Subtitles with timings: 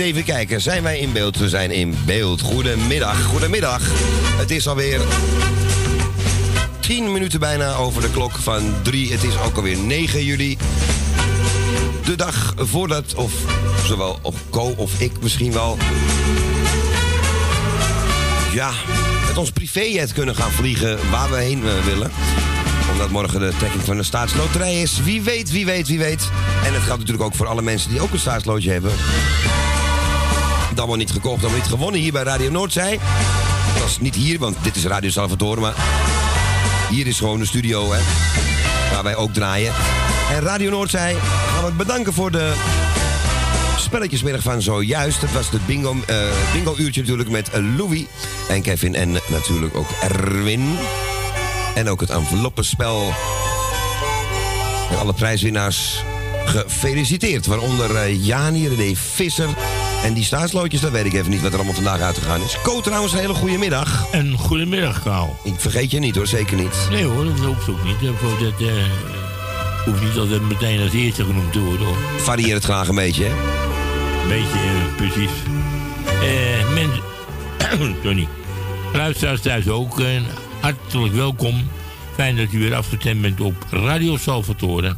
[0.00, 1.36] Even kijken, zijn wij in beeld?
[1.36, 2.40] We zijn in beeld.
[2.40, 3.80] Goedemiddag, goedemiddag.
[4.38, 5.00] Het is alweer
[6.80, 9.12] 10 minuten bijna over de klok van 3.
[9.12, 10.58] Het is ook alweer 9 juli.
[12.04, 13.32] De dag voordat, of
[13.84, 15.76] zowel of Co of ik misschien wel...
[18.52, 18.70] Ja,
[19.26, 22.10] met ons privéjet kunnen gaan vliegen waar we heen eh, willen
[22.92, 25.00] omdat morgen de trekking van de staatsloterij is.
[25.02, 26.28] Wie weet, wie weet, wie weet.
[26.64, 28.92] En het geldt natuurlijk ook voor alle mensen die ook een staatslootje hebben.
[30.86, 32.98] Wel niet gekocht, wel niet gewonnen hier bij Radio Noordzij.
[33.78, 35.74] Dat is niet hier, want dit is Radio Salvatore, maar
[36.90, 38.00] hier is gewoon de studio, hè.
[38.92, 39.72] Waar wij ook draaien.
[40.32, 41.16] En Radio Noordzij
[41.54, 42.52] gaan we bedanken voor de
[43.78, 45.20] spelletjesmiddag van zojuist.
[45.20, 46.16] Het was het bingo, eh,
[46.52, 48.04] bingo uurtje natuurlijk met Louis
[48.48, 50.76] en Kevin en natuurlijk ook Erwin.
[51.74, 53.14] En ook het enveloppenspel.
[54.90, 56.04] En alle prijswinnaars
[56.44, 57.46] gefeliciteerd.
[57.46, 59.48] Waaronder uh, Jani, René Visser.
[60.02, 62.56] En die staatslootjes, dat weet ik even niet wat er allemaal vandaag uitgegaan is.
[62.62, 64.06] Ko trouwens, een hele goede middag.
[64.12, 65.36] Een goedemiddag, Kaal.
[65.44, 66.88] Ik vergeet je niet hoor, zeker niet.
[66.90, 68.00] Nee hoor, dat hoeft ook niet.
[68.00, 68.84] Dat, dat uh,
[69.84, 71.96] hoeft niet altijd meteen als eerste genoemd te worden hoor.
[72.16, 73.34] Varieer het graag een beetje, hè?
[74.28, 75.30] Beetje, uh, precies.
[76.04, 77.02] Eh, mensen...
[78.02, 78.28] Tony.
[78.92, 80.02] Luisteraars thuis ook.
[80.60, 81.70] hartelijk welkom.
[82.14, 84.96] Fijn dat u weer afgestemd bent op Radio Salvatore.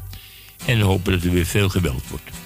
[0.64, 2.41] En we hopen dat er weer veel gebeld wordt.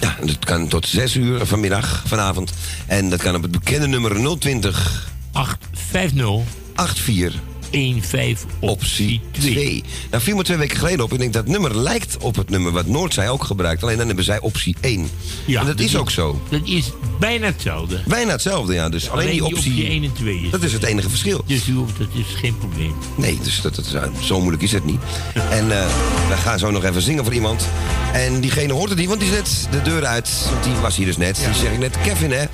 [0.00, 2.52] Ja, dat kan tot 6 uur vanmiddag, vanavond.
[2.86, 7.40] En dat kan op het bekende nummer 020 850 84
[7.70, 9.84] 15 optie 2.
[10.10, 11.12] Nou, viel me twee weken geleden op.
[11.12, 13.82] Ik denk dat nummer lijkt op het nummer wat Noordzij ook gebruikt.
[13.82, 15.08] Alleen dan hebben zij optie 1.
[15.46, 16.40] Ja, en dat, is ook zo.
[16.48, 18.02] Dat is bijna hetzelfde.
[18.06, 18.88] Bijna hetzelfde, ja.
[18.88, 20.50] Dus alleen, die optie, optie 1 en 2 is.
[20.50, 21.42] Dat is het enige verschil.
[21.46, 22.94] Dus u dat is geen probleem.
[23.16, 25.00] Nee, dus dat, dat, zo moeilijk is het niet.
[25.50, 25.86] En uh,
[26.28, 27.68] we gaan zo nog even zingen voor iemand.
[28.12, 30.30] En diegene hoort het niet, want die is net de deur uit.
[30.50, 31.38] Want die was hier dus net.
[31.38, 31.44] Ja.
[31.44, 32.44] Die zeg ik net, Kevin, hè.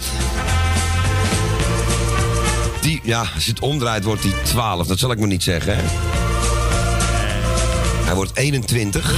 [2.84, 4.86] Die, ja, als het omdraait wordt hij 12.
[4.86, 5.76] Dat zal ik maar niet zeggen.
[8.04, 9.14] Hij wordt 21.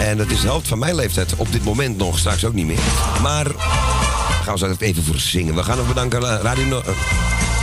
[0.00, 1.36] En dat is de helft van mijn leeftijd.
[1.36, 2.78] Op dit moment nog, straks ook niet meer.
[3.22, 3.46] Maar
[4.42, 5.54] gaan we zo even voor zingen.
[5.54, 6.82] We gaan nog bedanken Radio no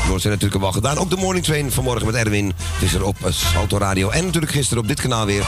[0.07, 0.97] Noord zijn natuurlijk al gedaan.
[0.97, 2.53] Ook de morning train vanmorgen met Erwin.
[2.77, 4.09] Visser op Salto Radio.
[4.09, 5.43] En natuurlijk gisteren op dit kanaal weer.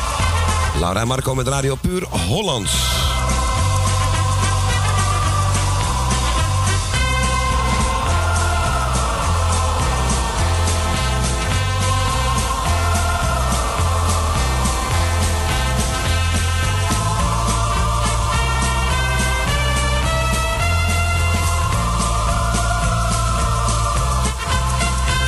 [0.80, 2.74] Laura en Marco met Radio Puur Hollands.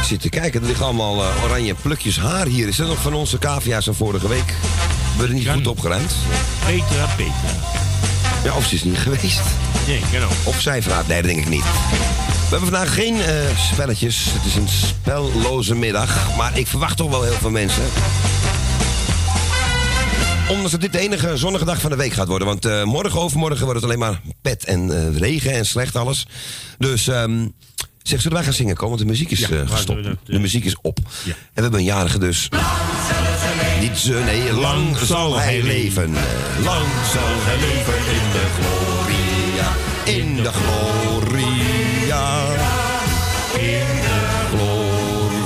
[0.08, 0.62] Zit te kijken.
[0.62, 2.68] Er liggen allemaal uh, oranje plukjes haar hier.
[2.68, 4.54] Is dat nog van onze cavia's van vorige week?
[5.18, 5.54] We er niet Kan.
[5.54, 6.12] goed opgeruimd.
[6.66, 7.34] Petra, Petra.
[8.44, 9.40] Ja, of ze is niet geweest.
[9.88, 10.32] Nee, kan ook.
[10.44, 11.08] Of zij vraagt.
[11.08, 11.64] Nee, dat denk ik niet.
[11.64, 13.24] We hebben vandaag geen uh,
[13.72, 14.26] spelletjes.
[14.34, 16.36] Het is een spelloze middag.
[16.38, 17.84] Maar ik verwacht toch wel heel veel mensen.
[20.50, 22.48] ondanks dat dit de enige zonnige dag van de week gaat worden.
[22.48, 26.26] Want eh, morgen, overmorgen wordt het alleen maar pet en eh, regen en slecht alles.
[26.78, 27.46] Dus ehm
[28.08, 28.90] zeg, zullen wij gaan zingen komen?
[28.98, 30.04] Want de muziek is Ja, eh, gestopt.
[30.04, 30.98] dat, eh, de muziek is op.
[31.24, 31.32] ja.
[31.32, 32.50] En we hebben een jarige dus.
[33.82, 36.16] Niet ze, nee, lang zal hij leven.
[36.16, 36.22] Eh,
[36.64, 39.68] Lang zal hij leven in de gloria.
[40.20, 42.46] In de gloria.
[43.54, 44.48] In de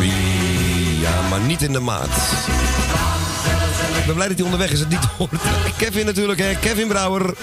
[0.02, 1.22] gloria.
[1.30, 2.10] Maar niet in de maat.
[4.00, 5.32] Ik ben blij dat hij onderweg is het niet hoort.
[5.78, 6.56] Kevin natuurlijk, hè.
[6.60, 7.34] Kevin Brouwer.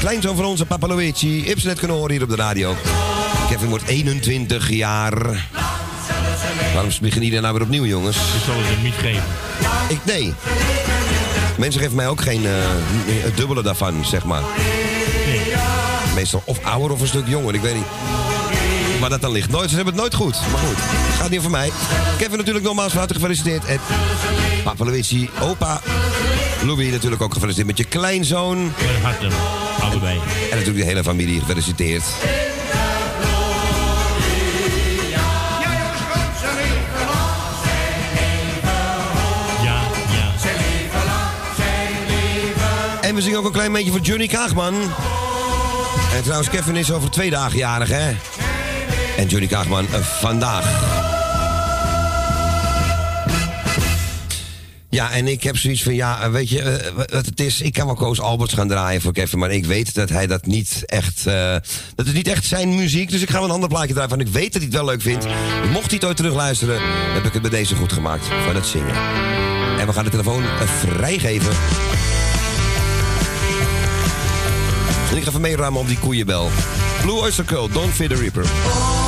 [0.00, 1.44] Kleinzoon van onze Papa Luigi.
[1.46, 2.76] Heb ze net kunnen horen hier op de radio.
[3.52, 5.12] Kevin wordt 21 jaar.
[6.72, 8.16] Waarom beginnen jullie nou weer opnieuw, jongens?
[8.16, 9.22] Ik zal het hem niet geven.
[9.88, 10.34] Ik, nee.
[11.58, 12.52] Mensen geven mij ook geen eh,
[13.06, 14.42] het dubbele daarvan, zeg maar.
[16.14, 17.84] Meestal of ouder of een stuk jonger, ik weet niet.
[19.00, 19.70] Maar dat dan ligt nooit.
[19.70, 20.40] Ze hebben het nooit goed.
[20.52, 20.78] Maar goed,
[21.18, 21.70] gaat niet over mij.
[22.18, 23.64] Kevin natuurlijk nogmaals van harte gefeliciteerd.
[23.64, 23.80] En
[24.64, 25.80] papa Luigi, opa
[26.64, 28.64] Louis natuurlijk ook gefeliciteerd met je kleinzoon.
[28.64, 29.32] Met hart hem.
[29.80, 30.14] Allebei.
[30.50, 32.04] En natuurlijk de hele familie gefeliciteerd.
[43.12, 44.74] En we zingen ook een klein beetje voor Johnny Kaagman.
[46.14, 48.16] En trouwens, Kevin is over twee dagen jarig, hè?
[49.16, 50.64] En Johnny Kaagman eh, vandaag.
[54.88, 57.86] Ja, en ik heb zoiets van, ja, weet je, eh, wat het is, ik kan
[57.86, 61.26] wel Koos Alberts gaan draaien voor Kevin, maar ik weet dat hij dat niet echt,
[61.26, 61.56] eh,
[61.94, 64.20] dat is niet echt zijn muziek, dus ik ga wel een ander plaatje draaien van,
[64.20, 65.26] ik weet dat hij het wel leuk vindt.
[65.72, 66.80] Mocht hij het ooit terugluisteren,
[67.12, 68.94] heb ik het bij deze goed gemaakt, van het zingen.
[69.78, 71.52] En we gaan de telefoon eh, vrijgeven.
[75.12, 76.50] En ik ga even meeruimen op die koeienbel.
[77.02, 78.44] Blue Oyster Cult, Don't Fear the Reaper.
[78.44, 79.02] Don't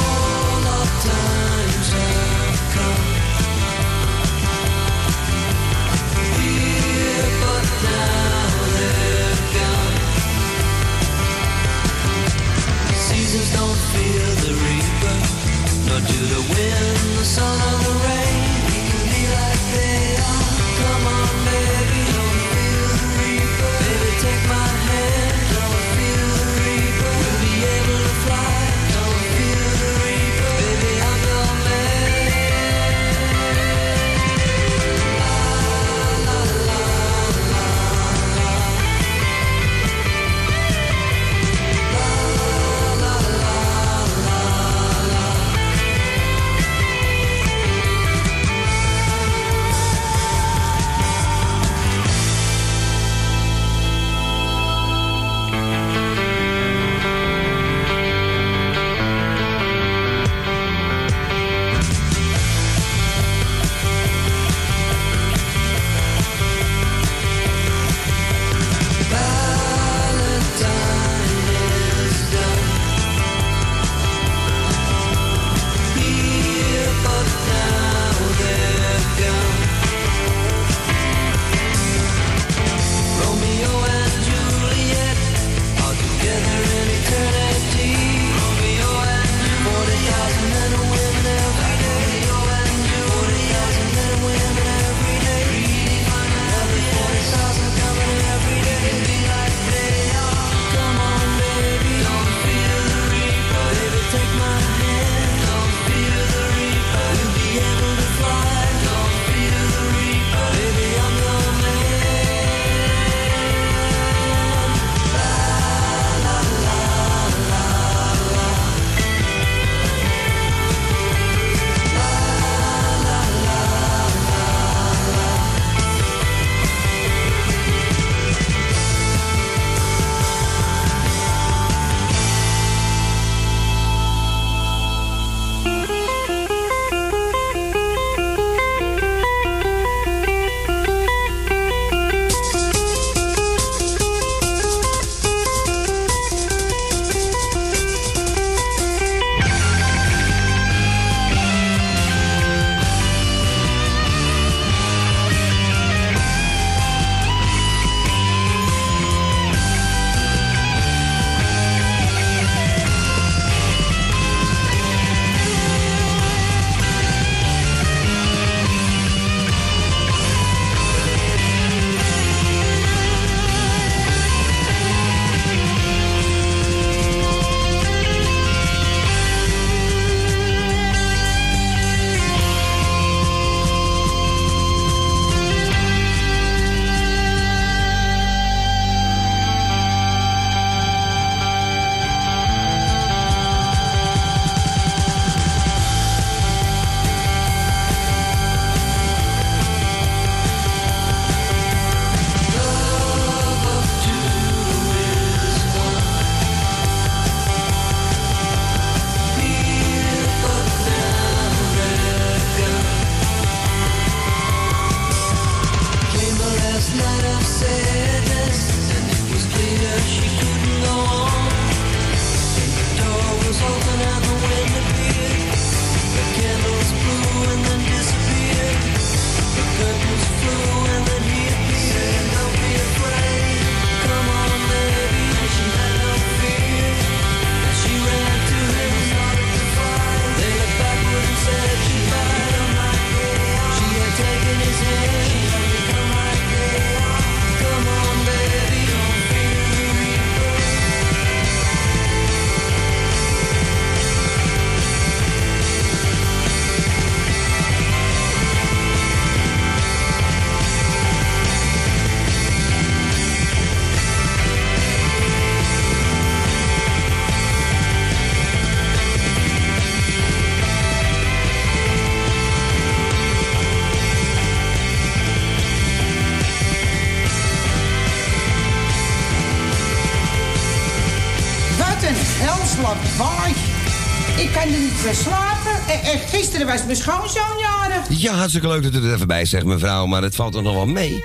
[286.87, 288.07] was mijn schoonzoon jarig.
[288.09, 290.07] Ja, hartstikke leuk dat u er even bij zegt, mevrouw.
[290.07, 291.25] Maar het valt toch nog wel mee.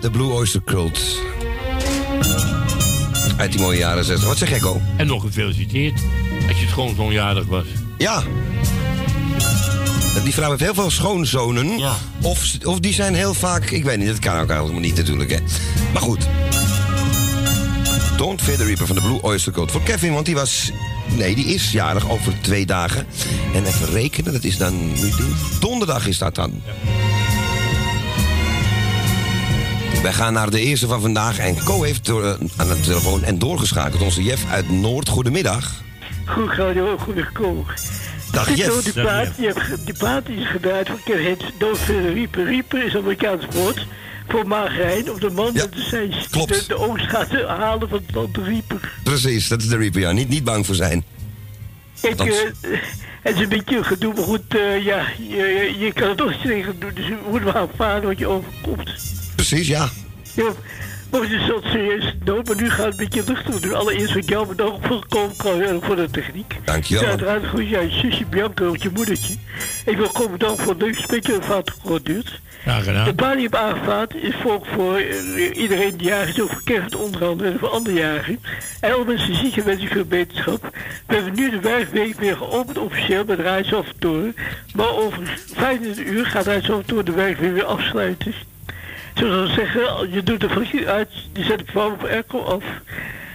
[0.00, 1.00] De Blue Oyster Cult.
[3.36, 4.28] Uit die mooie jaren 60.
[4.28, 4.80] Wat zeg Gekko?
[4.96, 6.00] En nog gefeliciteerd.
[6.48, 7.64] Als je het gewoon zo'n jarig was.
[7.98, 8.22] Ja.
[10.24, 11.78] Die vrouw heeft heel veel schoonzonen.
[11.78, 11.94] Ja.
[12.22, 13.70] Of, of die zijn heel vaak...
[13.70, 15.38] Ik weet niet, dat kan ook helemaal niet natuurlijk, hè.
[15.92, 16.26] Maar goed.
[18.16, 19.70] Don't Fear the Reaper van de Blue Oyster Cult.
[19.70, 20.70] Voor Kevin, want die was...
[21.16, 23.06] Nee, die is jarig over twee dagen.
[23.54, 24.92] En even rekenen, dat is dan...
[24.92, 25.10] nu
[25.60, 26.62] Donderdag is dat dan.
[30.02, 31.38] Wij gaan naar de eerste van vandaag.
[31.38, 34.02] En Co heeft door, eh, aan de telefoon en doorgeschakeld.
[34.02, 35.08] Onze Jeff uit Noord.
[35.08, 35.72] Goedemiddag.
[36.24, 37.64] Goed, radio, goed gekomen.
[38.32, 38.82] Dag Jeff.
[38.82, 39.52] die plaat, die,
[39.84, 40.46] die plaat is
[41.04, 41.44] Hens.
[41.58, 42.44] Don't Fear the Reaper.
[42.44, 43.86] Reaper is Amerikaans woord
[44.34, 45.10] voor magerijn.
[45.10, 46.48] Of de man Ja, dat de, zijn, klopt.
[46.48, 48.92] de, de oogst gaat halen van, van de Reaper.
[49.02, 50.12] Precies, dat is de Reaper, ja.
[50.12, 51.04] Niet, niet bang voor zijn.
[52.00, 52.26] Kijk, eh,
[53.22, 56.32] het is een beetje een gedoe, maar goed, eh, ja, je, je kan het toch
[56.42, 56.90] tegen doen.
[56.94, 58.90] Dus je moet wel aanvaarden wat je overkomt.
[59.34, 59.88] Precies, ja.
[60.34, 60.52] Ja,
[61.10, 63.74] maar het is zo serieus nood, maar nu gaat het een beetje luchtig doen.
[63.74, 66.54] Allereerst wil ik jou bedanken voor het komen voor de techniek.
[66.64, 67.02] Dankjewel.
[67.02, 69.34] Ja, uiteraard goed, ja, je zusje Bianca, je moedertje.
[69.84, 72.40] Ik wil gewoon bedanken voor het leuke spetje dat het gehoord duurt.
[72.64, 76.64] De die ik heb aangevaard is voor, voor eh, iedereen die jarig is, ook voor
[76.64, 78.40] kerst andere en voor andere jarigen.
[78.80, 80.70] En alle mensen ziek en wens ik veel beterschap.
[81.06, 84.34] We hebben nu de werkweek weer geopend officieel bij de.
[84.74, 88.34] Maar over 25 uur gaat Rijsselvertoren de werkweek weer afsluiten.
[89.14, 92.64] Zoals we zeggen, je doet de verlichting uit, je zet verwarming op airco af.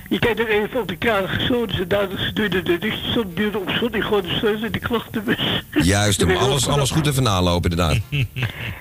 [0.09, 3.57] Je kijkt nog even op de gesloten, dus dadelijk doe je de lichtjes op, duurde
[3.57, 5.63] op slot, die gewoon de sleutel in de klachtenbus.
[5.71, 7.97] Juist, om alles, alles goed even nalopen, inderdaad.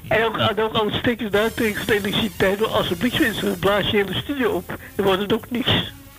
[0.09, 2.59] en ook, en ook alle stickers daar tegen de elektriciteit.
[2.59, 4.79] Want als er bliksem is, dan blaas je hele studio op.
[4.95, 5.71] Dan wordt het ook niks.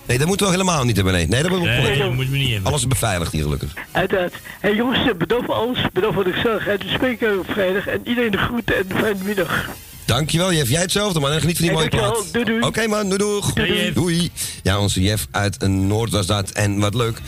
[0.05, 1.13] Nee, dat moeten we helemaal niet hebben.
[1.13, 2.67] Nee, nee dat moet Nee, dat moeten we niet hebben.
[2.67, 3.73] Alles is beveiligd hier, gelukkig.
[3.91, 4.33] Uiteraard.
[4.59, 5.79] Hé jongens, eh, bedankt voor alles.
[5.93, 6.83] Bedankt voor de gezelligheid.
[6.83, 7.87] We spreken op vrijdag.
[7.87, 9.69] En iedereen de groeten en een fijne middag.
[10.09, 10.69] Dankjewel, Jeff.
[10.69, 11.31] Jij hetzelfde, man.
[11.31, 12.25] En geniet van die mooie plaat.
[12.61, 13.03] Oké, man.
[13.09, 13.53] Doei, doeg.
[13.93, 14.31] Doei.
[14.63, 16.49] Ja, onze Jeff uit Noord was dat.
[16.51, 17.21] En wat leuk.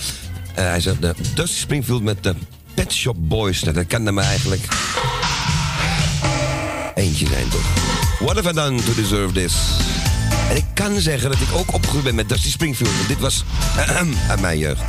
[0.56, 2.34] eh, hij zegt de Dusty Springfield met de
[2.74, 3.62] Pet Shop Boys.
[3.64, 4.62] Nou, Dat kan er maar eigenlijk
[6.96, 7.66] eentje zijn, toch?
[8.20, 9.54] What have I done to deserve this?
[10.50, 12.96] En ik kan zeggen dat ik ook opgegroeid ben met Dusty Springfield.
[12.96, 13.44] Want dit was
[14.30, 14.82] uit mijn jeugd.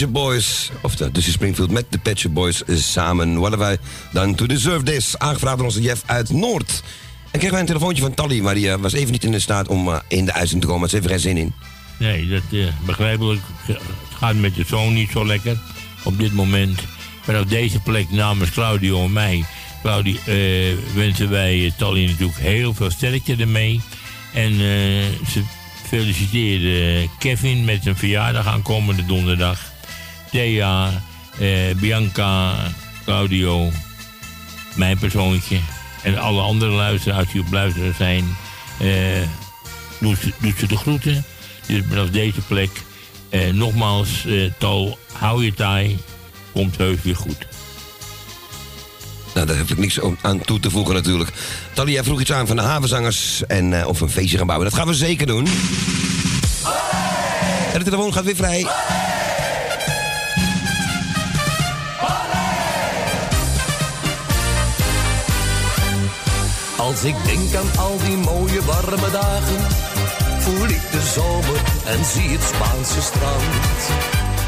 [0.00, 3.38] Shop Boys, of de Springfield met de Shop Boys samen.
[3.38, 3.76] What have I
[4.12, 5.18] done to deserve this?
[5.18, 6.82] Aangevraagd door onze Jeff uit Noord.
[7.24, 9.40] En kregen wij een telefoontje van Tally, maar die eh, was even niet in de
[9.40, 10.88] staat om eh, in de uitzending te komen.
[10.88, 11.52] Ze even geen zin in.
[11.98, 13.40] Nee, dat is begrijpelijk.
[13.66, 13.78] Het
[14.18, 15.60] gaat met de zoon niet zo lekker
[16.04, 16.80] op dit moment.
[17.20, 19.44] Vanaf deze plek namens Claudio en mij,
[19.82, 23.80] Claudio, eh, wensen wij eh, Tally natuurlijk heel veel sterkte ermee.
[24.34, 25.42] En eh, ze
[25.86, 29.69] feliciteren Kevin met zijn verjaardag aankomende donderdag.
[30.30, 31.02] Thea,
[31.38, 32.54] eh, Bianca,
[33.04, 33.70] Claudio,
[34.74, 35.58] mijn persoontje
[36.02, 38.36] en alle andere luisteraars die op luisteren zijn.
[38.78, 38.88] eh
[40.00, 40.18] doet,
[40.58, 41.24] ze, de groeten.
[41.66, 42.70] Dus vanaf deze plek
[43.28, 45.98] eh, nogmaals, eh, Tal, hou je taai.
[46.52, 47.46] Komt heus weer goed.
[49.34, 51.30] Nou, daar heb ik niks aan toe te voegen natuurlijk.
[51.72, 54.68] Tally, jij vroeg iets aan van de havenzangers en eh, of een feestje gaan bouwen.
[54.70, 55.46] Dat gaan we zeker doen.
[57.72, 58.66] En de telefoon gaat weer vrij.
[66.90, 69.60] Als ik denk aan al die mooie warme dagen,
[70.38, 73.80] voel ik de zomer en zie het Spaanse strand.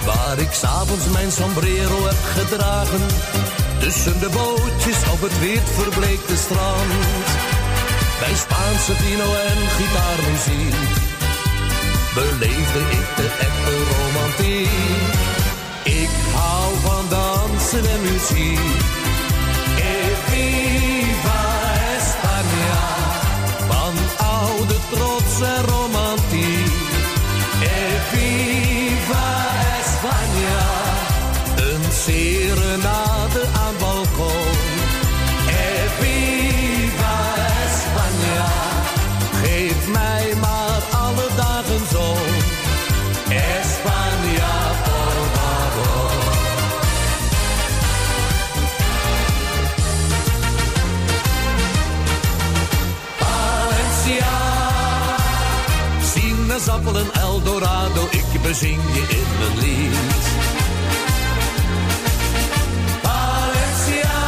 [0.05, 3.07] Waar ik s'avonds mijn sombrero heb gedragen,
[3.79, 6.93] tussen de bootjes op het wit verbleekte strand.
[8.21, 10.79] Bij Spaanse vino en gitaarmuziek,
[12.15, 15.13] beleefde ik de echte romantiek.
[16.03, 19.01] Ik hou van dansen en muziek.
[20.35, 20.72] E
[25.43, 25.72] cerrar.
[58.63, 59.97] Ik bezing je in mijn lied.
[63.03, 64.21] Valencia.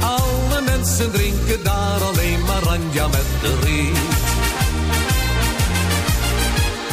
[0.00, 3.98] Alle mensen drinken daar alleen maar ranja met de riet.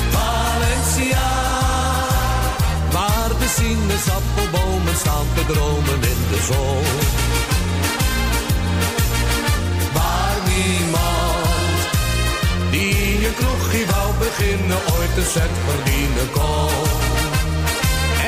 [0.09, 1.29] Valencia.
[2.91, 7.16] Waar de sinaasappelbomen staan te dromen in de zon.
[13.77, 16.69] Die wou beginnen ooit een cent verdienen kon.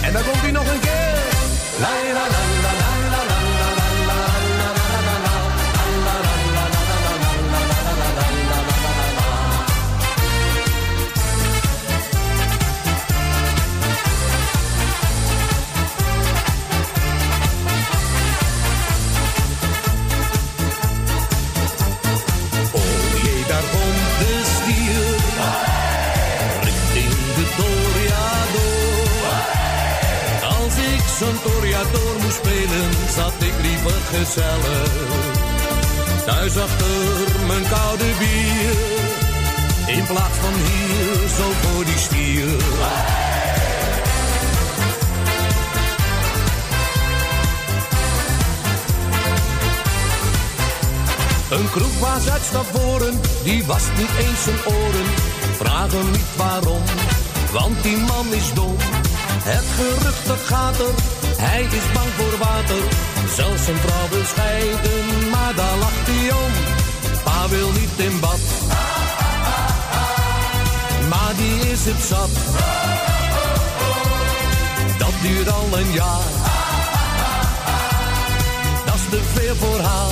[0.01, 0.79] En dan komt hij nog een.
[1.79, 2.34] La la la la la
[33.15, 34.91] zat ik liever gezellig.
[36.25, 38.75] Thuis achter mijn koude bier.
[39.95, 42.47] In plaats van hier, zo voor die stier.
[51.49, 55.05] Een kroeg was uit Stavoren, die was niet eens zijn oren.
[55.57, 56.81] Vraag hem niet waarom,
[57.51, 58.75] want die man is dom.
[59.43, 60.93] Het gerucht dat gaat er,
[61.37, 62.83] hij is bang voor water.
[63.35, 66.51] Zelfs zijn vrouw wil scheiden, maar daar lacht hij om.
[67.23, 68.39] Pa wil niet in bad,
[71.09, 72.29] maar die is het zat.
[74.97, 76.27] Dat duurt al een jaar,
[78.85, 80.11] dat is te veel voor haar.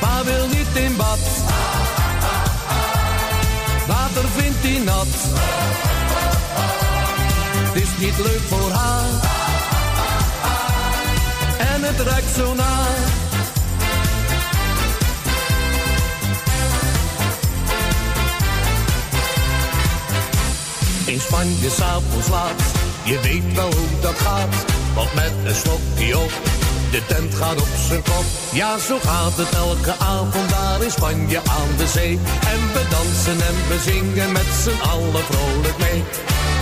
[0.00, 1.18] Pa wil niet in bad.
[3.86, 5.06] Water vindt hij nat.
[7.98, 9.08] Niet leuk voor haar.
[11.58, 12.96] En het ruikt zo naar.
[21.04, 22.62] In Spanje s'avonds laat,
[23.02, 24.64] je weet wel hoe dat gaat.
[24.94, 26.32] Want met een slokje op
[26.90, 28.24] de tent gaat op zijn kop.
[28.52, 32.18] Ja, zo gaat het elke avond daar in Spanje aan de zee.
[32.52, 36.04] En we dansen en we zingen met z'n allen vrolijk mee.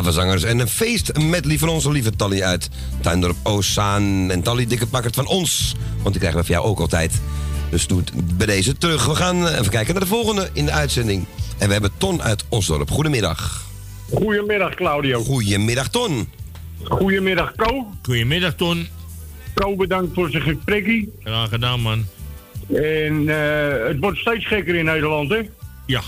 [0.00, 2.68] Havenzangers en een feest met van onze lieve Tally uit
[3.00, 4.30] Tuindorp Oostzaan.
[4.30, 5.74] En Tally, dikke pakkert van ons.
[6.02, 7.20] Want die krijgen we van jou ook altijd.
[7.70, 9.06] Dus doe het bij deze terug.
[9.06, 11.26] We gaan eh, even kijken naar de volgende in de uitzending.
[11.58, 12.90] En we hebben Ton uit Osdorp.
[12.90, 13.66] Goedemiddag.
[14.12, 15.22] Goedemiddag, Claudio.
[15.22, 16.28] Goedemiddag, Ton.
[16.82, 17.86] Goedemiddag, Co.
[18.02, 18.88] Goedemiddag, Ton.
[19.54, 21.12] Co, bedankt voor zijn gesprekkie.
[21.22, 22.06] Graag gedaan, man.
[22.74, 25.40] En eh, het wordt steeds gekker in Nederland, hè?
[25.86, 26.00] Ja.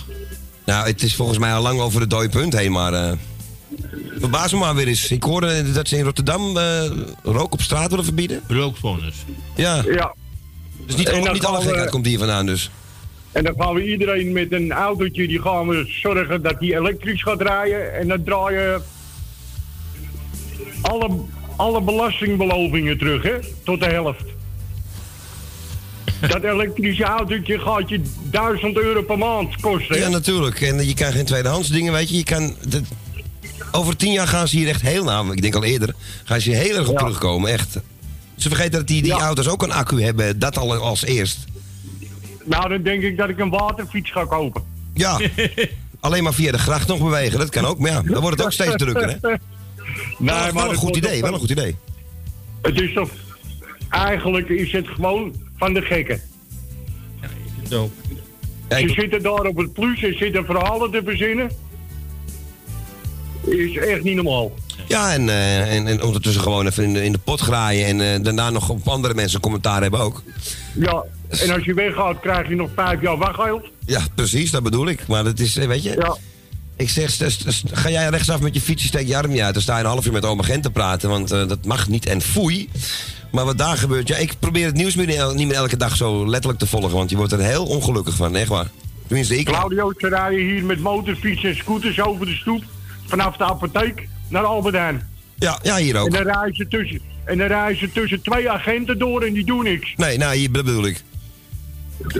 [0.64, 2.92] Nou, het is volgens mij al lang over het dode punt heen, maar...
[2.92, 3.12] eh
[4.18, 5.10] verbaas me maar weer eens.
[5.10, 6.90] Ik hoorde dat ze in Rotterdam eh,
[7.22, 8.42] rook op straat willen verbieden.
[8.48, 9.14] Rookvonnis.
[9.56, 9.82] Ja.
[9.86, 10.14] Ja.
[10.86, 12.70] Dus niet, niet alle gekheid komt hier vandaan dus.
[13.32, 17.22] En dan gaan we iedereen met een autootje, die gaan we zorgen dat die elektrisch
[17.22, 17.94] gaat draaien.
[17.94, 18.82] En dan draaien
[20.82, 21.10] alle,
[21.56, 23.34] alle belastingbelovingen terug, hè?
[23.64, 24.24] Tot de helft.
[26.28, 29.94] Dat elektrische autootje gaat je 1000 euro per maand kosten.
[29.96, 30.00] hè?
[30.02, 30.60] Ja, natuurlijk.
[30.60, 32.16] En je kan geen tweedehands dingen, weet je.
[32.16, 32.82] je kan, dat-
[33.70, 35.94] over tien jaar gaan ze hier echt heel, nou, ik denk al eerder,
[36.24, 37.78] gaan ze hier heel erg op terugkomen, echt.
[38.36, 41.44] Ze vergeten dat die, die auto's ook een accu hebben, dat al als eerst.
[42.44, 44.62] Nou, dan denk ik dat ik een waterfiets ga kopen.
[44.94, 45.20] Ja,
[46.00, 47.78] alleen maar via de gracht nog bewegen, dat kan ook.
[47.78, 49.16] Maar ja, dan wordt het ook steeds drukker, hè?
[50.18, 51.76] Nee, wel, maar wel een goed idee, wel een goed idee.
[52.62, 53.10] Het is toch...
[53.88, 56.20] Eigenlijk is het gewoon van de gekken.
[57.68, 57.90] Zo.
[58.68, 61.50] Ze zitten daar op het plus en zitten verhalen te verzinnen.
[63.46, 64.52] Is echt niet normaal.
[64.88, 68.14] Ja, en, eh, en, en ondertussen gewoon even in de, in de pot graaien en
[68.14, 70.22] eh, daarna nog op andere mensen commentaar hebben ook.
[70.74, 73.64] Ja, en als je weggaat krijg je nog vijf jaar wachtgeld.
[73.86, 75.06] Ja, precies, dat bedoel ik.
[75.06, 75.90] Maar dat is, eh, weet je...
[75.90, 76.16] Ja.
[76.76, 77.16] Ik zeg,
[77.72, 79.54] ga jij rechtsaf met je fietsje, steek je arm niet uit.
[79.54, 82.06] Dan sta je een half uur met oma Gent te praten, want dat mag niet
[82.06, 82.68] en foei.
[83.32, 85.96] Maar wat daar gebeurt, ja, ik probeer het nieuws niet meer, niet meer elke dag
[85.96, 88.70] zo letterlijk te volgen, want je wordt er heel ongelukkig van, echt waar.
[89.06, 89.46] Tenminste, ik.
[89.46, 92.64] Claudio, ze rijden hier met motorfietsen en scooters over de stoep.
[93.06, 95.08] Vanaf de apotheek naar Albert Heijn.
[95.38, 96.12] Ja, ja, hier En ook.
[96.12, 99.64] dan rijden ze tussen, en dan rijden ze tussen twee agenten door en die doen
[99.64, 99.92] niks.
[99.96, 101.02] Nee, nou, hier bedoel ik.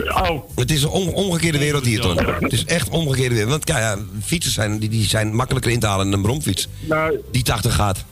[0.07, 2.17] Oh, Het is een omgekeerde wereld hier, Ton.
[2.17, 3.51] Het is echt omgekeerde wereld.
[3.51, 6.67] Want kijk, ja, fietsers zijn, die, die zijn makkelijker in te halen dan een bromfiets.
[6.87, 8.05] nou, Die 80 gaat.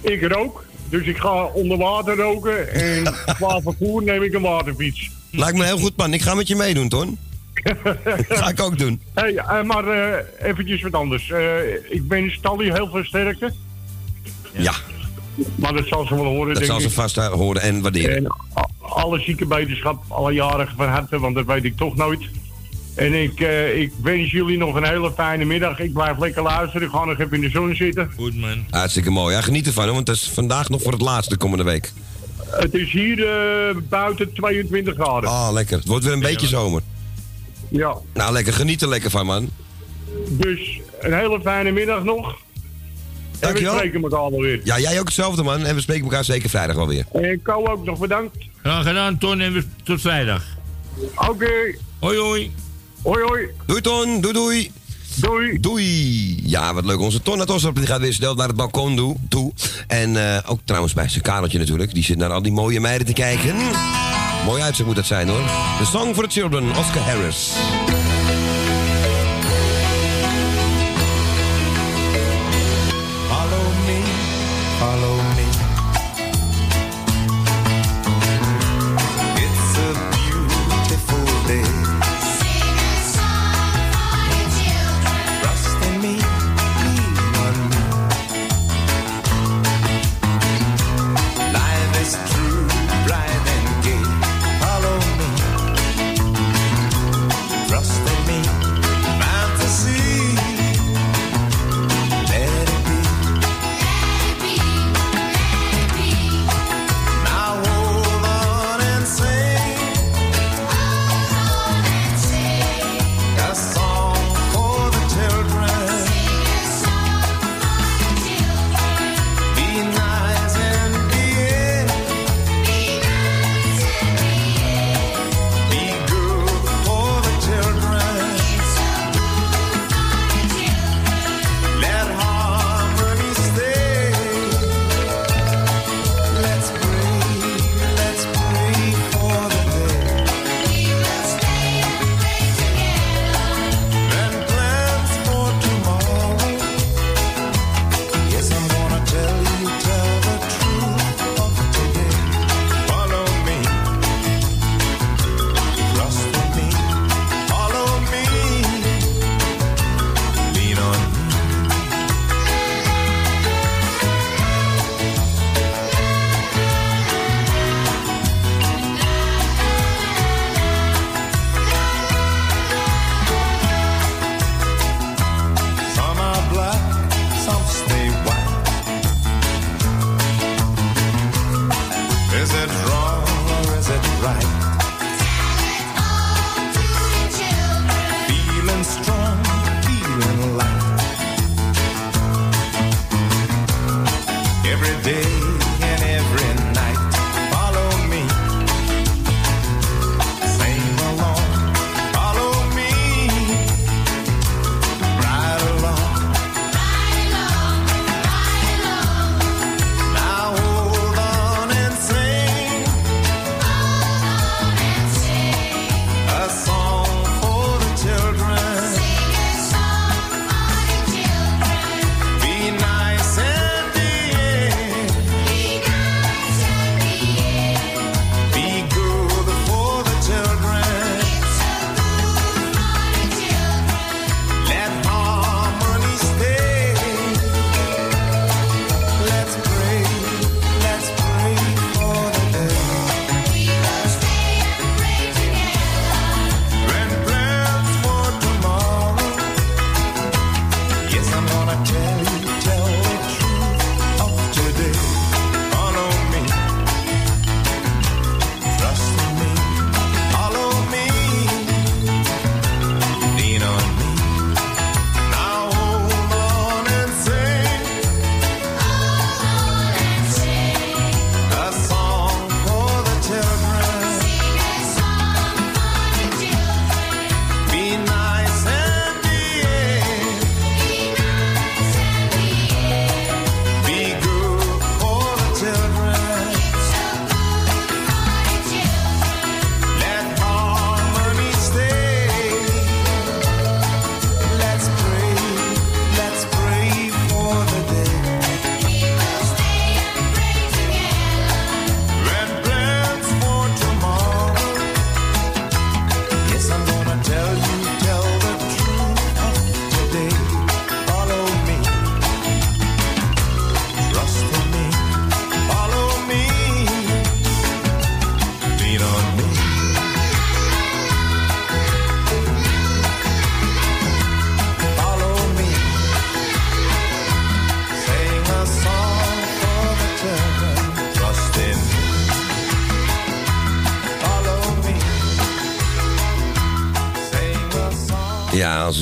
[0.00, 0.66] ik rook.
[0.90, 5.10] Dus ik ga onder water roken en qua vervoer neem ik een waterfiets.
[5.30, 6.12] Lijkt me heel goed, man.
[6.14, 7.18] Ik ga met je meedoen, Ton.
[8.28, 9.00] ga ik ook doen.
[9.14, 11.30] Hey, eh, maar eh eventjes wat anders.
[11.30, 13.52] Eh, ik ben Stalli heel veel sterkte.
[14.52, 14.74] Ja,
[15.54, 18.16] Maar dat zal ze wel horen, dat denk zal ze vast horen en waarderen.
[18.16, 18.36] En
[18.78, 22.28] alle ziekenwetenschap, alle jaren van harte, want dat weet ik toch nooit.
[22.98, 25.78] En ik, eh, ik wens jullie nog een hele fijne middag.
[25.78, 26.86] Ik blijf lekker luisteren.
[26.86, 28.10] Ik ga nog even in de zon zitten.
[28.16, 28.64] Goed, man.
[28.70, 29.34] Hartstikke mooi.
[29.34, 31.92] Ja, geniet ervan, want het is vandaag nog voor het laatste de komende week.
[32.50, 35.30] Het is hier eh, buiten 22 graden.
[35.30, 35.76] Ah, lekker.
[35.76, 36.82] Het wordt weer een beetje zomer.
[37.70, 38.52] Ja, Nou, lekker.
[38.52, 39.48] Geniet er lekker van, man.
[40.28, 42.26] dus een hele fijne middag nog.
[42.28, 42.34] En
[43.32, 43.74] we Dankjewel.
[43.76, 44.60] spreken elkaar wel weer.
[44.64, 45.64] Ja, jij ook hetzelfde, man.
[45.64, 47.04] En we spreken elkaar zeker vrijdag wel weer.
[47.12, 48.36] En Ko ook nog bedankt.
[48.62, 49.40] Graag gedaan, Ton.
[49.40, 50.44] En we- tot vrijdag.
[51.14, 51.50] Oké,
[51.98, 52.52] Hoi, hoi.
[53.02, 53.46] hoi hoi.
[53.66, 54.20] Doei, Ton.
[54.20, 54.72] Doei, doei.
[55.16, 55.60] Doei.
[55.60, 56.48] Doei.
[56.48, 57.00] Ja, wat leuk.
[57.00, 59.16] Onze Ton uit Osdorp die gaat weer snel naar het balkon toe.
[59.28, 59.52] toe.
[59.86, 61.94] En eh, ook trouwens bij zijn Kareltje natuurlijk.
[61.94, 63.56] Die zit naar al die mooie meiden te kijken.
[64.48, 65.42] Mooi uitzicht moet dat zijn, hoor.
[65.78, 67.52] The Song for the Children, Oscar Harris.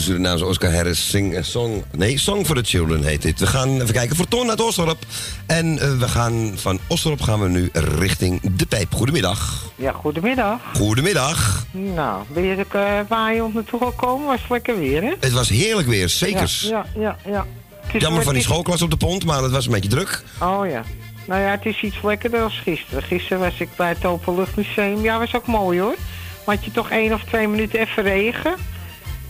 [0.07, 1.84] Surinaamse Oscar Harris Sing a Song...
[1.90, 3.40] Nee, Song for the Children heet dit.
[3.40, 4.98] We gaan even kijken voor Ton uit Osdorp.
[5.46, 8.94] En eh, we gaan van Osdorp gaan we nu richting De Pijp.
[8.94, 9.64] Goedemiddag.
[9.76, 10.61] Ja, goedemiddag.
[10.74, 11.66] Goedemiddag.
[11.70, 14.26] Nou, ben je er uh, waaien naartoe gekomen?
[14.26, 15.12] Was het lekker weer, hè?
[15.20, 16.61] Het was heerlijk weer, zekers.
[16.61, 17.46] Ja, ja, ja.
[17.92, 17.98] ja.
[17.98, 20.22] Jammer van die schoolklas op de pont, maar het was een beetje druk.
[20.40, 20.82] Oh ja.
[21.26, 23.02] Nou ja, het is iets lekkerder dan gisteren.
[23.02, 25.02] Gisteren was ik bij het Openluchtmuseum.
[25.02, 25.94] Ja, was ook mooi hoor.
[26.46, 28.54] Maar had je toch één of twee minuten even regen.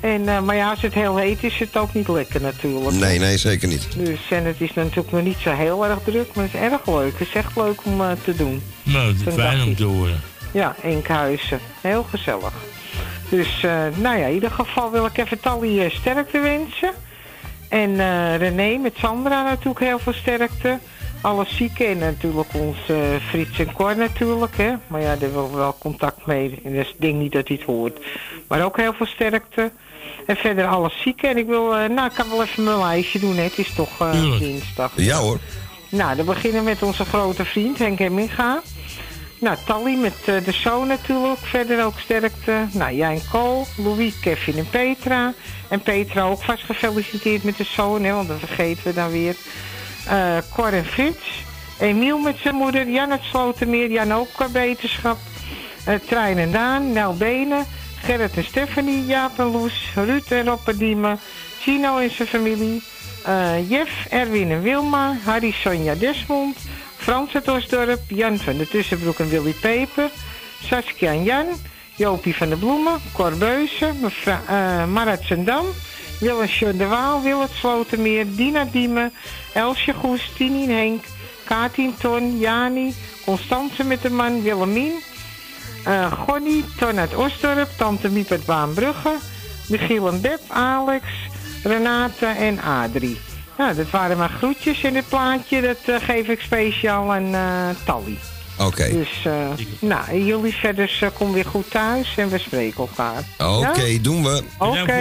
[0.00, 2.96] En, eh, maar ja, als het heel heet is het ook niet lekker natuurlijk.
[2.96, 3.88] Nee, nee, zeker niet.
[3.96, 6.86] Dus, en het is natuurlijk nog niet zo heel erg druk, maar het is erg
[6.86, 7.18] leuk.
[7.18, 8.62] Het is echt leuk om eh, te doen.
[8.82, 10.20] Nou, het is fijn om te horen.
[10.52, 11.58] Ja, Enkhuizen.
[11.80, 12.52] Heel gezellig.
[13.28, 16.90] Dus, eh, nou ja, in ieder geval wil ik even Tally eh, sterkte wensen.
[17.68, 20.78] En eh, René met Sandra natuurlijk heel veel sterkte.
[21.20, 22.96] Alle zieken en natuurlijk ons eh,
[23.28, 24.72] Frits en Cor natuurlijk, hè.
[24.86, 26.60] Maar ja, daar hebben we wel contact mee.
[26.64, 27.98] En dat is- ik denk niet dat hij het hoort.
[28.48, 29.70] Maar ook heel veel sterkte.
[30.26, 31.28] En verder alle zieken.
[31.28, 33.42] En ik wil, eh, nou, ik kan wel even mijn lijstje doen, hè.
[33.42, 34.92] Het is toch eh, dinsdag.
[34.94, 35.38] Ja hoor.
[35.88, 38.62] Nou, dan beginnen we met onze grote vriend Henk Hemminga.
[39.40, 41.38] Nou, Tally met eh, de zoon natuurlijk.
[41.38, 42.66] Verder ook sterkte.
[42.72, 45.32] Nou, Jijn Kool, Louis, Kevin en Petra.
[45.68, 49.36] En Petra ook vast gefeliciteerd met de zoon, hè, want dat vergeten we dan weer.
[50.08, 51.44] Eh Cor en Frits.
[51.78, 52.88] Emiel met zijn moeder.
[52.88, 53.90] Jan het Slotermeer.
[53.90, 55.18] Jan ook qua beterschap.
[56.06, 56.92] Trein en Daan.
[56.92, 57.64] Nel Benen.
[58.06, 59.04] Gerrit en Stephanie.
[59.06, 59.90] Jaap en Loes.
[59.94, 61.18] Ruud en.
[61.60, 62.82] Gino en zijn familie.
[63.24, 65.16] eh, Jeff, Erwin en Wilma.
[65.24, 66.56] Harry, Sonja Desmond.
[66.96, 68.00] Frans uit Osdorp.
[68.08, 70.10] Jan van de Tussenbroek en Willy Peper.
[70.64, 71.46] Saskia en Jan.
[71.96, 73.00] Jopie van de Bloemen.
[73.12, 73.96] Cor Beuzen.
[74.00, 75.66] mevrouw- eh, Marat Zendam.
[76.20, 77.22] Willem de Waal.
[77.22, 78.26] Willet Slotermeer.
[78.36, 79.12] Dina Diemen.
[79.52, 80.30] Elsje Goes.
[80.36, 81.04] Tini Henk.
[81.44, 82.38] Kaatien Ton.
[82.38, 82.94] Jani.
[83.24, 84.42] Constance met de man.
[84.42, 84.92] Willemien.
[85.86, 86.64] Eh Gonnie.
[86.78, 87.68] Ton uit Osdorp.
[87.76, 89.14] Tante Miep uit Baanbrugge.
[89.68, 90.40] Michiel en Beb.
[90.48, 91.04] Alex.
[91.62, 93.18] Renate en Adrie.
[93.58, 95.60] Nou, dat waren maar groetjes in dit plaatje.
[95.60, 98.18] Dat eh, geef ik speciaal aan eh Tally.
[98.58, 98.88] Oké.
[98.92, 99.32] Dus, eh,
[99.80, 103.24] nou, jullie verder uh, kom weer goed thuis en we spreken elkaar.
[103.38, 103.98] Oké, Ja?
[104.02, 104.42] doen we.
[104.58, 104.96] Oké.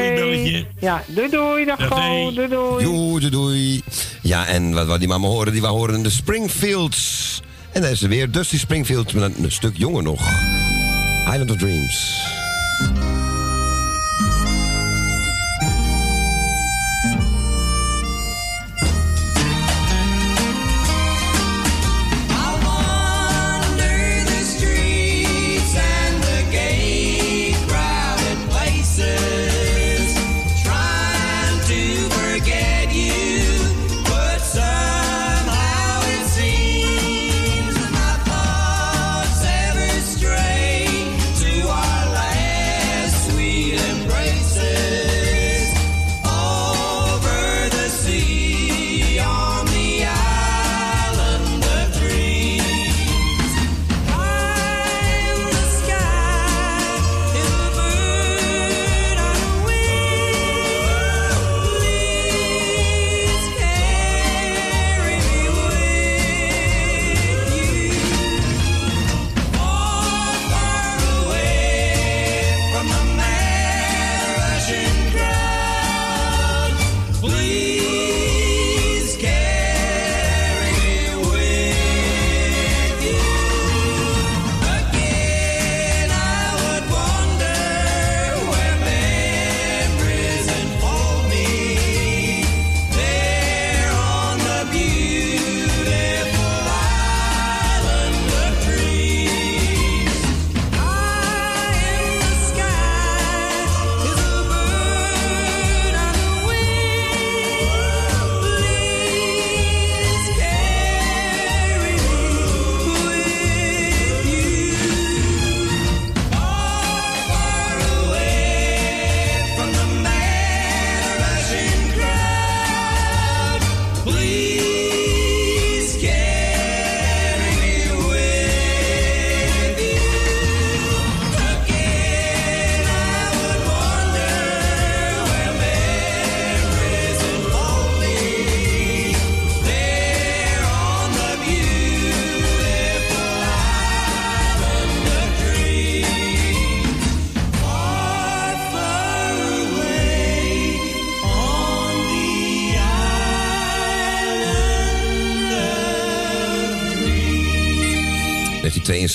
[0.79, 2.83] Ja, doei doei, dag Go, doei doei.
[2.83, 3.81] Doei, doei, doei.
[4.21, 7.41] Ja, en wat, wat die mama horen, die we horen de Springfields.
[7.71, 10.21] En daar is ze weer, Dusty Springfield, met een, een stuk jonger nog.
[11.27, 12.44] Island of Dreams.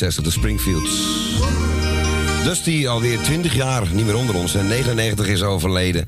[0.00, 1.18] 1962, de Springfields.
[2.44, 4.54] Dusty alweer 20 jaar niet meer onder ons.
[4.54, 6.06] En 99 is overleden.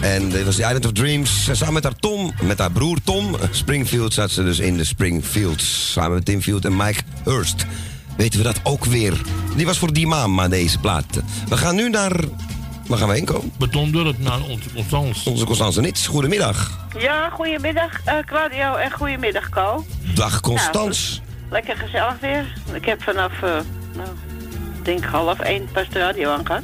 [0.00, 1.48] En dit was The Island of Dreams.
[1.48, 4.84] En Samen met haar Tom, met haar broer Tom Springfield zat ze dus in de
[4.84, 5.92] Springfields.
[5.92, 7.66] Samen met Tim Field en Mike Hurst.
[8.16, 9.20] Weten we dat ook weer.
[9.56, 11.20] Die was voor die mama deze plaat.
[11.48, 12.12] We gaan nu naar...
[12.86, 13.52] Waar gaan we heen komen?
[13.58, 15.24] Betondorp naar onze Constans.
[15.24, 16.06] Onze Constance Nits.
[16.06, 16.86] Goedemiddag.
[16.98, 19.84] Ja, goedemiddag eh, Claudio en goedemiddag Co.
[20.14, 21.20] Dag Constans.
[21.52, 22.44] Lekker gezellig weer.
[22.72, 23.50] Ik heb vanaf, eh
[23.96, 24.08] nou,
[24.78, 26.62] ik denk half één pas de radio aan gehad.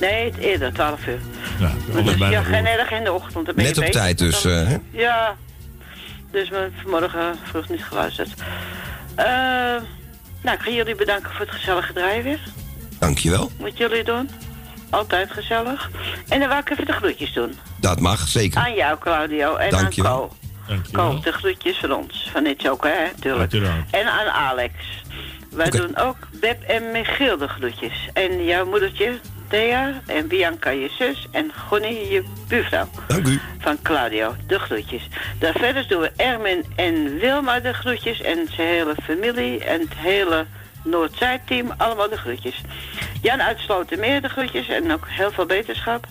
[0.00, 1.18] Nee, het eerder, twaalf uur.
[1.58, 3.46] Ja, Dus bijna ja, geen erg in de ochtend.
[3.46, 4.00] dan ben je Net op bezig.
[4.00, 4.76] tijd dus, eh, hè?
[4.90, 5.36] Ja,
[6.30, 8.30] dus we hebben vanmorgen vroeg niet geluisterd.
[9.14, 9.24] Eh,
[10.42, 12.40] nou, ik ga jullie bedanken voor het gezellige draaien weer.
[12.98, 13.50] Dankjewel.
[13.58, 14.30] Wat jullie doen.
[14.90, 15.90] Altijd gezellig.
[16.28, 17.58] En dan wou ik even de groetjes doen.
[17.80, 18.60] Dat mag, zeker.
[18.60, 19.56] Aan jou, Claudio.
[19.56, 20.12] En Dankjewel.
[20.22, 20.34] aan Co.
[20.68, 21.20] Dankjewel.
[21.20, 22.28] De groetjes van ons.
[22.32, 23.14] Van dit ook, hè?
[23.20, 23.52] Tuurlijk.
[23.52, 23.90] Uiteraard.
[23.90, 24.72] En aan Alex.
[25.50, 28.08] Wij doen ook Beb en Michiel de groetjes.
[28.12, 30.00] En jouw moedertje, Thea.
[30.06, 31.26] En Bianca, je zus.
[31.30, 32.88] En Gonnie, je buurvrouw.
[33.06, 33.40] Dank u.
[33.58, 35.08] Van Claudio, de groetjes.
[35.38, 38.20] Daar verder doen we Ermin en Wilma de groetjes.
[38.20, 39.64] En zijn hele familie.
[39.64, 40.46] En het hele
[40.84, 41.72] Noord-Zuid-team.
[41.76, 42.60] Allemaal de groetjes.
[43.22, 44.68] Jan uit Slotermeer de groetjes.
[44.68, 46.06] En ook heel veel beterschap.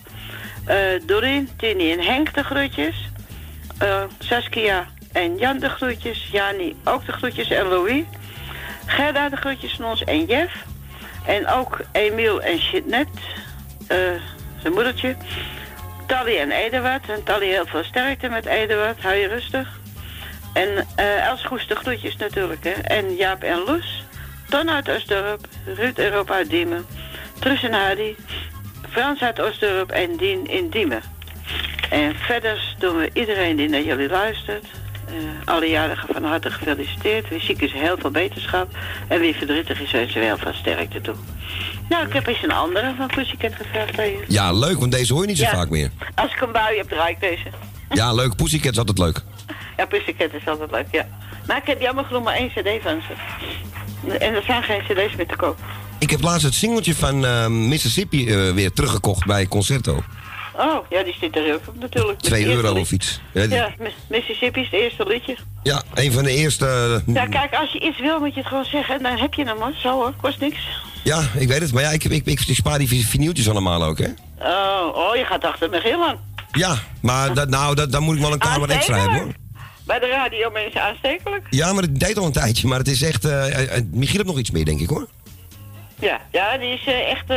[0.66, 3.12] Eh Doreen, Tini en Henk de groetjes.
[3.84, 6.30] Eh, Saskia en Jan de groetjes.
[6.32, 7.50] Jani ook de groetjes.
[7.50, 8.04] En Louis.
[8.86, 10.04] Gerda de groetjes van ons.
[10.04, 10.66] En Jeff.
[11.26, 13.22] En ook Emiel en Jeanette.
[13.88, 13.98] eh
[14.62, 15.16] zijn moedertje.
[16.08, 17.10] Tally en Eduard.
[17.10, 19.02] En Tally heel veel sterkte met Eduard.
[19.02, 19.80] Hou je rustig.
[20.54, 22.64] En eh Els Goes de groetjes natuurlijk.
[22.64, 22.72] Hè.
[22.72, 24.04] En Jaap en Loes.
[24.50, 25.48] Ton uit Oostdorp.
[25.66, 26.86] Ruud en Rob uit Diemen.
[27.40, 28.16] Truus en Hadi.
[28.90, 31.02] Frans uit Oostdorp en Dien in Diemen.
[31.94, 34.66] En verder doen we iedereen die naar jullie luistert.
[35.08, 35.14] eh,
[35.46, 37.30] alle jarigen van harte gefeliciteerd.
[37.30, 38.78] Wie ziek is, heel veel beterschap.
[39.08, 41.16] En wie verdrietig is, wensen we heel veel sterkte toe.
[41.90, 44.24] Nou, ik heb eens een andere van Pussycat gevraagd aan je.
[44.28, 45.50] Ja, leuk, want deze hoor je niet zo Ja.
[45.50, 45.92] vaak meer.
[46.16, 47.44] Als ik een bui heb, draai ik deze.
[47.90, 48.36] Ja, leuk.
[48.36, 49.22] Pussycat is altijd leuk.
[49.78, 51.08] Ja, Pussycat is altijd leuk, ja.
[51.48, 53.14] Maar ik heb jammer genoeg maar één cd van ze.
[54.18, 55.60] En er zijn geen cd's meer te koop.
[56.00, 60.04] Ik heb laatst het singeltje van eh, Mississippi eh, weer teruggekocht bij Concerto.
[60.56, 62.14] Oh, ja, die zit er ook op natuurlijk.
[62.22, 63.20] Met 2 het eerste euro of iets.
[63.34, 65.36] Ja, die- Ja, Mi- Mississippi is het eerste liedje.
[65.64, 66.66] ja, een van de eerste...
[67.08, 68.96] eh, Ja, kijk, als je iets wil, moet je het gewoon zeggen.
[68.96, 69.74] En dan heb je hem, hoor.
[69.76, 70.14] Zo, hoor.
[70.22, 70.58] Kost niks.
[71.04, 71.74] Ja, ik weet het.
[71.74, 74.08] Maar ja, ik, ik, ik, ik spaar die vinyltjes allemaal ook, hè?
[74.40, 76.18] Oh, oh, je gaat achter Michiel aan.
[76.52, 79.32] Ja, maar dat, nou, dat, dan moet ik wel een kamer extra hebben, hoor.
[79.86, 81.48] Bij de radio mensen aanstekelijk.
[81.50, 82.68] Ja, maar het deed al een tijdje.
[82.68, 83.26] Maar het is echt...
[83.26, 83.42] eh,
[83.92, 85.08] Michiel heeft nog iets meer, denk ik, hoor.
[86.00, 87.30] Ja, ja, die is echt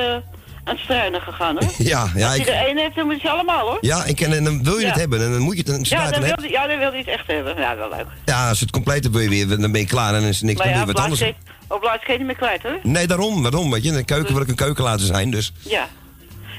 [0.66, 1.72] aan het struinen gegaan, hoor.
[1.92, 3.78] Ja, ja, Als ik, je er één hebt, dan moet je ze allemaal, hoor.
[3.80, 5.24] ja ik, en, en dan wil je het hebben.
[5.24, 7.26] En dan moet je het een Ja, dan wil, ja, dan wil hij het echt
[7.26, 7.56] hebben.
[7.56, 8.06] Ja, wel leuk.
[8.24, 10.14] Ja, als je het compleet hebt, wil je weer, dan ben je klaar.
[10.14, 11.32] En dan is er niks, maar ja, je wat anders.
[11.68, 12.78] op laatst geen je niet meer kwijt, hoor.
[12.82, 13.70] Nee, daarom, waarom?
[13.70, 15.52] Weet je, een keuken wil ik een keuken laten zijn, dus...
[15.58, 15.88] Ja.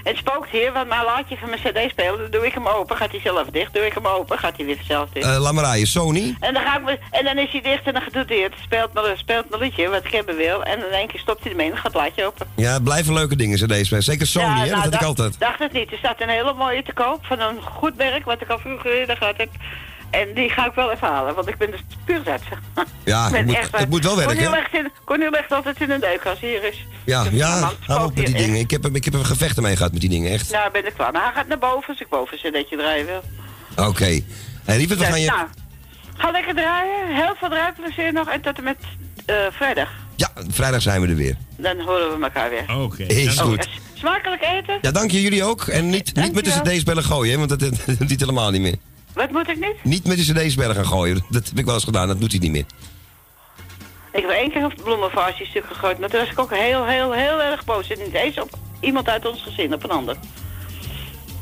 [0.07, 2.97] Het spookt hier, want mijn laadje van mijn cd spelen, dan doe ik hem open,
[2.97, 3.73] gaat hij zelf dicht.
[3.73, 5.25] Doe ik hem open, gaat hij weer zelf dicht.
[5.25, 6.35] eh laat maar rijden, Sony.
[6.39, 8.53] En dan, ga ik me, en dan is hij dicht en dan doet hij het.
[8.63, 10.63] Speelt speelt mijn liedje, wat ik hebben wil.
[10.63, 12.47] En in één keer stopt hij ermee en dan gaat het laadje open.
[12.55, 13.89] Ja, het blijven leuke dingen, cd's.
[13.89, 14.01] bij.
[14.01, 14.59] Zeker Sony, hè?
[14.59, 15.39] Dat nou, had ik altijd.
[15.39, 15.91] dacht het niet.
[15.91, 18.91] Er staat een hele mooie te koop van een goed merk, wat ik al vroeger
[18.99, 19.49] eerder gehad heb.
[20.09, 22.41] En die ga ik wel even halen, want ik ben dus puur zet.
[23.03, 25.51] Ja, Ik het moet, echt, eh, het moet wel werken, Cornel legt, in, Cornel legt
[25.51, 26.41] altijd in een deukast.
[26.41, 26.85] Hier is.
[27.05, 28.59] Ja, ja, man, hou op met die dingen.
[28.59, 30.51] Ik heb, ik heb er gevechten mee gehad met die dingen, echt.
[30.51, 31.11] Nou, ben ik klaar.
[31.11, 33.23] Maar hij gaat naar boven als ik boven een cd'tje draaien wil.
[33.87, 34.21] Oké.
[34.63, 35.27] Hey, lieverd, we gaan je...
[35.27, 35.47] Nou,
[36.17, 37.15] ga lekker draaien.
[37.15, 38.29] Heel veel draaiplezier nog.
[38.29, 38.77] En tot en met
[39.25, 39.89] eh, vrijdag.
[40.15, 41.37] Ja, vrijdag zijn we er weer.
[41.57, 42.77] Dan horen we elkaar weer.
[42.77, 43.03] Oké.
[43.03, 43.49] Is Oké.
[43.49, 43.67] goed.
[43.93, 44.77] Smakelijk eten.
[44.81, 45.67] Ja, dank je jullie ook.
[45.67, 48.51] En niet, niet met de cd's bellen gooien, hè, want dat, dat doet hij helemaal
[48.51, 48.75] niet meer.
[49.17, 49.83] Wat moet ik niet?
[49.83, 51.25] Niet met de cd's gaan gooien.
[51.29, 52.65] Dat heb ik wel eens gedaan, dat doet hij niet meer.
[54.11, 55.99] Ik heb één keer een bloemenvaasje stuk gegooid.
[55.99, 57.89] Maar toen was ik ook heel, heel, heel erg boos.
[57.89, 58.49] En niet eens op
[58.79, 60.15] iemand uit ons gezin, op een ander.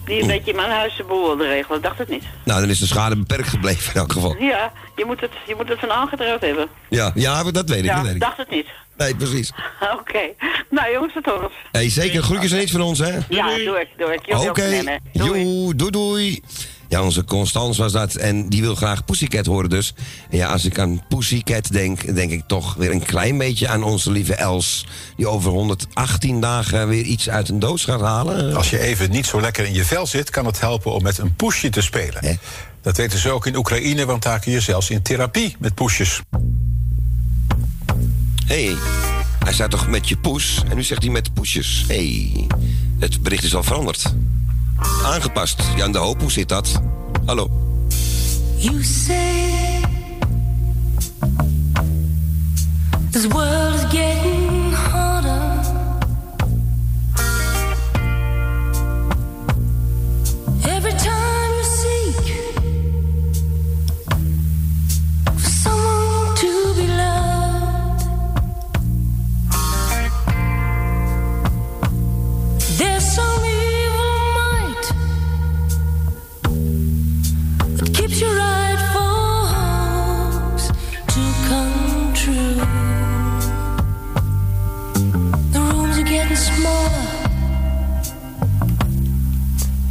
[0.05, 1.81] Die een beetje in mijn huis de regelen.
[1.81, 2.23] Dacht het niet.
[2.45, 4.35] Nou, dan is de schade beperkt gebleven in elk geval.
[4.39, 6.67] Ja, je moet het, je moet het van aangedreven hebben.
[6.89, 7.85] Ja, ja dat weet ik.
[7.85, 8.21] Ja, dat weet ik.
[8.21, 8.67] dacht het niet.
[8.97, 9.51] Nee, precies.
[9.99, 10.19] Oké.
[10.69, 11.49] Nou jongens, tot horen.
[11.71, 13.17] Hey, zeker, groetjes en iets van ons, hè?
[13.29, 14.49] Ja, doe ik, doe ik.
[14.49, 16.41] Oké, doei doei.
[16.89, 18.15] Ja, onze Constance was dat.
[18.15, 19.93] En die wil graag Pussycat horen dus.
[20.29, 23.83] En ja, als ik aan Pussycat denk, denk ik toch weer een klein beetje aan
[23.83, 24.85] onze lieve Els.
[25.15, 28.55] Die over 118 dagen weer iets uit een doos gaat halen.
[28.55, 31.17] Als je even niet zo lekker in je vel zit, kan het helpen om met
[31.17, 32.39] een poesje te spelen.
[32.81, 36.21] Dat weten ze ook in Oekraïne, want daar kun je zelfs in therapie met poesjes.
[38.45, 38.75] Hey,
[39.43, 40.63] hij zei toch met je poes?
[40.69, 41.83] En nu zegt hij met poesjes.
[41.87, 42.47] Hey,
[42.99, 44.13] het bericht is al veranderd.
[45.03, 45.63] Aangepast.
[45.75, 46.81] Jan de Hoop, hoe zit dat?
[47.25, 47.49] Hallo.
[53.11, 53.74] This world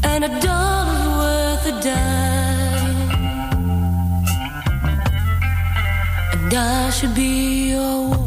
[0.03, 3.01] and a dollar's worth a dime.
[6.33, 8.24] And I should be your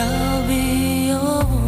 [0.00, 1.67] I'll be yours.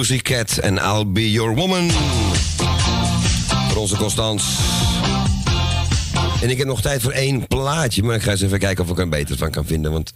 [0.00, 1.90] Pussycat en I'll Be Your Woman.
[3.68, 4.44] Voor onze Constans.
[6.40, 8.90] En ik heb nog tijd voor één plaatje, maar ik ga eens even kijken of
[8.90, 9.92] ik er beter van kan vinden.
[9.92, 10.12] Want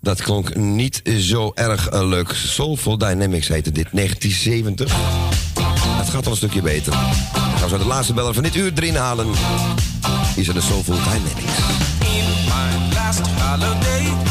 [0.00, 2.32] dat klonk niet zo erg eh, leuk.
[2.34, 4.92] Soulful Dynamics heette dit, 1970.
[5.96, 6.92] Het gaat al een stukje beter.
[6.92, 9.26] Dan gaan we de laatste beller van dit uur erin halen.
[10.34, 11.58] Hier zijn de Soulful Dynamics.
[12.00, 14.23] In my last holiday.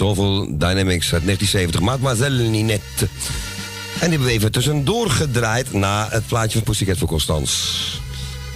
[0.00, 1.80] Soulful Dynamics uit 1970.
[1.80, 3.04] Mademoiselle Ninette.
[3.04, 3.08] En
[4.00, 7.56] die hebben we even tussendoor gedraaid na het plaatje van Pussycat voor Constance.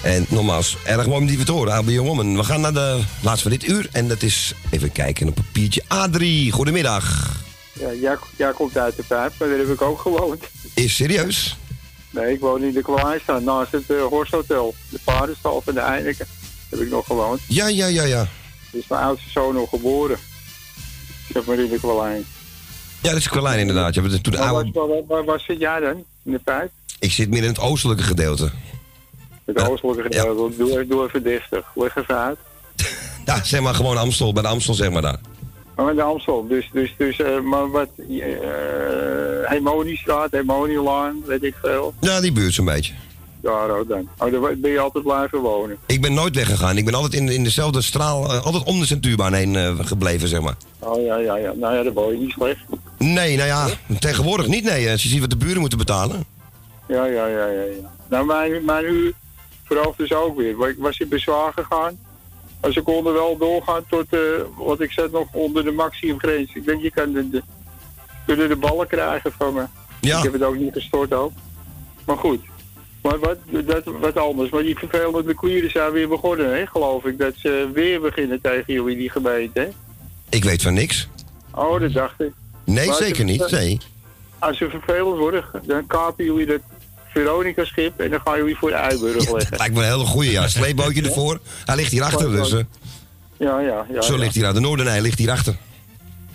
[0.02, 2.36] En nogmaals, erg mooi om die te horen, I'll Be Woman.
[2.36, 3.88] We gaan naar de laatste van dit uur.
[3.92, 5.82] En dat is, even kijken, een papiertje.
[5.82, 7.36] A3, goedemiddag.
[7.72, 10.42] Ja, jij, komt uit de pijp, maar daar heb ik ook gewoond.
[10.74, 11.56] Is serieus?
[12.10, 14.74] Nee, ik woon in de Klaarstaan, naast het uh, Horst Hotel.
[14.88, 16.26] De paardenstal van de Eindeken
[16.68, 17.40] heb ik nog gewoond.
[17.48, 18.28] Ja, ja, ja, ja.
[18.70, 20.18] Is mijn oudste zoon nog geboren.
[21.34, 22.24] Zeg maar in de Kwalijn.
[23.02, 23.94] Ja, dat is Kwalijn inderdaad.
[23.94, 24.70] Ja, toen oude...
[24.72, 26.04] waar, waar, waar, waar zit jij dan?
[26.22, 26.70] In de pijp?
[26.98, 28.50] Ik zit meer in het oostelijke gedeelte.
[29.44, 30.56] Het oostelijke gedeelte.
[30.56, 31.22] Doe, doe even.
[31.74, 32.38] Leg even uit.
[33.24, 35.18] Ja, zeg maar gewoon Amstel, bij de Amstel zeg maar daar.
[35.76, 36.46] Maar in de Amstel.
[36.48, 37.88] Dus, dus, dus eh, maar wat...
[37.96, 38.26] Uh,
[39.44, 41.94] Hemoniestraat, Hemonielaan, weet ik veel.
[42.00, 42.92] Ja, die buurt zo'n beetje.
[43.44, 44.08] Daar ook dan.
[44.18, 45.76] Oh, daar ben je altijd blijven wonen.
[45.86, 46.76] Ik ben nooit weggegaan.
[46.76, 50.28] Ik ben altijd in, in dezelfde straal, eh, altijd om de centuurbaan heen eh, gebleven,
[50.28, 50.56] zeg maar.
[50.78, 51.52] Oh ja, ja, ja.
[51.52, 52.64] Nou ja, daar woon je niet slecht.
[52.98, 53.68] Nee, nou ja,
[53.98, 54.90] tegenwoordig niet, nee.
[54.90, 56.24] Als je ziet wat de buren moeten betalen.
[56.88, 57.62] Ja, ja, ja, ja.
[57.62, 57.92] ja.
[58.08, 59.12] Nou, mijn, mijn uur
[59.64, 60.68] verhoogt dus ook weer.
[60.68, 61.98] Ik was in bezwaar gegaan.
[62.60, 64.20] Maar ze konden wel doorgaan tot, eh
[64.56, 66.54] want ik zat nog onder de maximumgrens.
[66.54, 67.42] Ik denk, je kan de, de,
[68.26, 69.64] kunnen de ballen krijgen van me.
[70.00, 70.16] Ja.
[70.16, 71.32] Ik heb het ook niet gestort ook.
[72.06, 72.40] Maar goed.
[73.04, 73.36] Maar wat,
[73.66, 74.50] dat, wat anders.
[74.50, 77.18] Maar die vervelende klieren zijn weer begonnen, hè, geloof ik.
[77.18, 79.68] Dat ze weer beginnen tegen jullie, die gemeente, hè?
[80.30, 81.08] Ik weet van niks.
[81.54, 82.32] Oh, dat dacht ik.
[82.64, 83.78] Nee, Maar zeker ze- niet, nee.
[84.38, 86.60] Als ze vervelend worden, dan kapen jullie dat
[87.08, 89.56] Veronica-schip en dan gaan jullie voor de Eiburg leggen.
[89.58, 90.48] Lijkt me een hele goeie, ja.
[90.48, 91.40] Sleepbootje ervoor.
[91.64, 92.52] Hij ligt hierachter, dus...
[92.52, 92.60] eh,
[93.36, 94.00] Ja, ja, ja.
[94.02, 94.18] zo ja.
[94.18, 95.56] ligt hij aan de Noordenij, ligt hierachter.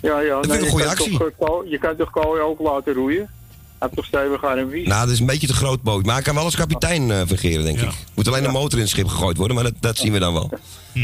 [0.02, 0.40] Ja, ja.
[0.40, 1.18] vind ik nee, een je goede actie.
[1.38, 3.28] Toch, je kan toch Kooi ook laten roeien?
[3.80, 4.86] Hij heeft toch stevig aan een wies?
[4.86, 6.04] Nou, dat is een beetje te groot boot.
[6.04, 7.88] Maar hij kan wel als kapitein eh fungeren, denk ik.
[8.14, 10.32] Moet alleen de motor in het schip gegooid worden, maar dat, dat zien we dan
[10.32, 10.50] wel.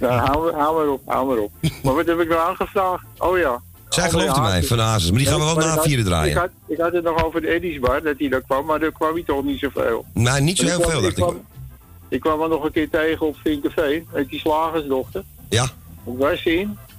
[0.00, 1.52] nou, hou, hou maar op, hou maar op.
[1.82, 3.04] Maar wat heb ik nou aangevraagd?
[3.18, 3.60] Oh ja.
[3.88, 4.62] Zij gelooft in mij.
[4.62, 5.10] Van Hazes.
[5.10, 6.30] Maar die gaan we wel na had- vierde draaien.
[6.30, 8.78] Ik had, ik had het nog over de Eddie's Bar, dat hij daar kwam, maar
[8.78, 10.04] daar kwam hij toch niet zoveel.
[10.14, 11.22] Nee, niet zo heel kwam- veel, dacht ik.
[11.24, 11.40] kwam-
[12.08, 15.22] Ik kwam er nog een keer tegen op Vinkerveen, met die slagersdochter.
[15.48, 15.66] Ja.
[16.04, 16.44] Hoe was?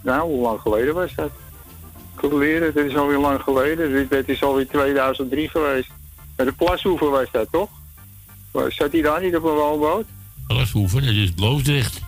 [0.04, 1.30] Nou, hoe lang geleden was dat?
[2.30, 3.92] Geleden, dat is alweer lang geleden.
[3.92, 5.90] Dit, dit is alweer 2003 geweest.
[6.36, 7.70] Met de plashoeven was dat, toch?
[8.70, 10.06] Zat hij daar niet op een woonboot?
[10.48, 12.00] Glashoeven, dat is Bloosdrecht.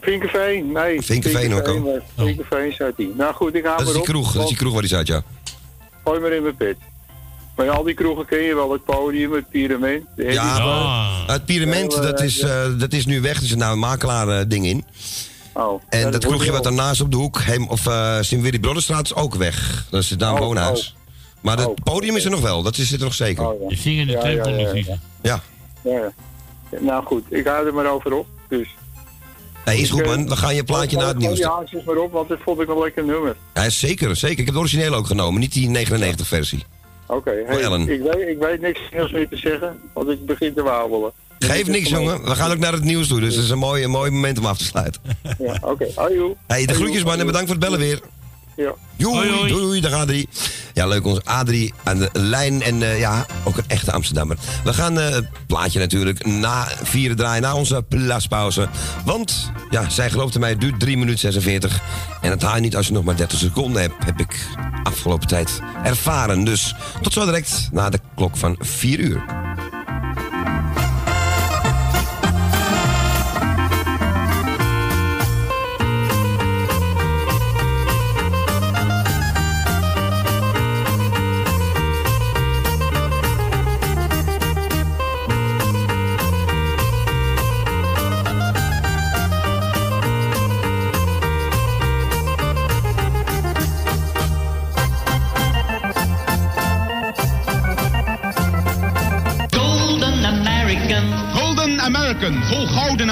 [0.00, 1.02] Vinkerveen, nee.
[1.02, 2.02] Vinkerveen ook al.
[2.16, 3.10] Vinkerveen zat hij.
[3.16, 4.80] Nou goed, ik hou Dat is maar die op, kroeg, dat is die kroeg waar
[4.80, 5.22] hij zat, ja.
[6.04, 6.76] Gooi maar in mijn pit.
[7.56, 10.02] Maar al die kroegen ken je wel, het podium, het pyramid.
[10.16, 12.62] Ja, het pyramid, Heel, eh, dat is, ja.
[12.62, 13.40] eh, dat is nu weg.
[13.40, 14.84] Er zit nou een makelaar ding in.
[15.54, 19.04] Oh, En ja, dat kroegje wat daarnaast op de hoek, Heem, of uh, Sint-Willy Brodderstraat,
[19.04, 19.86] is ook weg.
[19.90, 20.96] Dat zit daar een Oh, woonhuis.
[21.40, 23.46] Maar het podium is er nog wel, dat is, zit er nog zeker.
[23.48, 23.68] Oh, ja.
[23.68, 24.98] De zingende Ja, ja, ja, ja.
[25.22, 25.42] Ja.
[25.82, 26.12] Ja, ja.
[26.80, 28.26] Nou goed, ik hou er maar over op.
[28.48, 28.68] Dus.
[29.64, 31.38] Nee, is goed eh, man, we gaan je plaatje naar het nieuws.
[31.38, 33.36] Ja, haakjes maar op, want dat vond ik een lekker nummer.
[33.54, 34.38] Ja, zeker, zeker.
[34.38, 36.64] Ik heb de originele ook genomen, niet die 99 versie.
[37.06, 41.12] Oké, hey, ik, weet, ik weet niks meer te zeggen, want ik begin te wabelen.
[41.42, 43.84] Geef niks jongen, we gaan ook naar het nieuws toe, dus dat is een mooi,
[43.84, 45.02] een mooi moment om af te sluiten.
[45.38, 45.86] Ja, oké.
[45.94, 48.00] Hoi, Hey, de groetjes man en bedankt voor het bellen weer.
[48.56, 48.74] Ja.
[48.96, 50.28] Joei, doei, doei, daar gaat Adrie.
[50.74, 52.62] Ja, leuk, ons Adrie aan de lijn.
[52.62, 54.36] En eh, ja, ook een echte Amsterdammer.
[54.64, 58.68] We gaan eh, het plaatje natuurlijk na vierde draaien, na onze plaspauze.
[59.04, 61.80] Want, ja, zij geloofde mij, het duurt 3 minuten 46.
[62.20, 64.46] En dat haal je niet als je nog maar 30 seconden hebt, heb ik
[64.82, 66.44] afgelopen tijd ervaren.
[66.44, 69.24] Dus tot zo direct na de klok van 4 uur.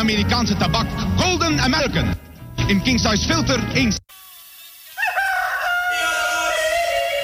[0.01, 0.87] Amerikaanse tabak.
[1.17, 2.15] Golden American.
[2.67, 3.93] In King Size Filter 1.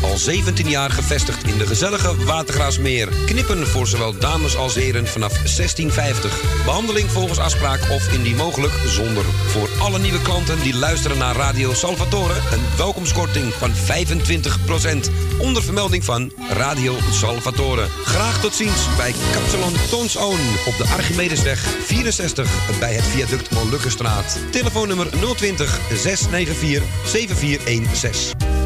[0.03, 3.09] Al 17 jaar gevestigd in de gezellige Watergraasmeer.
[3.27, 6.65] Knippen voor zowel dames als heren vanaf 1650.
[6.65, 9.25] Behandeling volgens afspraak of indien mogelijk zonder.
[9.25, 16.05] Voor alle nieuwe klanten die luisteren naar Radio Salvatore een welkomstkorting van 25% onder vermelding
[16.05, 17.87] van Radio Salvatore.
[18.05, 24.39] Graag tot ziens bij Kapsalon Tons Own op de Archimedesweg 64 bij het viaduct Molukkenstraat.
[24.51, 28.66] Telefoonnummer 020 694 7416.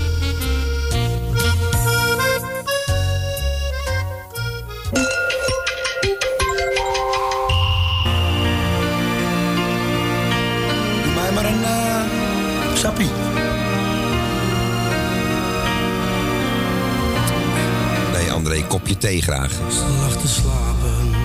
[18.91, 19.51] Kopje thee graag.
[19.99, 21.15] lag te slapen.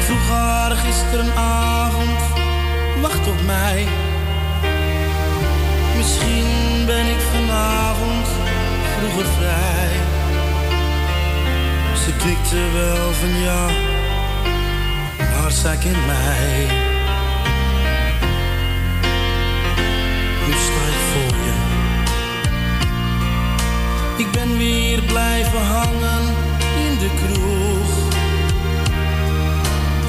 [0.00, 2.20] Vroeg haar gisterenavond,
[3.00, 3.86] wacht op mij.
[5.96, 8.26] Misschien ben ik vanavond
[8.98, 9.90] vroeger vrij.
[12.04, 13.66] Ze knikte wel van ja,
[15.18, 16.91] maar zij kent mij.
[24.44, 26.24] Ben weer blijven hangen
[26.86, 27.90] in de kroeg.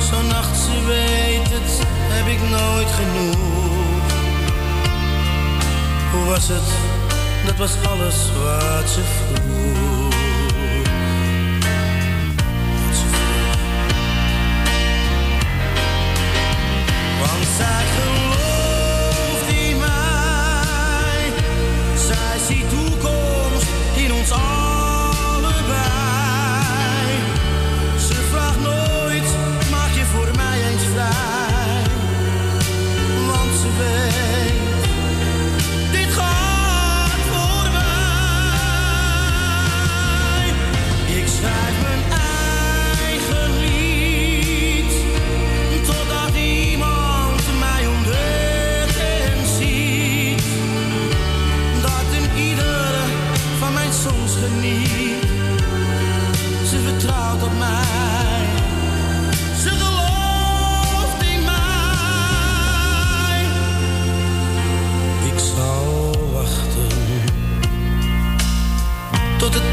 [0.09, 4.11] Zo'n nacht, ze weet het, heb ik nooit genoeg.
[6.11, 6.69] Hoe was het?
[7.45, 10.11] Dat was alles wat ze vroeg.
[17.19, 21.31] Want zij gelooft in mij.
[22.07, 22.82] Zij ziet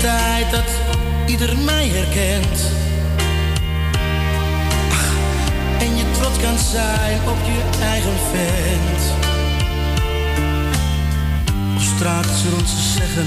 [0.01, 0.71] tijd dat
[1.27, 2.61] ieder mij herkent.
[4.91, 5.13] Ach,
[5.79, 9.03] en je trots kan zijn op je eigen vent.
[11.75, 13.27] Op straat zullen ze zeggen,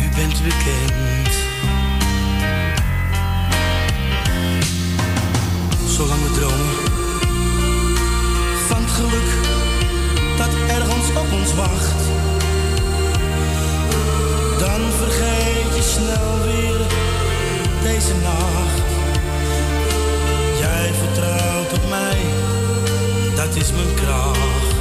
[0.00, 1.34] u bent bekend.
[5.88, 6.76] Zolang we dromen
[8.68, 9.30] van het geluk
[10.36, 12.17] dat ergens op ons wacht.
[14.98, 16.80] Vergeet je snel weer
[17.82, 18.88] deze nacht.
[20.58, 22.20] Jij vertrouwt op mij,
[23.36, 24.76] dat is mijn kracht.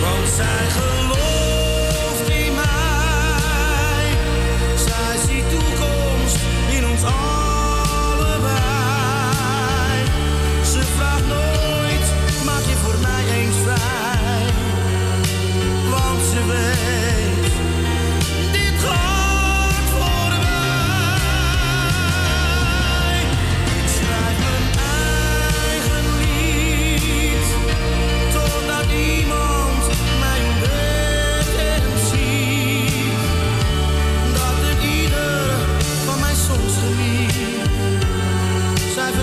[0.00, 1.03] Want zij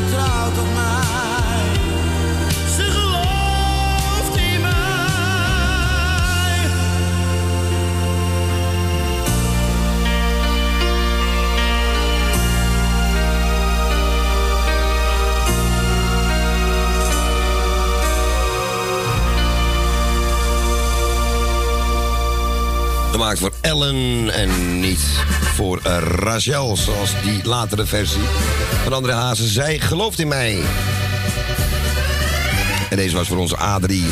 [0.01, 0.80] Zij vertrouwt op mij.
[23.37, 24.99] Gemaakt voor Ellen en niet
[25.55, 28.21] voor eh, Rachel, zoals die latere versie
[28.83, 29.47] van André Hazen.
[29.47, 30.59] Zij gelooft in mij.
[32.89, 34.05] En deze was voor onze Adrie.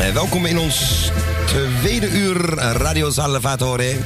[0.00, 1.10] Eh, welkom in ons
[1.44, 3.96] tweede uur Radio Salvatore.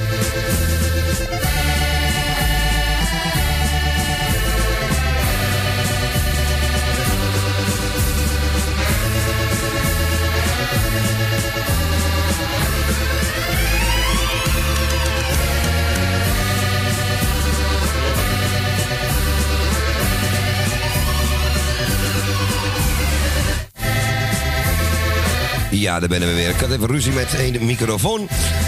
[25.81, 26.49] Ja, daar ben we weer.
[26.49, 28.27] Ik had even ruzie met een microfoon.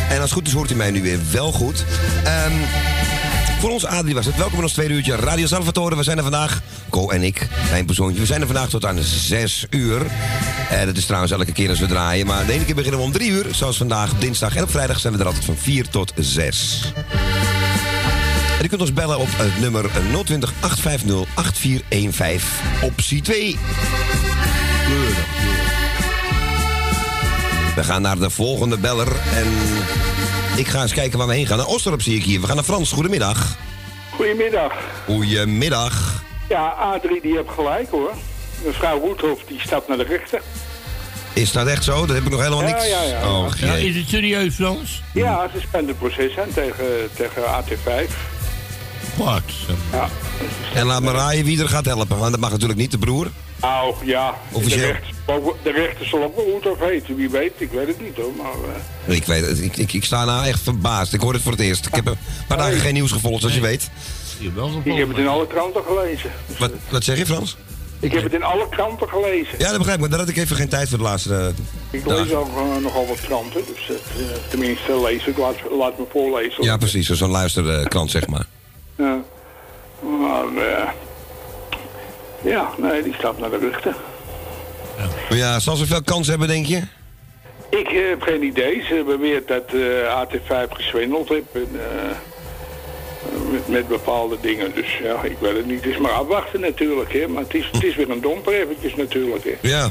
[0.10, 1.86] En als het goed is, hoort u mij nu weer wel goed.
[2.24, 2.52] Ehm,
[3.60, 4.36] voor ons, Adrie, was het.
[4.36, 5.96] Welkom in ons tweede uurtje Radio Salvatore.
[5.96, 8.20] We zijn er vandaag, Co en ik, mijn persoontje.
[8.20, 10.06] We zijn er vandaag tot aan 6 uur.
[10.70, 12.26] Eh, dat is trouwens elke keer als we draaien.
[12.26, 13.46] Maar de ene keer beginnen we om 3 uur.
[13.52, 14.56] Zoals vandaag dinsdag.
[14.56, 16.94] En op vrijdag zijn we er altijd van 4 tot 6.
[18.60, 19.90] En u kunt ons bellen op het nummer
[20.24, 22.50] 020 850 8415,
[22.82, 23.58] optie 2.
[27.76, 29.48] We gaan naar de volgende beller en
[30.58, 31.58] ik ga eens kijken waar we heen gaan.
[31.58, 32.42] Naar Osterop zie ik hier.
[32.42, 32.92] We gaan naar Frans.
[32.92, 33.58] Goedemiddag.
[34.16, 34.72] Goedemiddag.
[35.06, 36.24] Goedemiddag.
[36.50, 38.12] Ja, Adrie die heeft gelijk hoor.
[38.66, 40.42] Mevrouw Roethoff die stapt naar de rechter.
[41.34, 42.06] Is dat echt zo?
[42.06, 42.88] Dat heb ik nog helemaal Ja, niks.
[42.88, 43.30] ja, ja.
[43.32, 43.88] Oh, Ja, jee.
[43.90, 45.02] is het serieus, Frans?
[45.14, 48.12] Ja, ze spant het proces aan tegen, tegen AT5.
[49.16, 49.42] Wat?
[49.92, 50.08] Ja.
[50.74, 52.18] En laat me raaien wie er gaat helpen.
[52.18, 53.28] Want dat mag natuurlijk niet, de broer.
[53.64, 54.86] Nou ja, de Officieel.
[54.86, 55.14] rechter,
[55.64, 57.16] de rechter zal ook wel Roethoff heten.
[57.16, 58.32] Wie weet, ik weet het niet hoor.
[58.38, 58.76] Maar,
[59.08, 59.60] eh, Ik weet het.
[59.62, 61.14] Ik, ik, ik sta nou echt verbaasd.
[61.14, 61.86] Ik hoor het voor het eerst.
[61.86, 63.90] Ik heb een paar dagen geen nieuws gevolgd, zoals je weet.
[64.84, 66.32] ik heb het in alle kranten gelezen.
[66.60, 67.58] Wat, wat zeg je, Frans?
[68.00, 69.60] Ik heb het in alle kranten gelezen.
[69.60, 70.00] Ja, dat begrijp ik.
[70.00, 71.48] Maar daar had ik even geen tijd voor de laatste eh,
[72.00, 72.24] Ik dagen.
[72.24, 73.62] lees ook eh, nogal wat kranten.
[73.74, 73.98] Dus
[74.50, 75.38] tenminste lees ik.
[75.38, 76.64] Laat, laat me voorlezen.
[76.64, 77.10] Ja, precies.
[77.10, 78.46] Zo'n luisterkrant, zeg maar.
[78.98, 79.20] Ja.
[80.20, 80.90] Maar, eh,
[82.44, 83.96] ja, nee, die staat naar de rechter.
[85.30, 86.82] Maar ja, zal ze veel kans hebben, denk je?
[87.70, 88.84] Ik eh, heb geen idee.
[88.88, 94.72] Ze beweert dat eh, AT5 geswindeld heeft en, eh, met, met bepaalde dingen.
[94.76, 95.84] Dus ja, ik weet het niet.
[95.84, 97.28] Het is maar afwachten natuurlijk, hè.
[97.28, 99.70] Maar het is, het is weer een domper eventjes natuurlijk, hè.
[99.70, 99.90] Ja.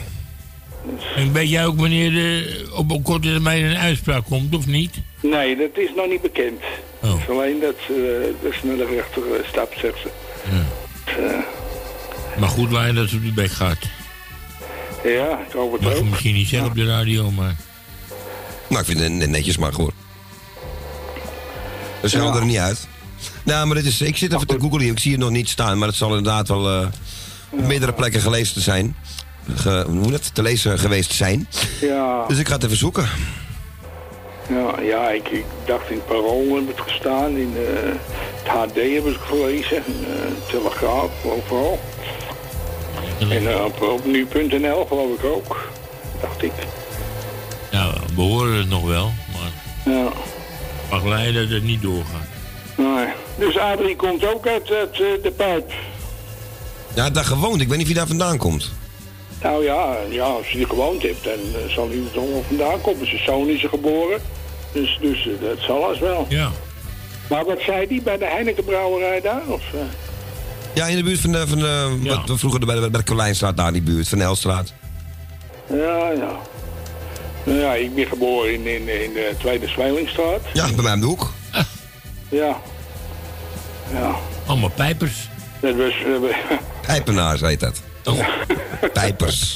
[1.16, 4.94] En weet jij ook wanneer er op een korte termijn een uitspraak komt, of niet?
[5.20, 6.60] Nee, dat is nog niet bekend.
[7.00, 10.08] Het is alleen dat, ze dat ze naar de rechter eh, stapt, zegt ze.
[11.04, 11.38] Eh,
[12.38, 13.78] Maar goed, Lijn, dat het op de bek gaat.
[15.04, 16.04] ja, ik hoop het Mag je ook.
[16.10, 17.54] misschien niet zeggen op de radio, maar...
[18.68, 19.92] Nou, ik vind het net- netjes, maar hoor.
[22.00, 22.86] Dus gaan er niet uit.
[23.44, 24.90] Nou, maar dit is, ik zit even te googlen hier.
[24.92, 26.86] Ik zie het nog niet staan, maar het zal inderdaad wel eh,
[27.50, 28.96] op meerdere plekken gelezen te zijn.
[29.54, 30.34] Ge, hoe moet het?
[30.34, 31.48] Te lezen geweest zijn.
[31.80, 33.08] Ja, Dus ik ga het even zoeken.
[34.48, 37.36] ja, ja ik, ik dacht in het Parool heb het gestaan.
[37.36, 37.90] In eh,
[38.42, 39.76] het HD heb ik het gelezen.
[39.76, 41.80] Eh, Telegraaf, overal.
[43.30, 45.70] En eh, op, op nu.nl geloof ik ook.
[46.20, 46.52] Dacht ik.
[47.70, 49.94] Nou, we horen het nog wel, maar...
[49.94, 50.08] Ja.
[50.90, 52.26] Mag leiden dat het niet doorgaat.
[52.76, 53.06] Nee.
[53.38, 55.72] Dus Adrie komt ook uit, uit eh, de pijp.
[56.94, 57.60] Ja, daar gewoond.
[57.60, 58.72] Ik weet niet wie daar vandaan komt.
[59.42, 62.44] Nou ja, ja als hij er gewoond heeft, dan eh, zal hij er toch wel
[62.48, 63.06] vandaan komen.
[63.06, 64.20] Zijn zoon is er geboren.
[64.72, 66.26] Dus, dus dat zal als wel.
[66.28, 66.50] Ja.
[67.28, 69.42] Maar wat zei die bij de Heineken brouwerij daar?
[69.48, 69.80] Of, eh?
[70.74, 73.02] Ja, in de buurt van de, van de wat we vroeger bij de, bij de
[73.06, 74.72] Carlijnstraat, daar in die buurt, van de Helstraat.
[75.66, 76.36] Ja, ja.
[77.44, 80.40] Nou ja, ik ben geboren in, in, in de Tweede Zweilingstraat.
[80.52, 81.30] Ja, bij mij om de hoek.
[82.28, 82.56] Ja.
[83.92, 84.14] Ja.
[84.46, 85.28] Allemaal pijpers.
[85.60, 85.92] Dat was...
[86.04, 86.36] eh,
[86.86, 87.82] Pijpenaars heet dat.
[88.92, 89.54] Pijpers.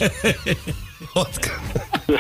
[1.15, 1.39] Wat?
[2.07, 2.17] ja,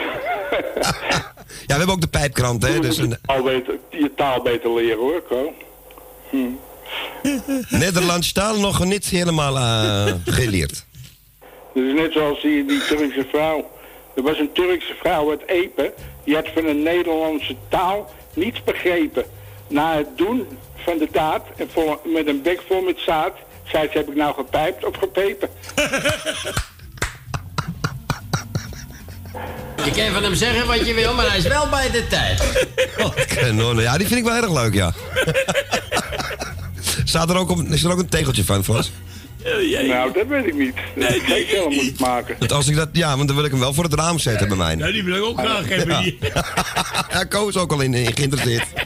[1.67, 2.79] we hebben ook de pijpkrant, hè.
[2.81, 5.53] Dus een, Al beter, je taal beter leren hoor, Ko.
[6.31, 6.37] Hm.
[7.69, 10.85] Nederlands taal nog niet helemaal eh, geleerd.
[11.75, 13.71] Dat is net zoals die, die Turkse vrouw.
[14.17, 15.95] Er was een Turkse vrouw uit Epe.
[16.25, 19.25] Die had van de Nederlandse taal niets begrepen.
[19.69, 23.33] Na het doen van de daad en vol, met een bek vol met zaad...
[23.65, 25.49] zei ze, heb ik nou gepijpt of gepepen?
[29.85, 32.67] Je kan van hem zeggen wat je wil, maar hij is wel bij de tijd.
[33.35, 33.77] Kanon.
[33.81, 34.93] Ja, die vind ik wel erg leuk, ja.
[37.05, 38.93] Staat er ook, op, is er ook een tegeltje van, Frans?
[39.87, 40.75] Nou, dat weet ik niet.
[40.75, 42.37] Dat nee, ik zelf moet maken.
[42.39, 44.49] Dat als ik dat, ja, want dan wil ik hem wel voor het raam zetten
[44.49, 44.77] bij mij.
[44.77, 45.97] Ja, die wil ik ook graag hebben.
[45.97, 46.03] Ja.
[46.03, 46.19] die.
[47.13, 48.67] Ja, Ko is ook al in, in geïnteresseerd.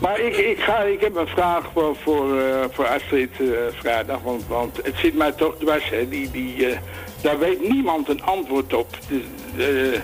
[0.00, 4.20] Maar ik, ik, ga, ik heb een vraag voor, voor, eh, voor Astrid eh, vrijdag.
[4.22, 5.90] Want, want het zit mij toch dwars.
[5.90, 6.08] Hè.
[6.08, 6.78] Die, die, eh,
[7.20, 8.98] daar weet niemand een antwoord op.
[9.08, 9.22] De,
[9.56, 10.00] de,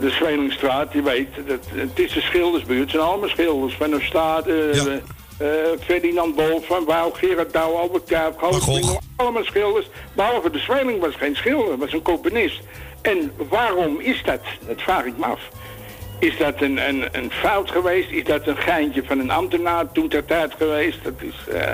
[0.00, 2.80] de Zwelingstraat, je weet, dat, het is de schildersbuurt.
[2.80, 3.74] Het zijn allemaal schilders.
[3.74, 4.54] Van der Staat, eh,
[5.40, 5.46] eh,
[5.84, 9.00] Ferdinand Bol, Van Wouw, Gerard Douw, Albert Kuip, Goospringel.
[9.16, 9.86] Allemaal schilders.
[10.12, 12.60] Behalve de Zweling was geen schilder, was een componist.
[13.02, 14.40] En waarom is dat?
[14.66, 15.40] Dat vraag ik me af.
[16.18, 18.10] Is dat een, een, een fout geweest?
[18.10, 20.98] Is dat een geintje van een ambtenaar toen ter tijd geweest?
[21.04, 21.54] Dat is...
[21.54, 21.70] eh,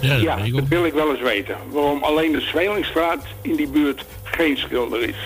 [0.00, 1.56] Ja, dat ja, dat wil ik wel eens weten.
[1.68, 5.16] Waarom alleen de Zwelingstraat in die buurt geen schilder is.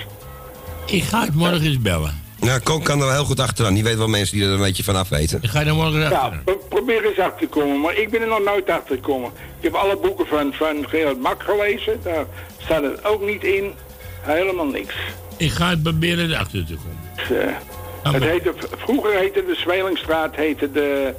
[0.86, 2.22] Ik ga het morgen eens bellen.
[2.44, 3.74] Nou, Koon kan er wel heel goed achteraan.
[3.74, 5.38] Die weet wel mensen die er een beetje vanaf weten.
[5.42, 8.28] Ik ga er morgen Ja, pro- probeer eens achter te komen, maar ik ben er
[8.28, 9.30] nog nooit achter gekomen.
[9.58, 12.24] Ik heb alle boeken van, van Gerard Mak gelezen, daar
[12.58, 13.72] staat het ook niet in.
[14.20, 14.94] Helemaal niks.
[15.36, 16.98] Ik ga het proberen erachter te komen.
[17.28, 21.14] Dus, eh, het heette, vroeger heette de Zwelingstraat heette de,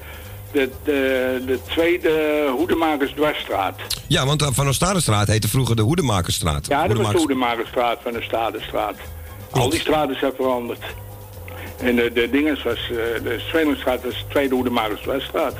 [0.51, 3.75] de, de, de tweede Hoedemakersdwarsstraat.
[4.07, 6.67] Ja, want eh, Van Oostadestraat heette vroeger de Hoedemakersstraat.
[6.67, 8.95] Ja, dat was de Hoedemakers- Hoedemakersstraat van de Stadenstraat.
[9.51, 10.79] Al die straten zijn veranderd.
[11.85, 13.39] En de, de dinges was, eh, de
[14.03, 15.53] was de tweede Hoedemakersdwarsstraat.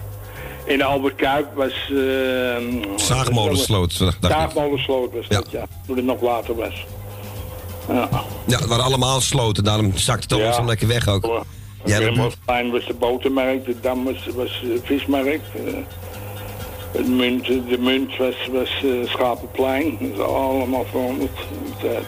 [0.67, 1.73] En de Albert Kuip was...
[1.89, 4.01] eh Zaagmolensloot.
[4.21, 5.65] Zaagmolensloot was dat, ja.
[5.87, 6.85] Toen het nog later was.
[7.87, 8.09] Ja.
[8.45, 9.63] Ja, het waren allemaal sloten.
[9.63, 10.63] Daarom zakte het Ja.
[10.65, 11.45] lekker weg ook.
[11.85, 15.43] Ja, Wilhelmsplein was de botermarkt, de Dam was, was de vismarkt.
[15.65, 15.73] eh,
[16.91, 19.97] het munt, de munt was, was eh, Schapenplein.
[19.99, 21.37] Dat is allemaal veranderd.
[21.81, 22.05] in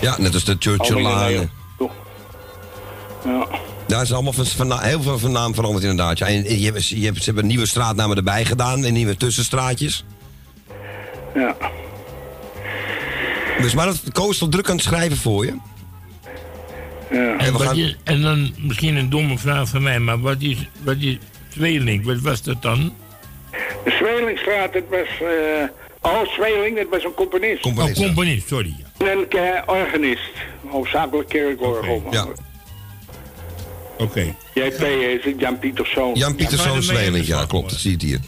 [0.00, 1.50] ja, net als de in Churchilllaan.
[3.24, 3.46] Ja.
[3.88, 6.18] Het is allemaal van, heel veel van naam veranderd inderdaad.
[6.18, 6.26] Ja.
[6.26, 10.04] En je, hebt- je hebt, ze hebben nieuwe straatnamen erbij gedaan en nieuwe tussenstraatjes.
[11.34, 11.56] Ja.
[13.60, 15.54] Dus maar dat Koos toch druk aan het schrijven voor je?
[17.10, 17.36] Ja.
[17.38, 20.96] En, gaan- is, en dan misschien een domme vraag van mij, maar wat is, wat
[20.98, 21.18] is
[21.48, 22.04] tweeling?
[22.04, 22.92] Wat was dat dan?
[23.84, 25.28] De Zwelingstraat, dat was...
[25.28, 27.64] eh oh, Zweling, dat was een componist.
[27.64, 28.76] Oh, componist, sorry.
[28.98, 30.30] En een eh, organist.
[30.68, 32.02] Hoofdzakelijk kerkorgel.
[32.10, 32.26] Ja.
[34.00, 34.34] Oké.
[34.54, 36.14] JP is het Jan Pieterszoon.
[36.14, 38.20] Jan Pieterszoon Zweling, ja klopt, dat zie je het hier.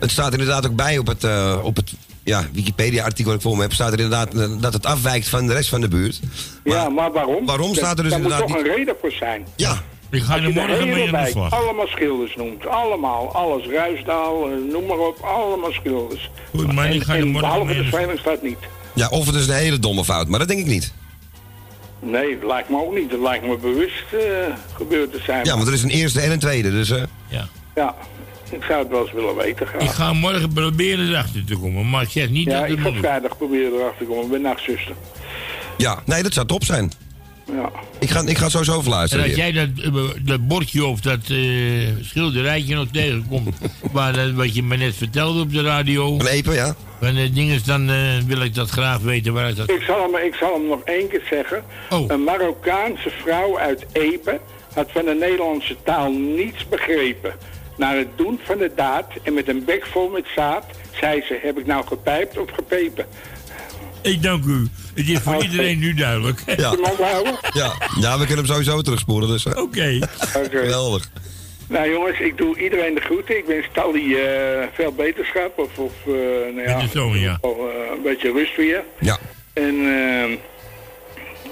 [0.00, 1.92] Het staat inderdaad ook bij op het, eh, op het
[2.24, 5.46] ja, Wikipedia-artikel dat ik voor me heb, staat er inderdaad eh, dat het afwijkt van
[5.46, 6.20] de rest van de buurt.
[6.64, 7.46] ja, maar waarom?
[7.46, 9.46] waarom staat er dus Daar inderdaad moet toch niet- een reden voor zijn.
[9.56, 9.82] Ja.
[10.10, 11.52] Ik ga er je de morgen mee aan de slag.
[11.52, 12.66] allemaal schilders noemt.
[12.66, 13.34] Allemaal.
[13.34, 13.66] Alles.
[13.66, 15.18] Ruisdaal, eh, noem maar op.
[15.20, 16.30] Allemaal schilders.
[16.54, 18.00] Goed, maar ik ga er en morgen behalve mee de aan de slag.
[18.02, 18.58] Zwelingstraat niet.
[18.94, 20.92] Ja, of het is een hele domme fout, maar dat denk ik niet.
[22.00, 23.10] Nee, dat lijkt me ook niet.
[23.10, 24.20] Dat lijkt me bewust eh,
[24.74, 25.44] gebeurd te zijn.
[25.44, 26.90] Ja, want er is een eerste en een tweede, dus...
[26.90, 27.02] eh,
[27.74, 27.94] Ja,
[28.50, 29.82] ik zou het wel eens willen weten graag.
[29.82, 32.92] Ik ga morgen proberen erachter te komen, maar ik zeg niet ja, dat ik het
[32.94, 34.24] ga vrijdag proberen erachter te komen.
[34.24, 34.94] Ik ben nachtzuster.
[35.76, 36.92] ja, nee, dat zou top zijn.
[37.54, 37.70] Ja.
[37.98, 39.24] Ik ga, ik ga sowieso En verluisteren.
[39.24, 39.52] als weer.
[39.52, 41.36] jij dat, eh, dat bordje of dat eh,
[42.00, 43.56] schilderijtje nog tegenkomt,
[43.92, 46.14] waar, dat- wat je me net vertelde op de radio.
[46.18, 46.74] Een epen, ja.
[47.00, 47.96] Van de dinges, dan eh,
[48.26, 49.70] wil ik dat graag weten waar ik dat...
[49.70, 51.64] Ik zal, hem, ik zal hem nog één keer zeggen.
[51.90, 52.04] Oh.
[52.08, 54.40] Een Marokkaanse vrouw uit Epe
[54.74, 57.32] had van de Nederlandse taal niets begrepen.
[57.76, 60.64] Na het doen van de daad en met een bek vol met zaad,
[61.00, 63.06] zei ze, heb ik nou gepijpt of gepepen?
[64.02, 64.68] Ik dank u.
[64.94, 66.42] Het is voor iedereen nu duidelijk.
[66.56, 66.74] Ja.
[67.52, 67.72] Ja.
[68.00, 69.46] ja, we kunnen hem sowieso terugspoelen, dus...
[69.46, 69.60] Oké.
[69.60, 69.98] Oké.
[70.50, 71.10] Geweldig.
[71.68, 73.38] Nou jongens, ik doe iedereen de groeten.
[73.38, 76.12] Ik wens Tally eh, veel beterschap of, of eh,
[76.54, 77.38] nou ja, Met de zoon, ja.
[77.40, 77.64] of, eh,
[77.96, 78.84] een beetje rust weer.
[79.00, 79.18] Ja.
[79.52, 80.38] En eh,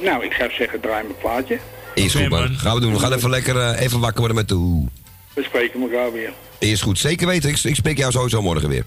[0.00, 1.58] nou, ik zou zeggen, draai mijn plaatje.
[1.94, 2.48] Is goed, man.
[2.48, 2.92] Gaan we doen.
[2.92, 4.88] We gaan even lekker even wakker worden met de hoe.
[5.34, 6.32] We spreken elkaar weer.
[6.58, 6.98] Is goed.
[6.98, 7.50] Zeker weten.
[7.50, 8.84] Ik, ik spreek jou sowieso morgen weer.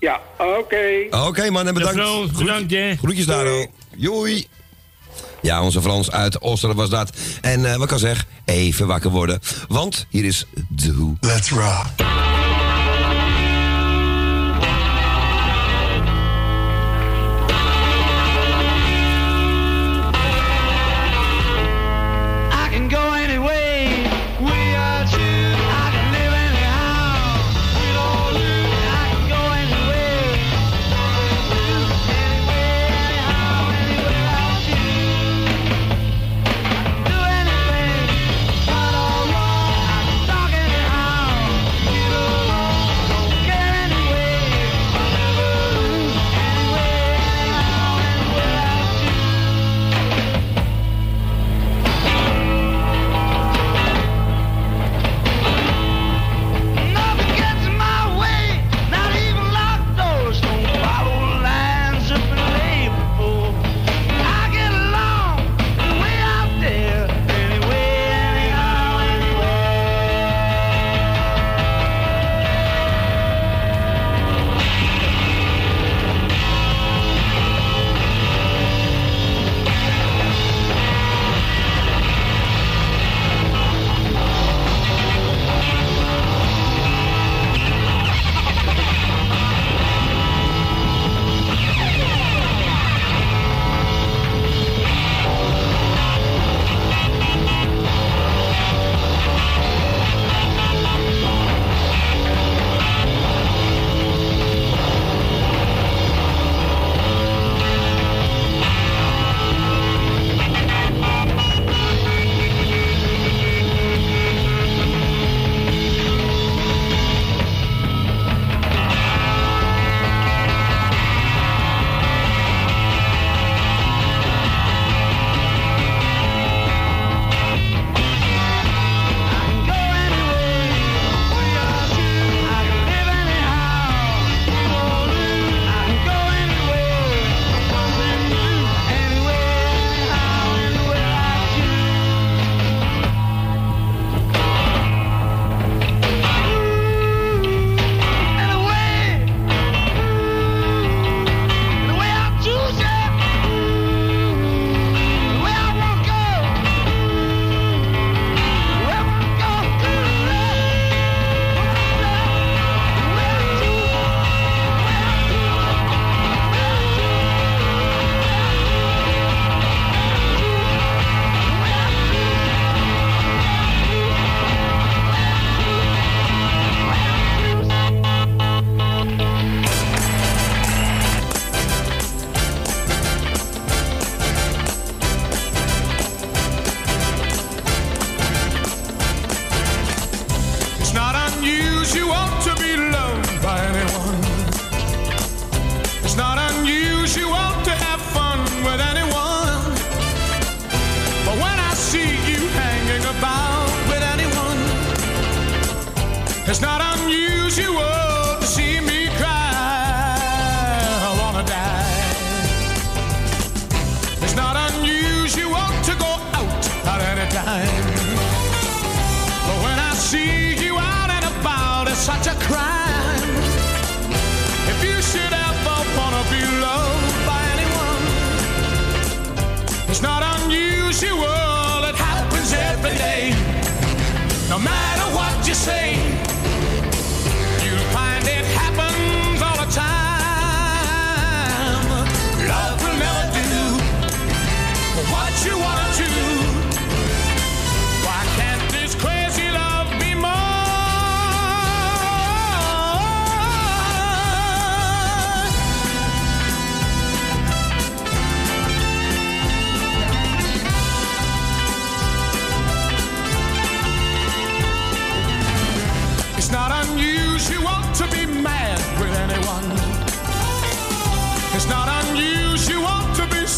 [0.00, 1.06] Ja, oké.
[1.10, 1.66] Oké, man.
[1.66, 2.00] En bedankt.
[2.00, 2.96] Frans, bedankt, hè.
[2.96, 3.66] Groetjes daar, hoor.
[3.96, 4.46] Joei.
[5.42, 7.10] Ja, onze Frans uit Oster was dat.
[7.40, 9.40] En eh, wat kan zeg, even wakker worden.
[9.68, 11.16] Want hier is de hoe.
[11.20, 11.84] Let's rock.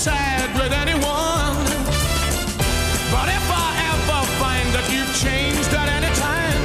[0.02, 1.56] Sad with anyone.
[3.14, 6.62] But if I ever find that you've changed at any time,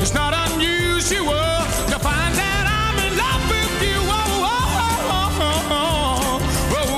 [0.00, 1.50] it's not unusual
[1.90, 3.98] to find that I'm in love with you.
[4.06, 4.14] Oh,
[4.52, 6.14] oh, oh, oh,
[6.70, 6.92] oh,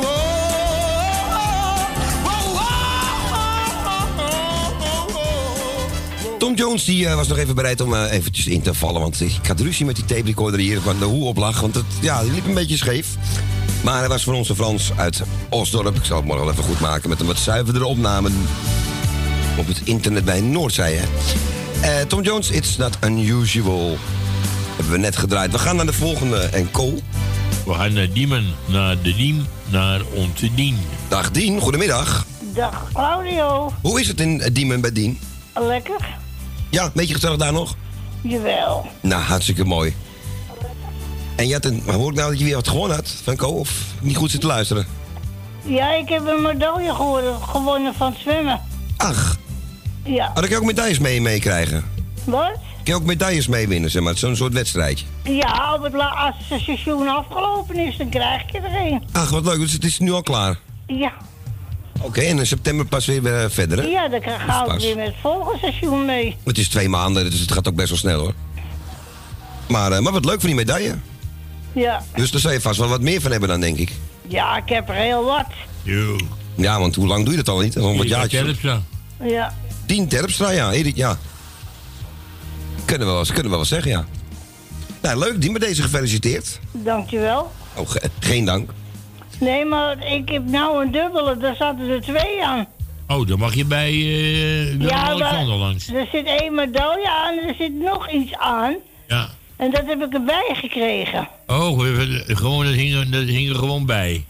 [6.33, 9.01] oh, Tom Jones die, eh, was nog even bereid om eh, eventjes in te vallen.
[9.01, 11.61] Want ik had ruzie met die tape recorder hier van de hoe op lag.
[11.61, 13.07] Want het, ja, die liep een beetje scheef.
[13.85, 15.97] Maar hij was voor onze Frans uit Osdorp.
[15.97, 18.31] Ik zal het morgen wel even goed maken met een wat zuiverdere opname.
[19.59, 21.05] Op het internet bij Noordzij, hè.
[21.81, 23.97] Eh, Tom Jones, It's Not Unusual.
[24.77, 25.53] Hebben we net gedraaid.
[25.53, 26.95] We gaan naar de volgende en Co.
[27.67, 30.79] We gaan naar Diemen, naar de Diem, naar onze Dien.
[31.09, 32.27] Dag Dien, goedemiddag.
[32.55, 33.73] Dag Claudio.
[33.83, 35.19] Hoe is het in Diemen bij Dien?
[35.55, 36.19] Lekker?
[36.71, 37.75] Ja, een beetje gezellig daar nog?
[38.21, 38.87] Jawel.
[39.01, 39.95] Nou, hartstikke mooi.
[41.37, 43.41] En je had een, hoor ik nou dat je weer wat gewonnen had van?
[43.41, 44.87] Of niet goed zit te luisteren?
[45.63, 48.61] Ja, ik heb een medaille gewonnen, gewonnen van zwemmen.
[48.97, 49.37] Ach.
[50.05, 50.27] Ja.
[50.29, 51.85] Oh, dan kan je ook medailles mee meekrijgen.
[52.25, 52.51] Wat?
[52.83, 54.17] Kun je ook medailles mee winnen, zeg maar.
[54.19, 55.07] Zo'n soort wedstrijdje.
[55.25, 59.03] Ja, op het la- als het seizoen afgelopen is, dan krijg je er een.
[59.13, 59.59] Ach, wat leuk.
[59.59, 60.59] Dus het is nu al klaar.
[60.87, 61.13] Ja.
[62.01, 63.85] Oké, en in september pas weer eh, verder, hè?
[63.85, 64.83] Ja, dan krijg- ga ik Pas.
[64.85, 66.37] weer met het volgende seizoen mee.
[66.45, 68.35] Het is twee maanden, dus het gaat ook best wel snel, hoor.
[69.69, 70.95] Maar, eh, maar wat leuk voor die medaille.
[71.81, 72.03] Ja.
[72.15, 73.93] Dus daar zal je vast wel wat meer van hebben dan, denk ik.
[74.29, 75.47] Ja, ik heb er heel wat.
[76.55, 77.79] Ja, want hoe lang doe je dat al niet?
[77.79, 78.41] Al wat jaartjes.
[78.43, 78.83] Terpstra.
[79.23, 79.55] Ja.
[79.87, 80.73] Tien Terpstra, ja.
[80.73, 81.19] Erik, ja.
[82.85, 84.05] Kunnen we wel, kunnen we wel zeggen, ja.
[85.03, 85.41] Nou, leuk.
[85.41, 86.61] Die met deze gefeliciteerd.
[86.73, 87.53] Dankjewel.
[87.75, 88.71] Oh, ge- geen dank.
[89.41, 92.67] Nee, maar ik heb nou een dubbele, daar zaten er twee aan.
[93.09, 93.97] Oh, dan mag je bij eh
[94.77, 95.89] Willem Ja, Alexander langs.
[95.89, 98.75] er zit één medaille aan en er zit nog iets aan.
[99.07, 99.29] Ja.
[99.57, 101.29] En dat heb ik erbij gekregen.
[101.47, 101.81] Oh,
[102.27, 104.25] gewoon, dat hing, er- dat hing er gewoon bij.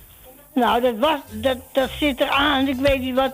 [0.54, 2.68] Nou, dat, was, dat, dat zit eraan.
[2.68, 3.32] Ik weet niet wat,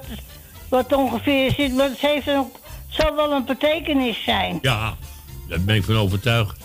[0.68, 2.58] wat ongeveer zit, maar het heeft ook,
[2.88, 4.58] zal wel een betekenis zijn.
[4.62, 4.96] Ja,
[5.48, 6.56] daar ben ik van overtuigd.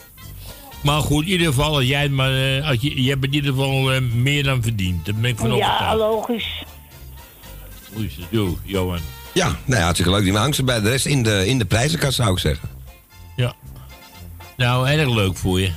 [0.83, 3.93] Maar goed, in ieder geval, jij maar, eh, als je, je hebt in ieder geval
[3.93, 5.05] eh, meer dan verdiend.
[5.05, 5.95] Daar ben ik van Ja, overtuigd.
[5.97, 6.63] logisch.
[7.93, 8.99] Hoe is het, Johan?
[9.33, 10.23] Ja, nou ja, hartstikke leuk.
[10.23, 12.69] Die hangt ze bij de rest in de, in de prijzenkast, zou ik zeggen.
[13.35, 13.53] Ja.
[14.57, 15.71] Nou, erg leuk voor je.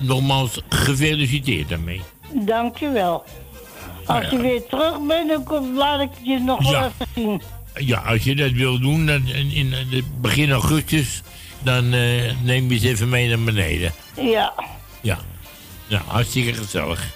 [0.00, 2.00] Nogmaals, gefeliciteerd daarmee.
[2.32, 3.24] Dankjewel.
[4.06, 6.84] Als je weer terug bent, dan kom- laat ik je nog wel Ja.
[6.86, 7.42] even zien.
[7.86, 11.22] Ja, als je dat wil doen, dan in, in eh, begin augustus,
[11.62, 13.92] dan eh, neem je ze even mee naar beneden.
[14.16, 14.52] Ja.
[15.00, 15.18] Ja.
[15.88, 17.06] Nou, hartstikke gezellig.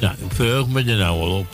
[0.00, 1.46] Nou, ik verheug me er nou al op.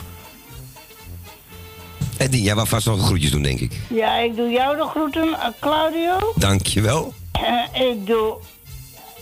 [2.17, 3.71] En die, jij wou vast nog groetjes doen, denk ik.
[3.89, 6.33] Ja, ik doe jou de groeten, Claudio.
[6.35, 7.13] Dankjewel.
[7.43, 8.37] Eh, ik doe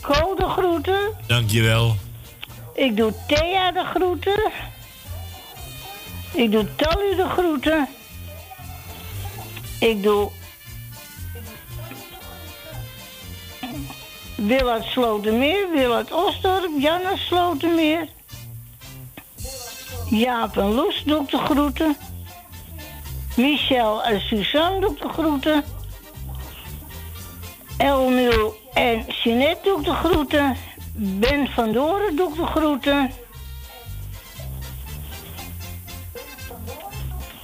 [0.01, 1.17] Co de groeten.
[1.27, 1.95] Dankjewel.
[2.73, 4.51] Ik doe Thea de groeten.
[6.33, 7.87] Ik doe Tally de groeten.
[9.79, 10.29] Ik doe
[14.35, 18.07] Wil uit Slotermeer, Wil uit Osdorp, Jan uit Slotermeer.
[20.09, 21.97] Jaap en Loes doe ik de groeten.
[23.35, 25.63] Michel en Suzanne doe ik de groeten.
[27.77, 30.57] Elmiel en Jeanette doe de groeten.
[30.95, 33.11] Ben van Doren doe de groeten.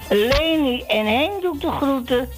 [0.09, 2.29] Leni en Henk doe ik de groeten.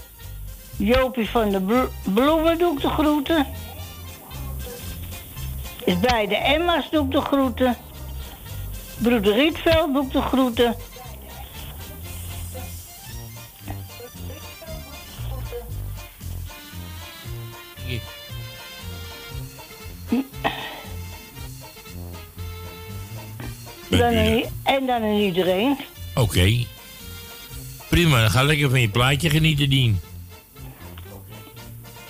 [0.78, 3.48] Jopie van de Blo- Bloemen doe ik de groeten.
[5.86, 7.78] Is bij de Emma's doe ik de groeten.
[8.98, 10.76] Broeder Rietveld doe de groeten.
[23.90, 24.14] Dan
[24.64, 25.78] en dan aan iedereen.
[26.16, 26.66] Oké.
[27.90, 30.00] Prima, dan ga lekker van je plaatje genieten, Dien.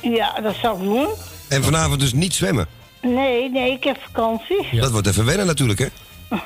[0.02, 1.08] Ja, dat zal ik doen.
[1.50, 2.68] En vanavond dus niet zwemmen.
[3.02, 4.68] Nee, nee, ik heb vakantie.
[4.80, 5.88] Dat wordt even wennen natuurlijk, hè?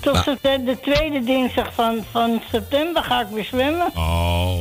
[0.00, 0.64] Tot Nou.
[0.64, 3.90] de tweede dinsdag van, van september ga ik weer zwemmen.
[3.96, 4.58] Oh,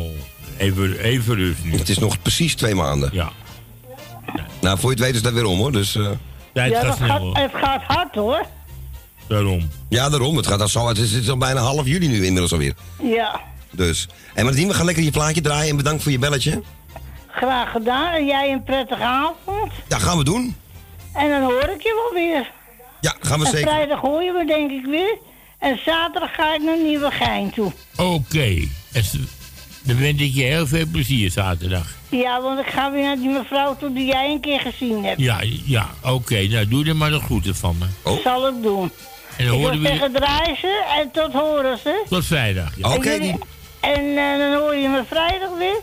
[0.58, 1.56] even, even nu.
[1.66, 3.10] Het is nog precies twee maanden.
[3.14, 3.32] Ja.
[4.62, 5.72] Nou, voor je het weet is dat weer om, hoor.
[5.72, 6.08] Dus, eh,
[6.54, 8.46] ja, gaat snel, gaat, het gaat hard hoor.
[9.28, 9.70] Daarom.
[9.90, 10.38] Ja, daarom.
[10.38, 10.88] Het gaat al zo.
[10.88, 12.74] Het is, het is al bijna half juli nu inmiddels alweer.
[13.02, 13.42] Ja,
[13.72, 14.08] Dus.
[14.34, 15.70] En Martien, we gaan lekker je plaatje draaien.
[15.70, 16.62] En bedankt voor je belletje.
[17.32, 18.14] graag gedaan.
[18.14, 19.72] En jij een prettige avond.
[19.90, 20.56] Ja, gaan we doen.
[21.14, 22.52] En dan hoor ik je wel weer.
[23.02, 23.68] Ja, gaan we en zeker.
[23.70, 25.18] vrijdag hoor je me denk ik weer.
[25.60, 27.72] En zaterdag ga ik naar Nieuwegein toe.
[27.98, 28.68] Oké.
[28.92, 29.18] En s-
[29.82, 31.88] Dan wens ik je heel veel plezier zaterdag.
[32.22, 35.20] Ja, want ik ga weer naar die mevrouw toe die jij een keer gezien hebt.
[35.20, 36.48] Ja, ja, oké.
[36.48, 38.18] Nou, doe er maar de groeten van me.
[38.24, 38.92] Zal ik doen.
[39.38, 42.04] En dan ik wil horen we draaien ze en tot horen ze.
[42.10, 42.70] tot vrijdag.
[42.78, 42.98] Ja.
[43.80, 45.80] En eh, dan hoor je me vrijdag weer.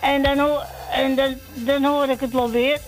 [0.00, 2.78] En dan, hoor, en dan, dan hoor ik het wel weer.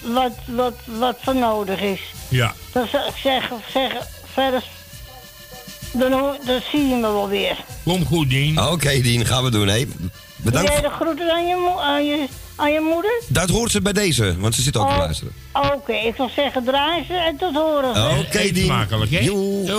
[0.00, 2.00] Wat, wat, wat voor nodig is.
[2.28, 2.54] Ja.
[2.72, 2.86] Dan
[3.22, 4.00] zeggen, zeggen
[4.32, 4.62] verder.
[5.92, 7.56] Dan, hoor, dan zie je me wel weer.
[7.84, 8.60] Kom goed, Dien.
[8.60, 9.86] Oké, Dien, gaan we doen, hè.
[10.44, 10.72] Bedankt.
[10.72, 12.26] Jij de groeten aan je, mo- aan je,
[12.56, 13.22] aan je moeder?
[13.28, 14.98] Dat hoort ze bij deze, want ze zit ook te Oh.
[14.98, 15.32] luisteren.
[15.52, 18.18] Oké, ik zal zeggen draaien ze en tot horen.
[18.18, 18.64] Oké, Dien.
[18.64, 19.24] Smakelijk, hè?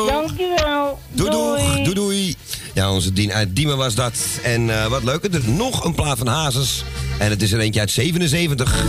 [0.06, 1.00] Dankjewel.
[1.12, 1.84] Doei, doei.
[1.84, 2.36] Doei, doei.
[2.74, 4.14] Ja, onze Dien uit Diemen was dat.
[4.44, 6.84] En eh, wat leuk, er is nog een plaat van Hazes.
[7.20, 8.84] En het is er eentje uit 77.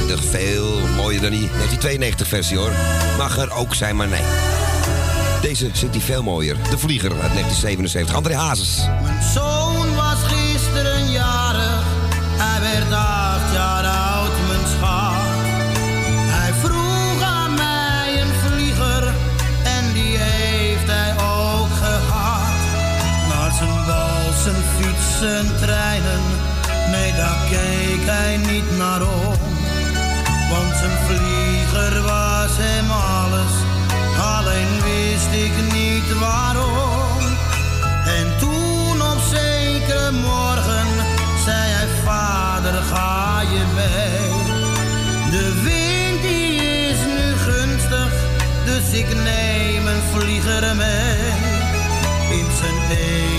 [0.00, 2.72] En toch veel mooier dan die 1992 versie hoor.
[3.18, 4.22] Mag er ook zijn, maar nee.
[5.44, 6.56] Deze zit die veel mooier.
[6.70, 8.14] De Vlieger uit 1977.
[8.14, 8.88] André Hazes.
[9.02, 11.84] Mijn zoon was gisteren jarig,
[12.42, 15.14] hij werd acht jaar oud, mijn schat.
[16.36, 19.04] Hij vroeg aan mij een vlieger
[19.64, 22.58] en die heeft hij ook gehad.
[23.28, 26.22] Naar zijn bal, zijn fiets, zijn treinen,
[26.90, 29.36] nee daar keek hij niet naar om.
[30.50, 33.73] Want zijn vlieger was hem alles,
[34.24, 37.18] alleen wist ik niet waarom.
[38.18, 40.88] En toen op zekere morgen
[41.44, 44.28] zei hij, vader ga je mee.
[45.30, 46.54] De wind die
[46.88, 48.12] is nu gunstig,
[48.64, 51.32] dus ik neem een vlieger mee.
[52.30, 53.33] In zijn ene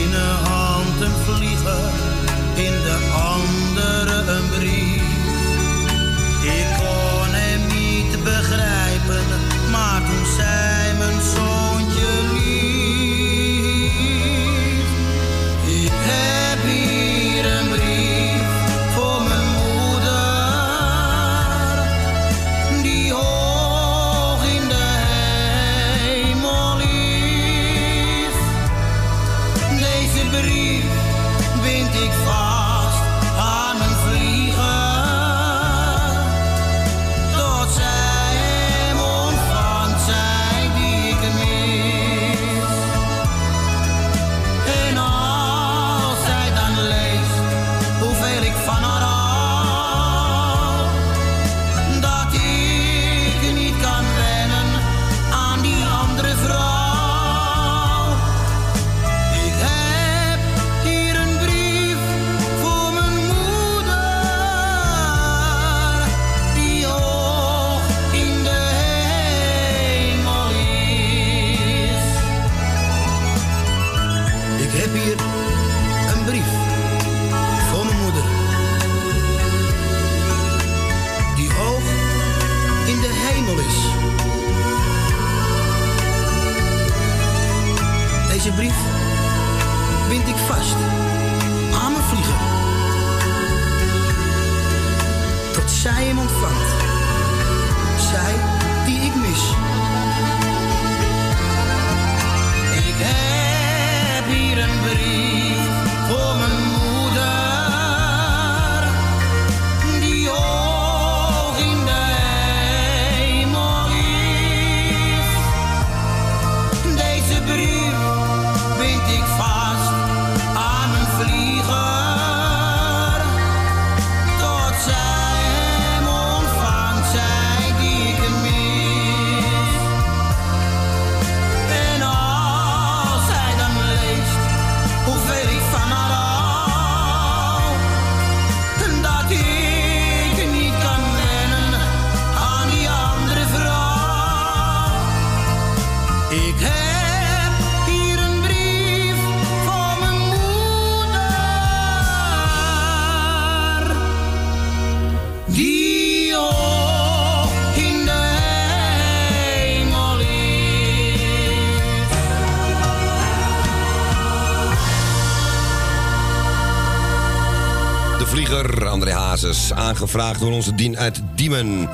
[170.06, 170.22] Hazes.
[170.22, 171.90] Aangevraagd door onze Dien uit Diemen.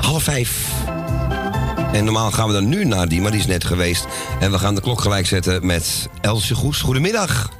[0.00, 0.68] Half vijf.
[1.92, 4.06] En normaal gaan we dan nu naar Diemen, die is net geweest.
[4.40, 6.80] En we gaan de klok gelijk zetten met Elsje Goes.
[6.80, 7.50] Goedemiddag.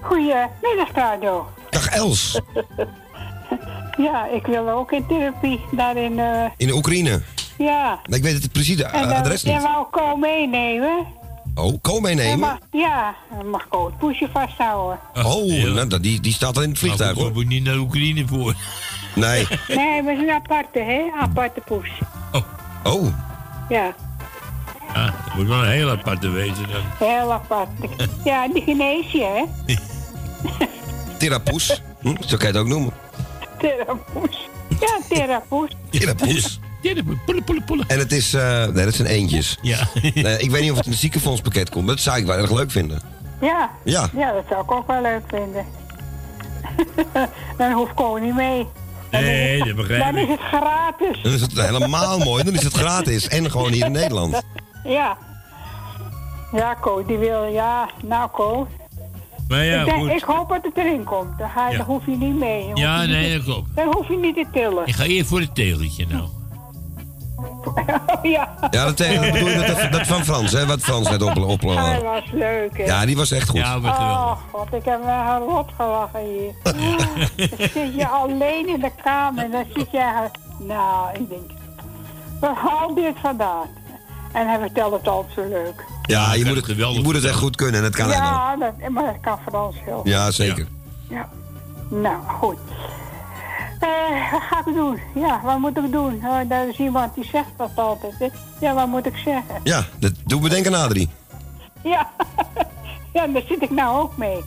[0.00, 1.46] Goedemiddag, Radio.
[1.70, 2.40] Dag Els.
[3.96, 6.18] Ja, ik wil ook in therapie daar in...
[6.18, 7.22] eh, In de Oekraïne.
[7.58, 8.00] ja.
[8.06, 9.62] Ik weet het precies de En uh, dan, adres jij niet.
[9.62, 11.06] wou Ko meenemen.
[11.54, 12.38] Oh, kom En meenemen.
[12.38, 14.98] mag, ja, dan mag Ko het poesje vasthouden.
[15.14, 17.40] Oh, nou, dat- die, die staat al in het vliegtuig hoor.
[17.40, 18.54] Ik niet naar Oekraïne voor.
[19.14, 19.46] Nee.
[19.68, 21.02] Nee, we zijn aparte, hè?
[21.20, 21.88] Aparte poes.
[22.82, 23.06] Oh,
[23.68, 23.94] Ja,
[24.94, 27.08] Ja, dat moet wel een heel aparte wezen dan.
[27.08, 27.68] heel apart.
[28.24, 29.74] Ja, die genees je, hè?
[31.18, 31.82] Therapoes.
[32.00, 32.92] Hm, zo kan je het ook noemen.
[33.58, 34.48] Therapoes.
[34.80, 34.98] Ja,
[37.86, 39.58] En het is, eh, nee, dat zijn eentjes.
[39.62, 39.78] Ja.
[40.14, 41.86] Nee, ik weet niet of het in het ziekenfondspakket komt.
[41.86, 43.00] Dat zou ik wel erg leuk vinden.
[43.40, 43.70] Ja.
[43.84, 44.08] Ja.
[44.16, 45.64] Ja, dat zou ik ook wel leuk vinden.
[47.58, 48.66] dan hoeft Ko niet mee.
[49.10, 50.28] Nee, dat begrijp Dan is ik.
[50.28, 51.22] het gratis.
[51.22, 52.44] Dan is het helemaal mooi.
[52.44, 53.28] Dan is het gratis.
[53.28, 54.42] En gewoon hier in Nederland.
[54.84, 55.16] Ja.
[56.52, 58.68] Ja, Ko, die wil, ja, nou Ko.
[59.48, 60.10] Maar ja, ik, denk- goed.
[60.10, 61.38] ik hoop dat het erin komt.
[61.38, 61.76] Dan, ga, Ja.
[61.76, 62.60] dan hoef je niet mee.
[62.60, 63.68] Dan hoef Ja, je nee, dat klopt.
[63.76, 64.86] Dan hoef je niet te tillen.
[64.86, 66.28] Ik ga eerst voor het tegeltje nou.
[68.22, 68.48] ja.
[68.70, 70.66] Ja, dat, eh, bedoel je dat, dat van Frans, hè?
[70.66, 72.84] Wat Frans net op, op, Hij was leuk, hè?
[72.84, 73.58] Ja, die was echt goed.
[73.58, 76.52] Ja, Oh, god, ik heb me rot gelachen hier.
[77.36, 80.28] dan zit je alleen in de kamer en dan zit je...
[80.58, 81.50] Nou, ik denk...
[82.40, 83.66] Waar haal dit vandaan?
[84.32, 85.84] En hij vertelt het altijd zo leuk.
[86.02, 87.76] Ja, je moet, het, je moet het echt goed kunnen.
[87.76, 88.28] En dat kan hij wel.
[88.28, 90.08] ja, dat, maar dat kan Frans heel goed.
[90.10, 90.66] Ja, zeker.
[91.08, 91.28] Ja.
[91.88, 92.58] Nou, goed.
[93.80, 95.00] Eh, wat ga ik doen?
[95.14, 96.14] Ja, wat moet ik doen?
[96.24, 98.14] Oh, daar is iemand die zegt dat altijd.
[98.18, 98.28] Hè?
[98.60, 99.60] Ja, wat moet ik zeggen?
[99.62, 101.08] Ja, dat doe me denken aan Adrie.
[101.82, 102.10] Ja.
[103.14, 104.40] ja, daar zit ik nou ook mee.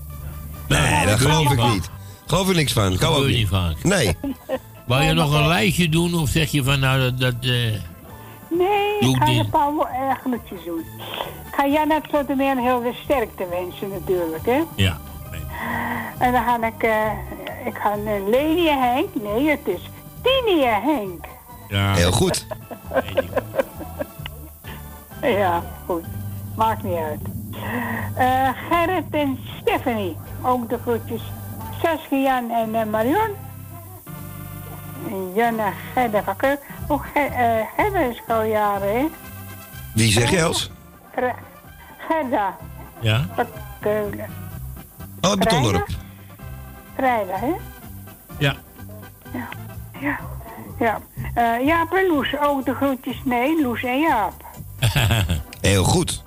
[0.67, 1.89] Nee, dat geloof ik niet.
[2.25, 2.97] Geloof er niks van.
[2.97, 3.47] Kan ook niet.
[3.47, 3.83] vaak.
[3.83, 4.17] Nee.
[4.87, 7.19] Wou je nog een lijstje doen of zeg je van nou dat...
[7.19, 7.73] dat eh,
[8.49, 10.79] Nee, ik ga je een paar groetjes doen.
[10.79, 14.61] Ik ga jij net zo meer heel veel sterkte wensen natuurlijk, hè?
[14.75, 14.97] ja.
[16.17, 17.11] En dan ga ik, eh,
[17.67, 19.07] ik ga een Leni Henk.
[19.15, 19.89] Nee, het is
[20.21, 21.25] Tini Henk.
[21.67, 21.93] ja.
[21.93, 22.45] Heel goed.
[25.21, 26.03] Ja, goed.
[26.55, 27.19] Maakt niet uit.
[28.15, 30.17] Eh, Gerrit en Stephanie.
[30.41, 31.21] Ook de groetjes.
[31.81, 33.29] Saskia, Jan en eh, Marion.
[35.09, 36.59] En Jan en Gerda van Keulen.
[36.87, 39.05] Ook Ger, eh, Gerda is al jaren, hè?
[39.93, 40.71] Wie zeg je, Els?
[41.15, 41.35] Ger-
[42.07, 42.55] Gerda
[42.99, 43.25] Ja?
[43.35, 43.45] van
[43.79, 44.29] Keulen.
[45.21, 45.87] Oh, het betondorp.
[46.97, 47.53] Vrijdag, hè?
[48.37, 48.55] Ja.
[49.33, 49.47] Ja.
[49.99, 50.19] Ja.
[50.79, 50.99] Ja.
[51.33, 52.27] Eh, Jaap en Loes.
[52.39, 53.21] Ook de groetjes.
[53.23, 54.33] Nee, Loes en Jaap.
[55.61, 56.23] Heel goed.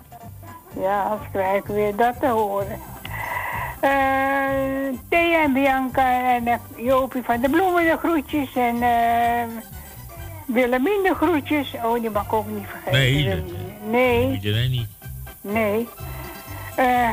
[0.80, 2.78] Ja, als krijg ik weer dat te horen.
[3.80, 3.90] Eh
[5.08, 9.44] Thea en Bianca en eh, Jopie van de Bloemen de groetjes en eh
[10.46, 11.74] Willemien de groetjes.
[11.84, 13.44] Oh, die mag ik ook niet vergeten.
[13.44, 13.44] Nee.
[13.90, 14.86] Nee, Iedereen niet.
[15.40, 15.88] nee.
[16.76, 17.08] Eh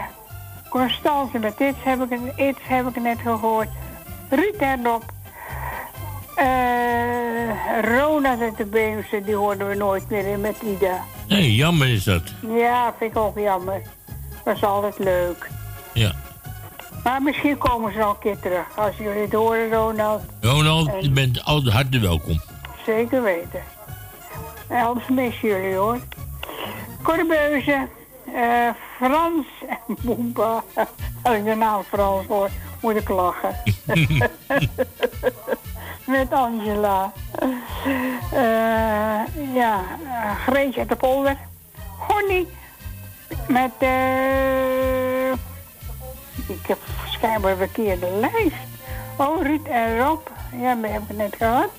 [0.70, 3.68] Constance met iets heb ik, iets heb ik net gehoord.
[4.30, 5.02] Ruud Rob.
[6.36, 11.04] Eh Ronald uit de Beemse, die hoorden we nooit meer in met Ida.
[11.28, 12.22] Nee, jammer is dat.
[12.48, 13.82] Ja, vind ik ook jammer.
[14.46, 15.50] Was altijd leuk.
[15.94, 16.12] Ja.
[17.04, 18.66] Maar misschien komen ze nog een keer terug.
[18.78, 20.22] Als jullie het horen, Ronald.
[20.42, 22.42] Ronald, En- je bent altijd hartelijk welkom.
[22.86, 23.62] Zeker weten.
[24.68, 26.00] En anders mis jullie hoor.
[27.04, 27.88] Corbeuze,
[28.34, 30.64] eh Frans en Boemba.
[31.22, 32.50] Als ik de naam Frans hoor,
[32.82, 33.56] moet ik lachen.
[36.06, 37.12] Met Angela.
[38.32, 39.84] Eh, ja,
[40.46, 41.38] Greetje uit de polder.
[41.98, 42.48] Honey.
[43.48, 45.32] Met, eh
[46.48, 48.56] ik heb schijnbaar een verkeerde lijst.
[49.18, 50.28] Oh, Ruud en Rob.
[50.60, 51.70] Ja, dat heb ik net gehad.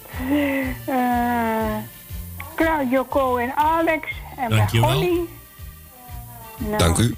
[0.87, 1.77] Eh
[2.55, 4.09] Claudio, Co en Alex.
[4.37, 5.27] En met Dankjewel.
[6.59, 7.15] Nou, Dank u.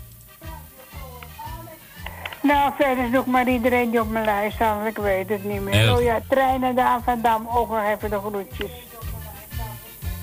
[2.42, 5.60] Nou, verder zoek maar iedereen die op mijn lijst staat, want ik weet het niet
[5.60, 5.94] meer.
[5.94, 8.70] Oh ja, treinen daar van Dam, ook nog even de groetjes.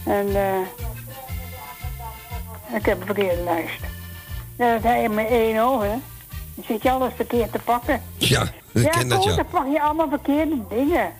[0.05, 0.85] En eh
[2.75, 3.79] ik heb een verkeerde lijst.
[4.57, 5.95] Ja, dat hij met één oog, hè.
[6.55, 8.01] Dan zit je alles verkeerd te pakken.
[8.17, 8.41] Ja,
[8.71, 9.35] ik ja, ken dat, ja.
[9.35, 11.11] dan pak je allemaal verkeerde dingen.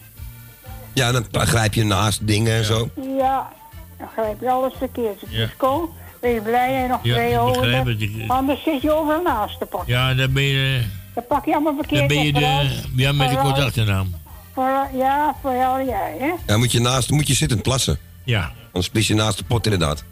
[0.94, 2.90] Ja, dan grijp je naast dingen en zo.
[3.18, 3.52] Ja,
[3.98, 5.22] dan grijp je alles verkeerd.
[5.22, 5.48] Het Ja.
[5.58, 5.90] cool.
[6.22, 8.02] Ben je blij je nog Ja, twee ik ogen begrijp hebt?
[8.02, 8.10] het.
[8.10, 9.94] Ik- Anders zit je overal naast te pakken.
[9.94, 10.82] Ja, dan ben je,
[11.14, 12.00] Dan pak je allemaal verkeerd.
[12.00, 12.82] dan ben je en de...
[12.96, 14.16] Ja, met de achternaam.
[14.54, 16.32] vooral- ja, vooral jij, hè?
[16.48, 18.00] Ja, moet je, naast, moet je zitten plassen.
[18.24, 18.52] Ja.
[18.66, 20.04] Anders pis je naast de pot inderdaad.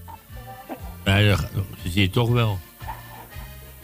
[1.06, 1.40] Ja, dat
[1.84, 2.60] ze zit toch wel.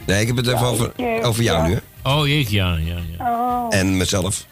[0.06, 0.92] Nee, ik heb het even over,
[1.22, 2.10] over jou nu, hè.
[2.10, 3.30] Oh, ik ja, ja, ja.
[3.30, 3.66] Oh.
[3.68, 4.46] En mezelf.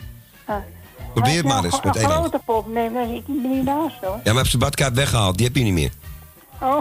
[1.15, 2.27] Probeer het maar eens met Een één hand.
[2.29, 4.21] grote pop, nee, nee, ik ben niet naast hoor.
[4.25, 5.37] Ja, maar heb zijn badkaart weggehaald.
[5.37, 5.91] Die heb je niet meer.
[6.61, 6.79] Oh,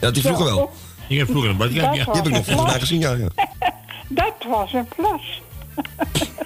[0.00, 0.70] Ja, die vroeger wel.
[1.08, 1.58] Ik heb vroeger een.
[1.58, 1.90] Dat ja.
[1.90, 3.12] Die heb ik nog volgens mij gezien, ja.
[3.12, 3.28] ja.
[4.08, 5.42] Dat was een plas.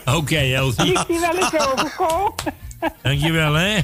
[0.16, 0.92] Oké, Elsie.
[0.92, 2.32] Is die wel eens overkomen?
[3.02, 3.78] Dankjewel, hè.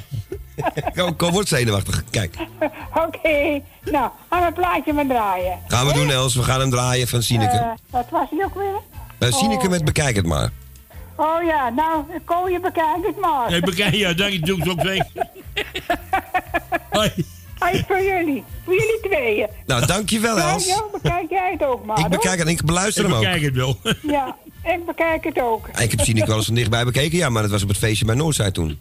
[0.95, 2.03] Kom, kom, word zenuwachtig.
[2.09, 2.35] Kijk,
[2.93, 5.59] Oké, nou, gaan we een plaatje maar draaien.
[5.67, 6.35] gaan we doen, Els.
[6.35, 7.57] We gaan hem draaien van Sineke.
[7.57, 8.81] Eh, wat was die ook weer?
[9.19, 9.69] Eh, Sineke oh.
[9.69, 10.49] met Bekijk het maar.
[11.15, 13.49] Oh ja, nou, kom je bekijk het maar.
[13.49, 14.75] Nee, bekijk, ja, dank je, doe ik zo.
[16.89, 17.11] Hoi.
[17.63, 19.47] Hij is voor jullie, voor jullie tweeën.
[19.65, 20.65] Nou, dankjewel, Ja, Els.
[20.65, 23.23] ja, bekijk jij het ook maar, Ik bekijk het en ik beluister Ik hem ook.
[23.23, 23.77] bekijk het wel.
[24.01, 25.67] Ja, ik bekijk het ook.
[25.67, 28.05] Ik heb Sineke wel eens van dichtbij bekeken, ja, maar dat was op het feestje
[28.05, 28.79] bij Noordzij toen.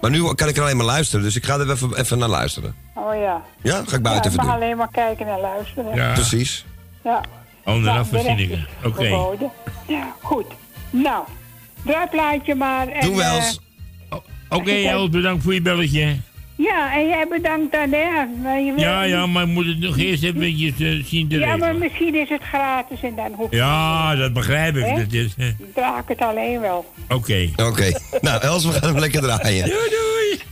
[0.00, 2.28] Maar nu kan ik er alleen maar luisteren, dus ik ga er even, even naar
[2.28, 2.74] luisteren.
[2.94, 3.42] Oh ja.
[3.62, 5.94] Ja, ga ik buiten ja, ik even mag alleen maar kijken en luisteren.
[5.94, 6.12] Ja.
[6.12, 6.64] Precies.
[7.04, 7.20] Ja.
[7.64, 8.54] Onderaf Nou, rest Sineke.
[8.54, 9.08] is Oké.
[9.86, 10.46] Ja, goed.
[10.90, 11.24] Nou,
[11.84, 12.88] draaiplaatje maar.
[12.88, 14.16] En, Doe wel eh.
[14.48, 16.16] Oké, Els, bedankt voor je belletje.
[16.56, 18.26] Ja, en jij bedankt dan, hè.
[18.42, 21.56] Wil- Ja, ja, maar ik moet het nog eerst even eh, zien te Ja, maar
[21.58, 21.78] regelen.
[21.78, 24.84] misschien is het gratis en dan hoef je Ja, dat begrijp ik.
[24.84, 24.94] Hè?
[24.96, 26.92] Dat is, eh, draag ik het alleen wel.
[27.08, 27.48] Oké.
[27.56, 27.92] Oké.
[28.20, 29.72] Nou, Els, we gaan hem lekker draaien.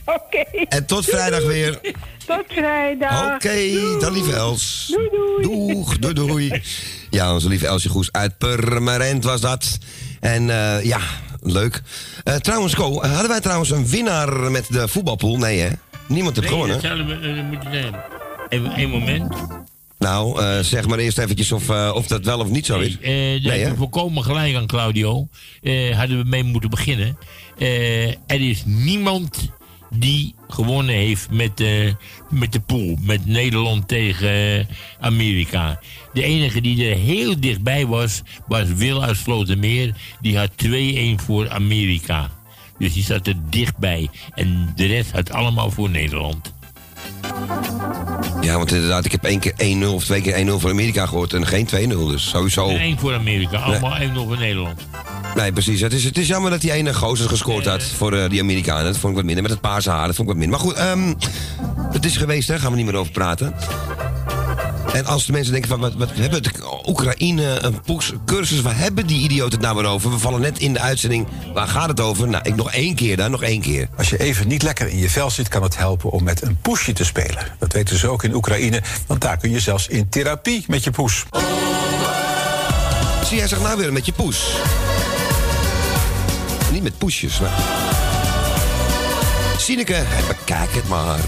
[0.05, 0.43] Oké.
[0.67, 1.79] En tot vrijdag weer.
[2.25, 3.33] Tot vrijdag.
[3.35, 3.59] Oké,
[3.99, 4.93] dan lieve Els.
[4.95, 5.41] Doei, doei.
[5.73, 6.61] Doeg, doei, doei.
[7.09, 9.77] Ja, onze lieve Elsje Goes uit Purmerend was dat.
[10.19, 10.99] En eh, ja,
[11.41, 11.81] leuk.
[12.23, 15.37] Eh, trouwens, Co, hadden wij trouwens een winnaar met de voetbalpool?
[15.37, 15.69] Nee, hè?
[16.07, 16.81] Niemand heeft Nee, gewonnen.
[16.97, 17.95] dat we eh, moeten zijn.
[18.49, 19.33] Even één moment.
[19.99, 22.97] Nou, eh, zeg maar eerst eventjes of, eh, of dat wel of niet zo is.
[23.01, 23.69] Nee, hè?
[23.69, 25.27] ik volkomen gelijk aan, Claudio.
[25.93, 27.17] Hadden we mee moeten beginnen.
[28.27, 29.51] Er is niemand
[29.95, 31.93] die gewonnen heeft met, eh,
[32.29, 32.97] met de pool.
[33.01, 34.67] Met Nederland tegen
[34.99, 35.79] Amerika.
[36.13, 39.95] De enige die er heel dichtbij was, was Wil uit Slotermeer.
[40.21, 42.29] Die had 2-1 voor Amerika.
[42.77, 44.09] Dus die zat er dichtbij.
[44.33, 46.53] En de rest had allemaal voor Nederland.
[48.41, 51.33] Ja, want inderdaad, ik heb één keer 1-0 of twee keer 1-0 voor Amerika gehoord
[51.33, 51.71] en geen 2-0.
[51.87, 52.69] Dus sowieso.
[52.69, 54.87] En één voor Amerika, allemaal één voor Nederland.
[55.35, 55.81] Nee, precies.
[55.81, 58.83] Het is, het is jammer dat die ene gozer gescoord had voor eh, die Amerikanen.
[58.83, 59.43] Dat vond ik wat minder.
[59.43, 60.59] Met het paarse haar, dat vond ik wat minder.
[60.59, 61.13] Maar goed, ehm,
[61.91, 62.59] het is geweest, hè.
[62.59, 63.55] Gaan we niet meer over praten.
[64.93, 66.51] En als de mensen denken van, wat, wat hebben de
[66.85, 70.11] Oekraïne een poes, cursus, waar hebben die idioten het nou weer over?
[70.11, 72.27] We vallen net in de uitzending, waar gaat het over?
[72.27, 73.87] Nou, ik nog één keer dan, nog één keer.
[73.97, 76.57] Als je even niet lekker in je vel zit, kan het helpen om met een
[76.61, 77.45] poesje te spelen.
[77.59, 80.91] Dat weten ze ook in Oekraïne, want daar kun je zelfs in therapie met je
[80.91, 81.25] poes.
[83.25, 84.47] Zie jij zich nou weer met je poes?
[86.71, 87.51] Niet met poesjes, maar...
[89.57, 91.19] Sineke, bekijk het maar.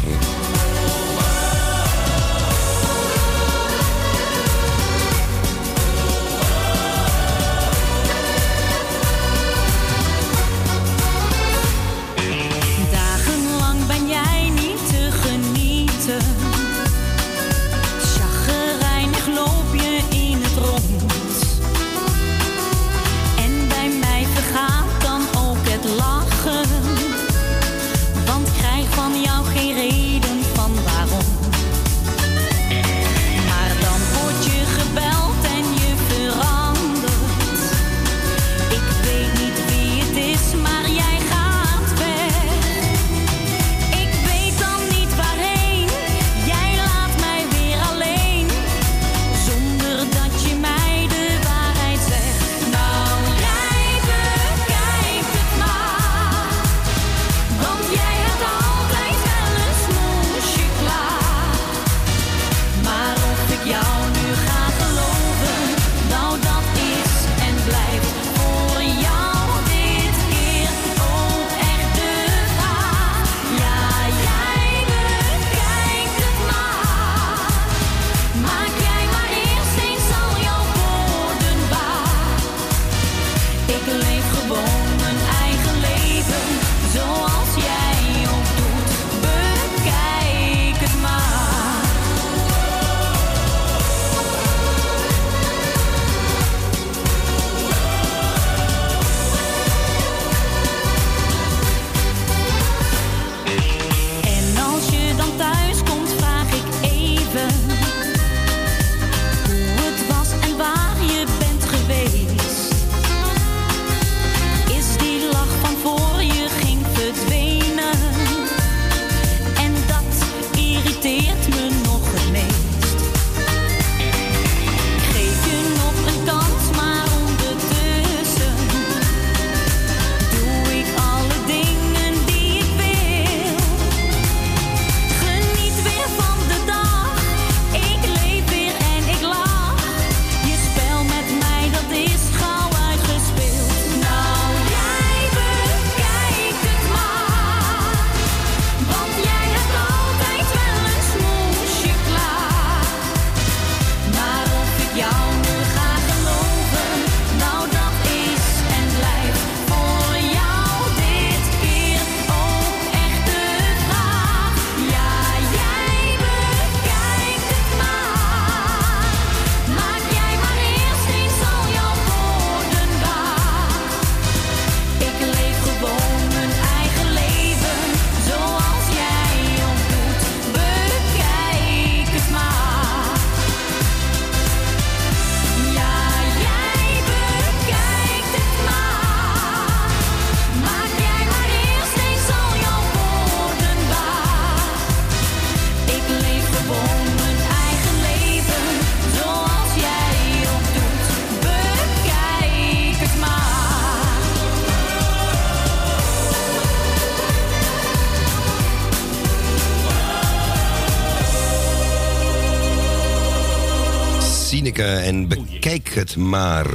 [215.96, 216.68] Het maar.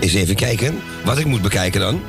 [0.00, 0.80] Eens even kijken.
[1.04, 2.00] Wat ik moet bekijken dan.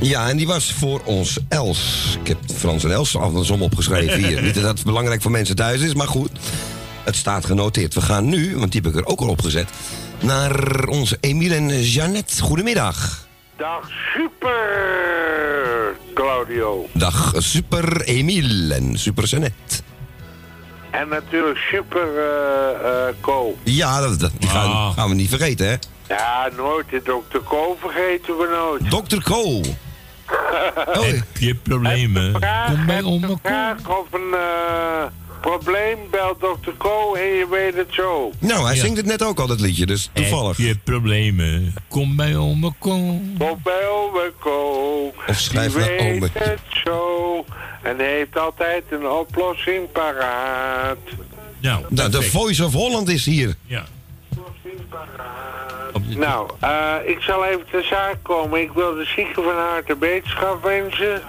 [0.00, 2.16] Ja, en die was voor ons Els.
[2.20, 4.42] Ik heb Frans en Els andersom opgeschreven hier.
[4.42, 6.30] Niet dat het belangrijk voor mensen thuis is, maar goed.
[7.04, 7.94] Het staat genoteerd.
[7.94, 9.68] We gaan nu, want die heb ik er ook al opgezet...
[10.20, 12.42] naar onze Emiel en Jeannette.
[12.42, 13.26] Goedemiddag.
[13.56, 15.09] Dag super,
[16.20, 16.86] Claudio.
[16.92, 19.82] Dag super Emiel en super Jeannette.
[20.90, 23.56] En natuurlijk super, eh eh Co.
[23.62, 25.76] Ja, dat, dat- die gaan, gaan we niet vergeten, hè?
[26.14, 26.90] Ja, nooit.
[26.90, 29.08] De dokter Co vergeten we nooit.
[29.08, 29.22] Dr.
[29.22, 29.60] Co.
[31.06, 32.32] Heb je problemen?
[32.32, 33.38] Kom bij Ko.
[33.42, 35.04] Vraag of een eh,
[35.40, 38.30] probleem, bel dokter Co en je weet het zo.
[38.38, 38.80] Nou, hij Ja.
[38.80, 40.56] zingt het net ook al, dat liedje, dus toevallig.
[40.56, 41.74] Heb je problemen?
[41.88, 43.20] Kom bij oma Ko.
[43.38, 45.12] Kom bij ome Co.
[45.28, 46.28] Of schrijf Die naar weet ome.
[46.32, 47.44] het zo.
[47.82, 50.96] En heeft altijd een oplossing paraat.
[51.60, 53.54] Nou, Nou, de Voice of Holland is hier.
[53.66, 53.84] Ja.
[56.16, 58.60] Nou, eh, ik zal even ter zaak komen.
[58.60, 61.22] Ik wil de zieken van harte beterschap wensen.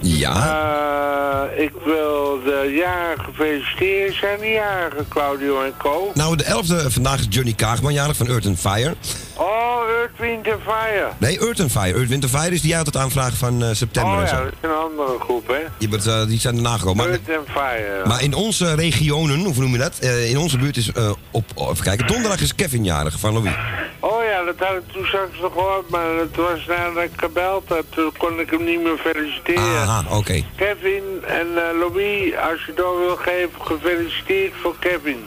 [0.00, 1.48] Ja.
[1.52, 4.14] Eh, ik wil de jarigen feliciteren.
[4.14, 6.10] Zijn die jarigen, Claudio en Co?
[6.14, 8.94] Nou, de 11e, vandaag is Johnny Kaagman jarig van Earth and Fire.
[9.36, 11.08] Oh, Earth, Wind and Fire.
[11.18, 11.94] Nee, Earth and Fire.
[11.94, 14.36] Earth, Wind and Fire is die uit het aanvraag van eh, september Oh en ja,
[14.36, 14.44] zo.
[14.44, 15.60] dat is een andere groep, hè?
[15.78, 16.96] Die, wordt, eh, die zijn erna gekomen.
[17.08, 18.02] Maar, Earth and Fire.
[18.06, 19.98] maar in onze regionen, hoe noem je dat?
[20.28, 20.92] In onze buurt is
[21.30, 23.54] op, oh, even kijken, donderdag is Kevin jarig van Louis.
[24.00, 27.68] Oh ja, dat had ik toen straks nog gehoord, maar het was nadat ik gebeld
[27.68, 27.84] had.
[27.88, 29.62] Toen kon ik hem niet meer feliciteren.
[29.62, 30.44] Aha, oké.
[30.56, 35.26] Kevin en eh, Louis, als je door wil geven, gefeliciteerd voor Kevin.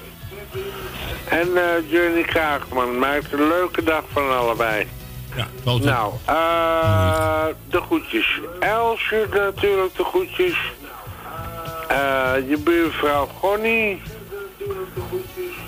[1.30, 4.88] En eh Johnny Kraagman, maakt een leuke dag van allebei.
[5.36, 8.40] Ja, Nou, eh de groetjes.
[8.60, 10.58] Elsje natuurlijk de groetjes.
[11.88, 14.02] Eh, je buurvrouw Gonnie.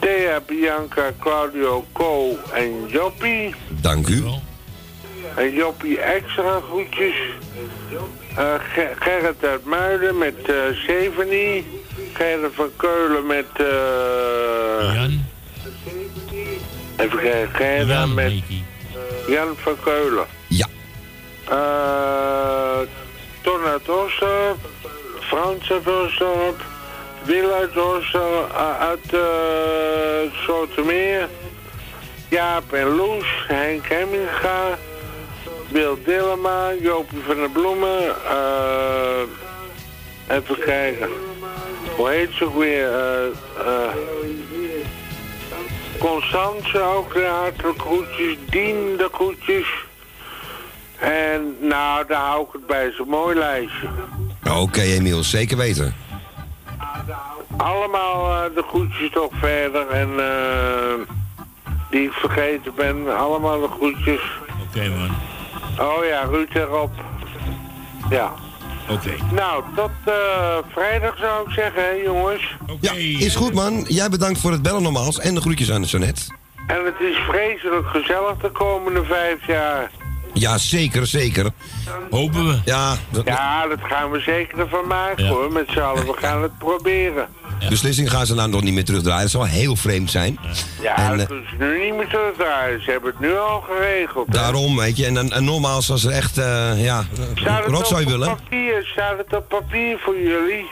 [0.05, 3.55] Thea, Bianca, Claudio, Co en Joppie.
[3.81, 4.23] Dank u.
[5.35, 7.15] En Joppie extra groetjes.
[8.35, 11.81] Eh, Ger- Gerrit uit Muiden met eh Sevenie.
[12.13, 13.45] Gerrit van Keulen met...
[13.55, 15.25] eh Jan.
[16.97, 18.33] Even kijken, Gerrit Jan met.
[19.27, 20.25] Jan van Keulen.
[20.47, 20.67] Ja.
[21.49, 22.79] Eh
[23.41, 24.57] Ton uit.
[25.19, 26.55] Frans uit.
[27.25, 28.51] Wil uit Oosterp.
[28.51, 29.21] eh, uit uh.
[32.29, 33.25] Jaap en Loes.
[33.47, 34.77] Henk Hemminga.
[35.69, 36.73] Wil Dillema.
[36.81, 38.15] Jopie van der Bloemen.
[38.29, 39.21] eh
[40.29, 41.09] even kijken.
[41.95, 42.93] Hoe heet ze ook weer?
[42.93, 43.25] eh
[43.59, 43.95] eh
[45.99, 48.37] Constance ook de hartelijk groetjes.
[48.49, 49.67] Dien de groetjes.
[50.99, 52.91] En nou, daar hou ik het bij.
[52.97, 53.87] Zo'n mooi lijstje.
[54.59, 55.95] Oké, Emiel, zeker weten.
[57.57, 59.87] Allemaal eh, de groetjes toch verder.
[59.87, 61.13] En eh
[61.95, 63.17] die ik vergeten ben.
[63.17, 64.21] Allemaal de groetjes.
[64.67, 65.09] Oké, man.
[65.87, 66.91] Oh ja, Ruud erop.
[68.09, 68.33] Ja.
[68.89, 69.15] Oké.
[69.31, 72.55] Nou, tot eh, vrijdag zou ik zeggen, hè, jongens.
[72.79, 72.93] Ja,
[73.25, 73.85] is goed man.
[73.87, 76.21] Jij bedankt voor het bellen nogmaals en de groetjes aan de Jeannette.
[76.67, 79.91] En het is vreselijk gezellig de komende vijf jaar.
[80.37, 81.45] Ja, zeker, zeker.
[82.09, 82.59] Hopen we.
[82.65, 86.05] Ja, dat- Ja, dat gaan we zeker ervan maken hoor, met z'n allen.
[86.05, 87.27] We gaan het proberen.
[87.69, 89.21] beslissing gaan ze nou nog niet meer terugdraaien.
[89.21, 90.39] Dat zal heel vreemd zijn.
[90.81, 92.83] Ja, En, dat eh, kunnen ze nu niet meer terugdraaien.
[92.83, 94.27] Ze hebben het nu al geregeld.
[94.27, 94.33] hè.
[94.33, 95.05] Daarom, weet je.
[95.05, 97.03] En, en, en nogmaals, als er echt, eh, ja,
[97.35, 98.27] Staat rotzooi op willen.
[98.27, 98.85] papier?
[98.91, 100.65] Staat het op papier voor jullie?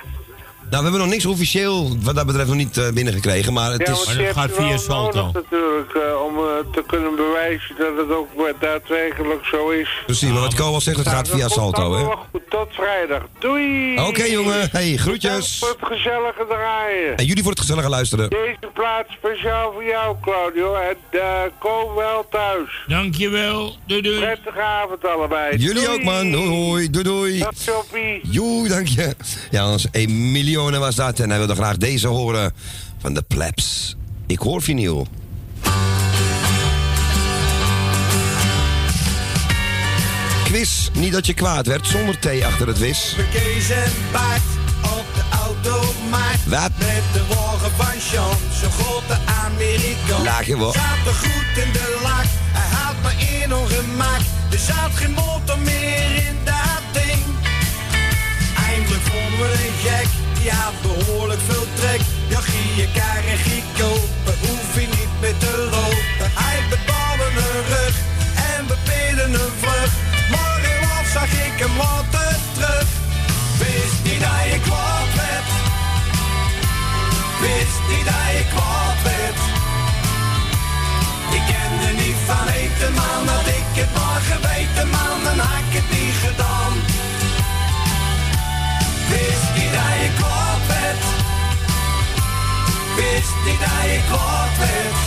[0.74, 3.54] Nou, we hebben nog niks officieel wat dat betreft nog niet eh, binnengekregen.
[3.54, 4.06] Maar het ja, is...
[4.06, 8.30] hebt het wel nodig natuurlijk, eh, om eh, te kunnen bewijzen dat het ook
[8.60, 9.90] daadwerkelijk zo is.
[10.06, 12.40] Precies, maar wat Ko al zegt, het Nou, gaat dat via Salto, hè?
[12.50, 13.22] Tot vrijdag.
[13.40, 14.00] Doei!
[14.00, 14.70] Oké, jongen.
[14.72, 15.60] Hey, groetjes.
[15.60, 17.18] Bedankt voor het gezellige draaien.
[17.18, 18.30] En jullie voor het gezellige luisteren.
[18.30, 20.76] Deze plaats speciaal voor jou, Claudio.
[20.76, 21.22] En uh,
[21.60, 22.84] kom wel thuis.
[22.88, 23.76] Dankjewel.
[23.86, 24.20] Doei doei.
[24.20, 25.58] Prettige avond allebei.
[25.58, 25.88] Jullie Doei.
[25.98, 26.34] ook, man.
[26.34, 26.90] Hoi, hoi.
[26.90, 27.40] Doei, doei.
[27.40, 28.20] Dag, Joppie.
[28.24, 29.16] Joe, dank je.
[29.52, 29.88] Ja, ons
[30.64, 31.20] Emilione was dat.
[31.20, 32.54] En hij wilde graag deze horen
[32.98, 33.96] van de Plebs.
[34.28, 35.08] Ik hoor vinyl.
[40.44, 43.16] Quiz, niet dat je kwaad werd zonder thee achter het wis.
[43.32, 44.42] Kees en Bart
[44.84, 46.44] op de automaat.
[46.46, 46.72] Wat?
[46.78, 50.24] Met de wagen van Sean, zo'n grote Amerikaan.
[50.24, 50.72] Laag je wel.
[50.72, 54.22] Zat er goed in de lak, hij had me in ongemak.
[54.52, 56.43] Er zat geen motor meer in
[59.42, 60.08] een gek,
[60.40, 62.02] die haalt behoorlijk veel trek.
[62.28, 66.28] Jachie, Kaar en Gico, kopen, hoef je niet meer te lopen.
[66.42, 67.96] Hij betaalde een rug
[68.52, 68.76] en we
[69.24, 69.98] een vlucht.
[70.32, 72.88] Maar was zag ik hem altijd terug.
[73.58, 75.50] Wist niet dat je kwaad werd,
[77.42, 78.83] wist niet dat je kwaad
[92.96, 94.98] Wist niet dat je kwaad werd.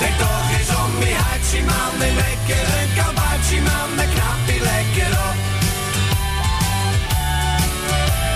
[0.00, 1.94] Denk toch eens om die hartje, man.
[2.06, 3.88] En lekker een kabaatje, man.
[3.98, 5.36] Dan knap je lekker op.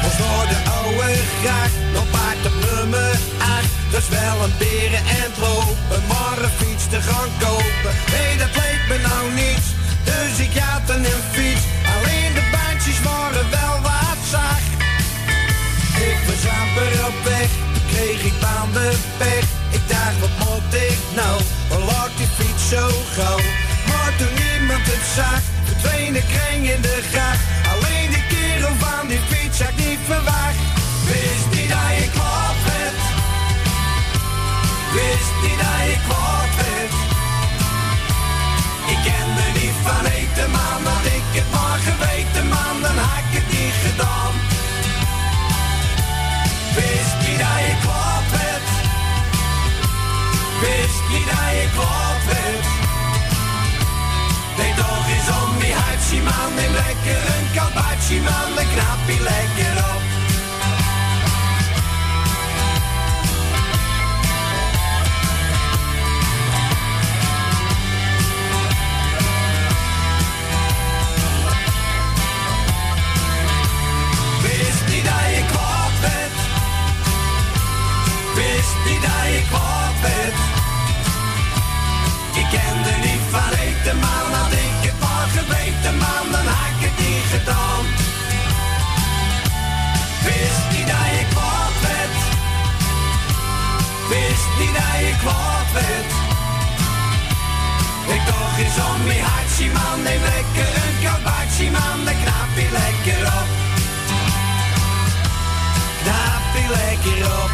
[0.05, 3.69] Ons door de oude graag, nog paard op nummer 8.
[3.91, 7.93] Dat is wel een beren en lopen, maar een fiets te gaan kopen.
[8.13, 9.69] Nee, dat leek me nou niets,
[10.05, 11.07] dus ik had een
[20.21, 21.41] wat moet ik nou?
[21.69, 23.41] Waar lag die fiets zo gauw?
[23.87, 27.38] Maar toen niemand het zag, verdween de kring in de gracht.
[56.89, 58.55] Lekker een kabaatje, man.
[58.55, 60.03] Dan knap lekker op.
[74.43, 75.77] Wist niet dat je kwaad.
[78.35, 80.39] Wist niet dat je kwaad werd.
[82.35, 84.48] Ik kende niet van eten, man.
[94.59, 96.11] Niet dat je kwaad werd.
[98.15, 100.03] Ik toch eens om die hartje, man.
[100.03, 102.05] Neem lekker een kabaatje, man.
[102.05, 103.49] Dan knap je lekker op.
[106.03, 107.51] Knap je lekker op.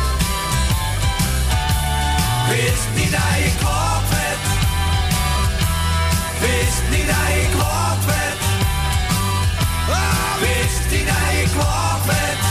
[2.49, 4.45] Wist niet dat je kwaad werd.
[6.41, 8.43] Wist niet dat je kwaad werd.
[10.41, 12.43] Wist niet dat je kwaad werd.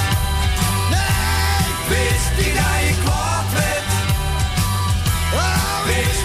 [0.93, 1.65] Nee.
[1.89, 3.22] Wist niet dat je kwaad werd.
[5.85, 6.22] Wist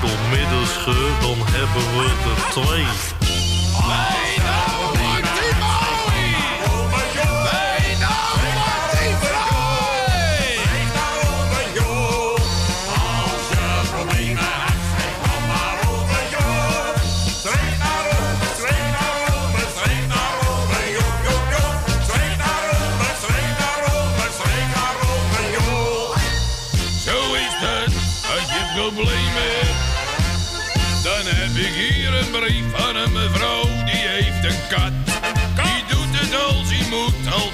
[0.00, 3.19] doormidden scheur, dan hebben we er twee.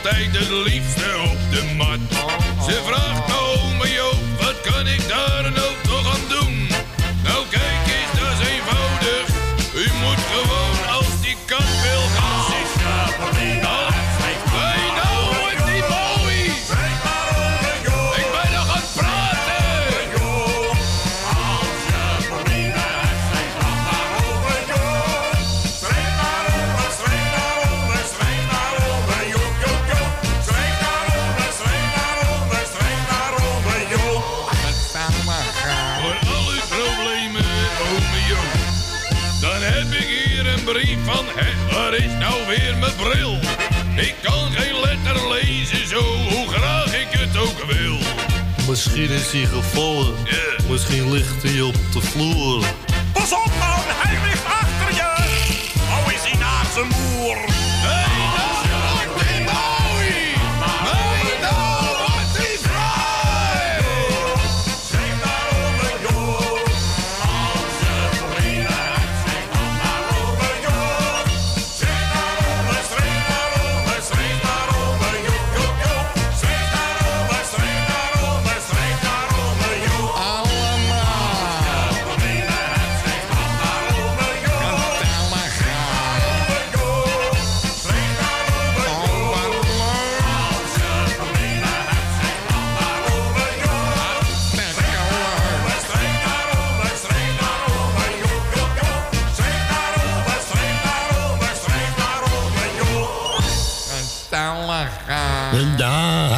[0.06, 1.98] Altijd het liefste op de mat.
[2.64, 5.85] Ze vraagt me, ome Joop, wat kan ik daar nou
[48.76, 50.14] Misschien is hij gevallen.
[50.68, 52.64] Misschien ligt hij op de vloer.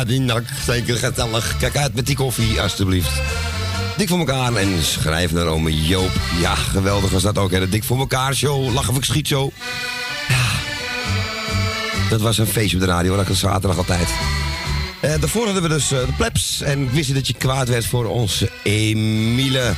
[0.08, 1.56] Die nak, zeker gezellig.
[1.56, 3.10] Kijk uit met die koffie, alstublieft.
[3.96, 6.10] Dik voor elkaar en schrijf naar ome Joop.
[6.40, 7.68] Ja, geweldig was dat ook, hè.
[7.68, 9.50] Dik voor elkaar show, lachen of ik schiet show.
[10.28, 10.46] Ja,
[12.10, 14.08] dat was een feestje op de radio, elke zaterdag altijd.
[15.00, 16.60] Eh, daarvoor hadden we dus eh, de plebs.
[16.60, 19.74] En ik wist dat je kwaad werd voor onze Emile.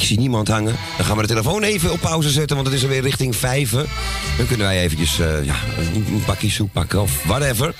[0.00, 0.76] Ik zie niemand hangen.
[0.96, 3.86] Dan gaan we de telefoon even op pauze zetten, want het is alweer richting vijven.
[4.36, 5.54] Dan kunnen wij eventjes eh, ja,
[5.94, 7.74] een bakje soep pakken of whatever.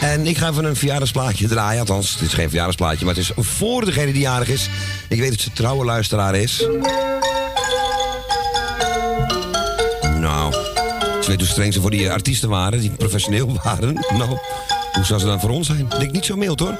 [0.00, 1.80] En ik ga even een verjaardagsplaatje draaien.
[1.80, 4.68] Althans, het is geen verjaardagsplaatje, maar het is voor degene die jarig is.
[5.08, 6.66] Ik weet dat ze trouwe luisteraar is.
[10.20, 10.52] Nou,
[11.22, 13.94] ze weet hoe streng ze voor die artiesten waren, die professioneel waren.
[13.94, 14.38] Nou,
[14.92, 15.80] hoe zou ze dan voor ons zijn?
[15.80, 16.78] Ik denk niet zo mild hoor.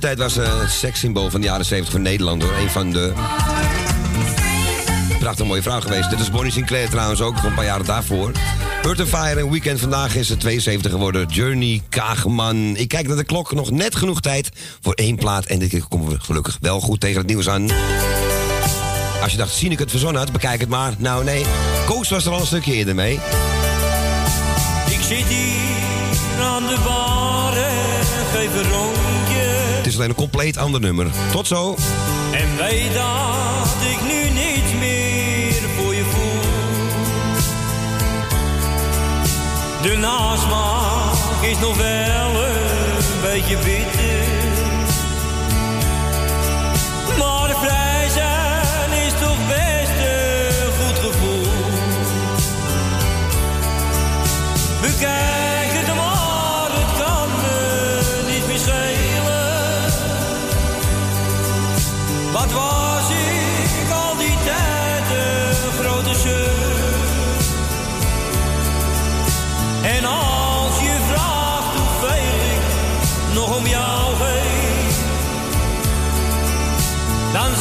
[0.00, 2.42] Deze tijd was ze een sekssymbool van de jaren 70 van Nederland.
[2.42, 2.52] Hoor.
[2.52, 3.12] Een van de...
[5.18, 6.10] Prachtig mooie vrouw geweest.
[6.10, 8.32] Dit is Bonnie Sinclair trouwens ook, een paar jaren daarvoor.
[8.82, 9.80] Earth Fire en Weekend.
[9.80, 11.26] Vandaag is het 72 geworden.
[11.26, 12.76] Journey Kageman.
[12.76, 13.52] Ik kijk naar de klok.
[13.52, 14.50] Nog net genoeg tijd
[14.80, 15.44] voor één plaat.
[15.44, 17.70] En dit keer komen we gelukkig wel goed tegen het nieuws aan.
[19.22, 20.94] Als je dacht, zie ik het verzonnen had, bekijk het maar.
[20.98, 21.44] Nou nee,
[21.86, 23.14] Koos was er al een stukje eerder mee.
[24.90, 27.52] Ik zit hier aan de bar
[28.32, 28.52] geef.
[28.52, 29.07] Het
[29.88, 31.06] is alleen een compleet ander nummer.
[31.32, 31.76] Tot zo.
[32.32, 36.40] En weet dat ik nu niets meer voor je voel.
[39.82, 44.37] De nasmaak is nog wel een beetje bitter.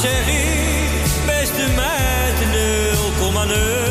[0.02, 2.40] Zeg ik beste meid
[3.84, 3.87] 0,0.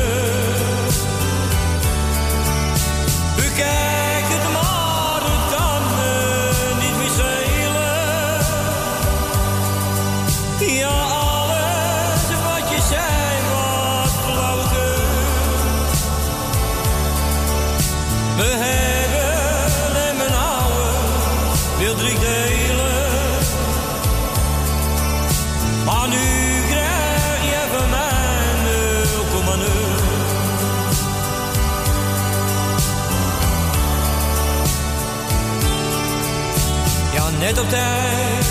[37.38, 38.46] Net op tijd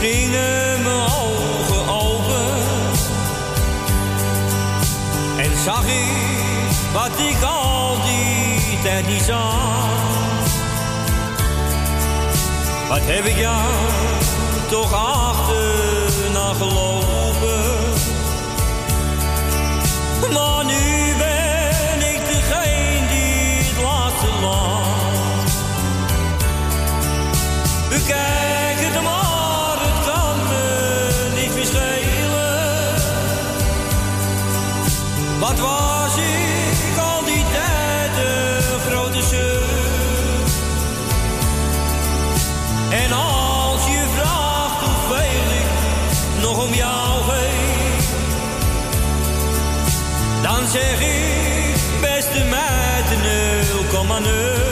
[0.00, 2.54] gingen mijn ogen open.
[5.38, 9.90] En zag ik wat ik al die tijd niet zag.
[12.88, 13.70] Wat heb ik jou
[14.70, 17.92] toch achterna gelopen?
[20.32, 21.01] Maar nu
[54.22, 54.71] 0,0.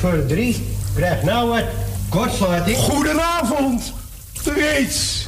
[0.00, 0.66] Voor drie.
[0.94, 1.64] Krijg nou wat
[2.08, 2.76] kortsluiting.
[2.76, 3.92] Goedenavond.
[4.44, 5.26] Reeds.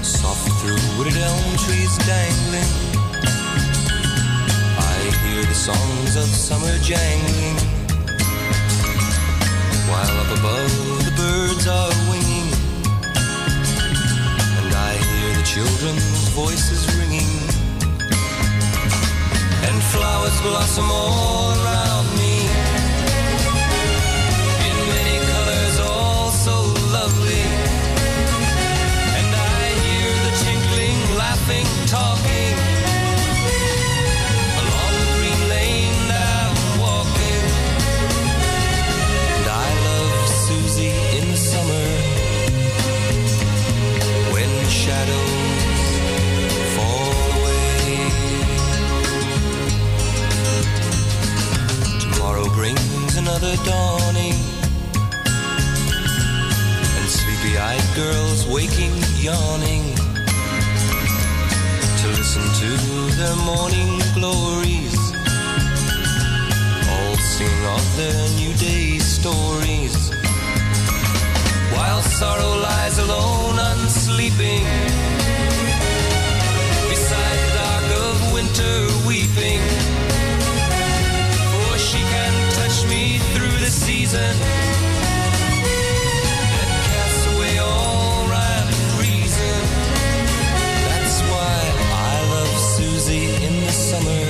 [0.00, 2.72] Soft through wooded elm trees dangling.
[4.78, 7.58] I hear the songs of summer jangling.
[9.88, 12.05] While up above the birds are
[15.56, 17.32] children's voices ringing.
[19.66, 22.25] And flowers blossom all around me.
[53.36, 54.38] Another dawning.
[56.96, 59.94] And sleepy eyed girls waking, yawning
[62.00, 62.70] to listen to
[63.16, 64.96] their morning glories,
[66.88, 70.10] all sing of their new day stories.
[71.74, 74.64] While sorrow lies alone, unsleeping,
[76.88, 79.85] beside the dark of winter weeping.
[83.86, 84.34] Season
[86.90, 89.58] cast away all rhyme and reason.
[90.90, 91.56] That's why
[92.10, 94.24] I love Susie in the summer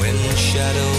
[0.00, 0.97] when shadows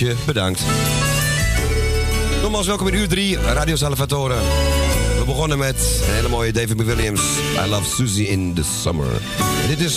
[0.00, 0.62] Foutje, bedankt.
[2.42, 4.34] Nogmaals welkom in uur 3, Radio Salvatore.
[5.18, 7.22] We begonnen met een hele mooie David McWilliams.
[7.64, 9.06] I love Susie in the summer.
[9.68, 9.94] Dit is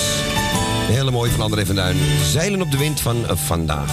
[0.87, 1.97] een hele mooie van André van Duin.
[2.23, 3.91] Zeilen op de wind van vandaag.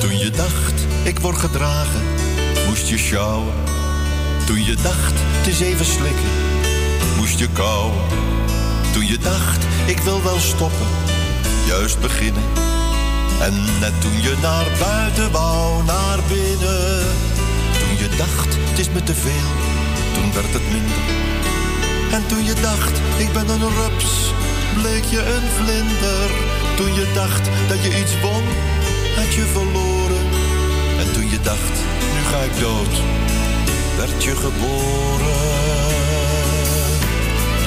[0.00, 2.02] Toen je dacht, ik word gedragen,
[2.66, 3.77] moest je sjouwen.
[4.48, 6.32] Toen je dacht, het is even slikken,
[7.16, 8.04] moest je kauwen.
[8.92, 10.86] Toen je dacht, ik wil wel stoppen,
[11.66, 12.42] juist beginnen.
[13.40, 17.06] En net toen je naar buiten wou, naar binnen.
[17.78, 19.50] Toen je dacht, het is me te veel,
[20.14, 21.04] toen werd het minder.
[22.12, 24.32] En toen je dacht, ik ben een rups,
[24.80, 26.28] bleek je een vlinder.
[26.76, 28.44] Toen je dacht dat je iets won,
[29.16, 30.24] had je verloren.
[31.02, 31.74] En toen je dacht,
[32.14, 32.94] nu ga ik dood,
[33.98, 35.40] werd je geboren.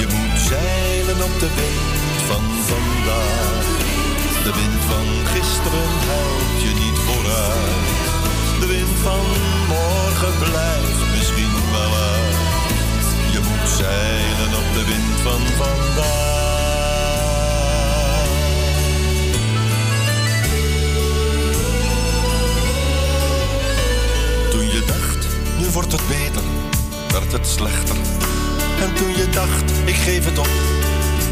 [0.00, 3.64] Je moet zeilen op de wind van vandaag.
[4.46, 8.04] De wind van gisteren helpt je niet vooruit.
[8.60, 9.26] De wind van
[9.74, 12.36] morgen blijft misschien wel uit.
[13.34, 16.21] Je moet zeilen op de wind van vandaag.
[25.72, 26.42] Wordt het beter,
[27.10, 27.96] werd het slechter.
[28.80, 30.48] En toen je dacht, ik geef het op,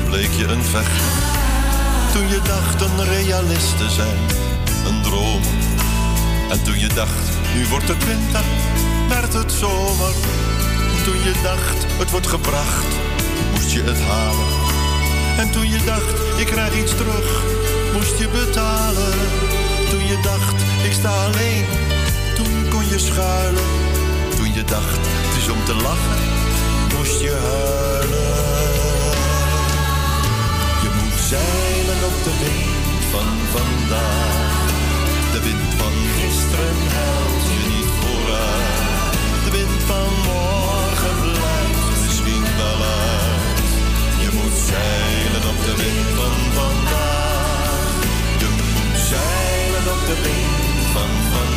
[0.04, 1.12] bleek je een vechter.
[2.12, 4.18] Toen je dacht een realist te zijn,
[4.86, 5.40] een droom.
[6.50, 8.44] En toen je dacht, nu wordt het winter,
[9.08, 10.14] werd het zomer.
[11.04, 12.86] Toen je dacht, het wordt gebracht,
[13.52, 14.52] moest je het halen.
[15.38, 17.42] En toen je dacht, ik krijg iets terug,
[17.92, 19.12] moest je betalen.
[19.90, 20.54] Toen je dacht,
[20.84, 21.64] ik sta alleen,
[22.34, 23.79] toen kon je schuilen.
[24.78, 26.22] Het is om te lachen,
[26.96, 28.38] moest je huilen.
[30.82, 34.68] Je moet zeilen op de wind van vandaag.
[35.32, 39.44] De wind van gisteren helpt je niet vooruit.
[39.44, 42.80] De wind van morgen blijft misschien wel.
[44.24, 47.92] Je moet zeilen op de wind van vandaag.
[48.42, 51.49] Je moet zeilen op de wind van vandaag.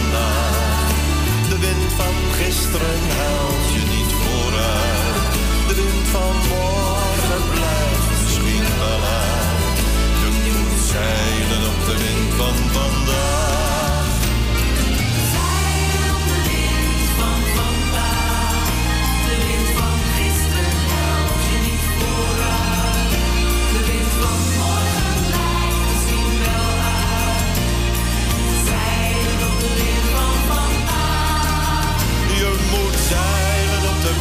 [1.64, 5.34] Wind van gisteren helpt je niet vooruit.
[5.68, 9.78] De wind van morgen blijft misschien wel uit.
[10.46, 13.43] Je moet zeilen op de wind van vandaag.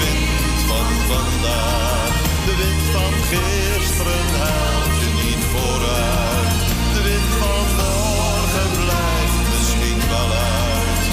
[0.02, 2.12] Wind van vandaag.
[2.48, 6.60] De wind van gisteren helpt je niet vooruit.
[6.94, 11.04] De wind van morgen blijft misschien wel uit.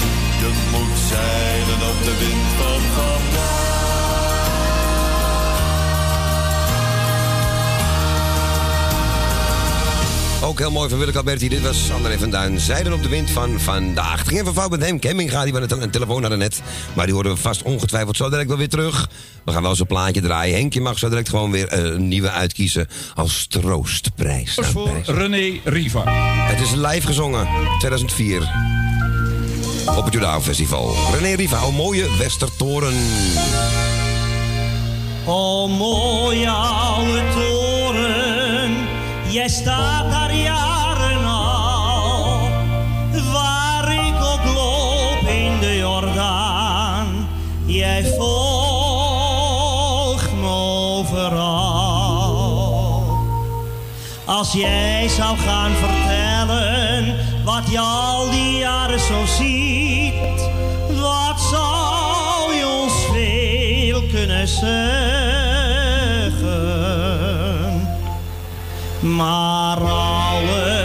[0.42, 3.09] Je moet zeilen op de wind van vandaag.
[10.60, 11.48] Heel mooi van Willeke Alberti.
[11.48, 12.60] Dit was André van Duin.
[12.60, 14.18] Zijden op de wind van vandaag.
[14.18, 15.00] Het ging even fout met hem.
[15.00, 16.62] Campinga, die we een, een telefoon hadden net.
[16.94, 19.10] Maar die horen we vast ongetwijfeld zo direct wel weer terug.
[19.44, 20.54] We gaan wel zo'n plaatje draaien.
[20.54, 24.56] Henkje mag zo direct gewoon weer eh, een nieuwe uitkiezen als troostprijs.
[24.56, 25.06] Nou, voor prijs.
[25.06, 26.04] René Riva.
[26.48, 28.42] Het is live gezongen, 2004.
[29.96, 30.94] Op het Jordaan Festival.
[31.18, 32.94] René Riva, een mooie Westertoren.
[35.26, 37.69] O mooie oude toren,
[39.30, 42.38] jij staat daar jaren al.
[43.32, 47.28] Waar ik ook loop in de Jordaan,
[47.64, 49.12] jij volgt
[50.32, 51.58] me overal.
[54.24, 60.50] Als jij zou gaan vertellen wat je al die jaren zo ziet,
[61.00, 65.39] wat zou je ons veel kunnen zeggen?
[69.00, 70.79] Maar ouwe,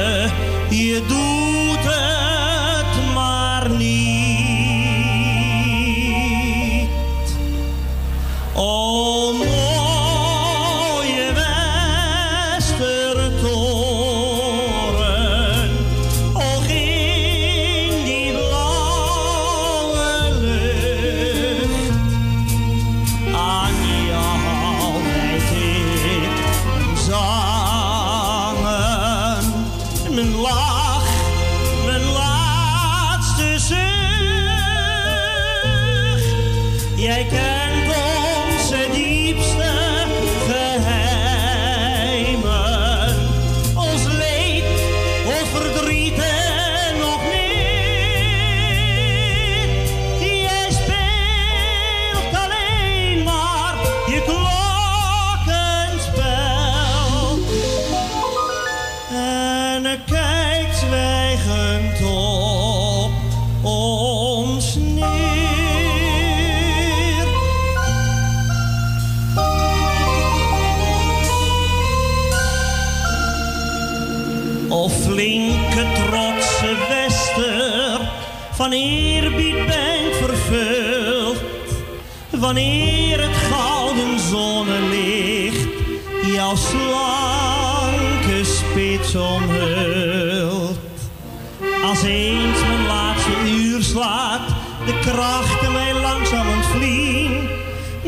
[91.83, 94.47] Als eens mijn laatste uur slaat,
[94.85, 97.49] de krachten mij langzaam ontvlien,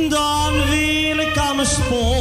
[0.09, 2.16] dan wil ik aan mijn sponden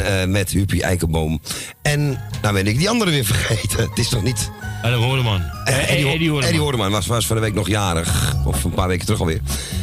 [0.00, 1.40] en eh, met Huppie Eikenboom.
[1.82, 3.78] En, nou ben ik die andere weer vergeten.
[3.88, 4.50] Het is toch niet...
[4.82, 5.40] Eddie Hoordeman.
[5.64, 6.58] Eh, Eddie, Eddie Eddie Hoordeman.
[6.60, 8.34] Hoordeman was, was van de week nog jarig.
[8.44, 9.40] Of een paar weken terug alweer.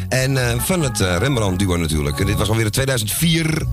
[0.10, 2.20] En eh, van het eh, Rembrandt-duo natuurlijk.
[2.20, 3.64] En dit was alweer in 2004.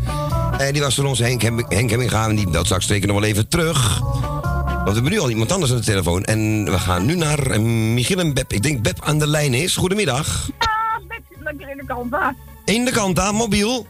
[0.58, 2.28] En die was van ons Henk, Hem- Henk Hemminga.
[2.28, 4.00] En die belt straks zeker nog wel even terug.
[4.00, 6.24] Want we hebben nu al iemand anders aan de telefoon.
[6.24, 8.52] En we gaan nu naar Michiel en Beb.
[8.52, 9.76] Ik denk Beb aan de lijn is.
[9.76, 10.48] Goedemiddag.
[10.58, 12.34] Ja, met zit lekker in de kant daar.
[12.64, 13.86] In de kant aan, mobiel.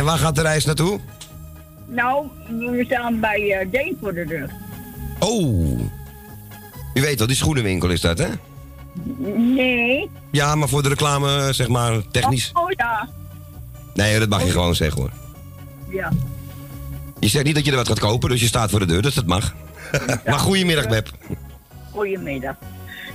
[0.00, 1.00] En waar gaat de reis naartoe?
[1.86, 4.50] nou, we staan bij eh Deen voor de deur.
[5.18, 5.80] Oh.
[6.94, 8.26] U weet wel, die schoenenwinkel is dat, hè?
[9.36, 10.10] Nee.
[10.30, 12.50] Ja, maar voor de reclame, zeg maar, technisch.
[12.52, 13.08] Oh, ja.
[13.94, 15.10] Nee, dat mag je gewoon zeggen hoor.
[15.88, 16.12] Ja.
[17.18, 19.02] Je zegt niet dat je er wat gaat kopen, dus je staat voor de deur,
[19.02, 19.54] dus dat mag.
[20.24, 21.10] maar goedemiddag, Beb.
[21.92, 22.54] Goedemiddag.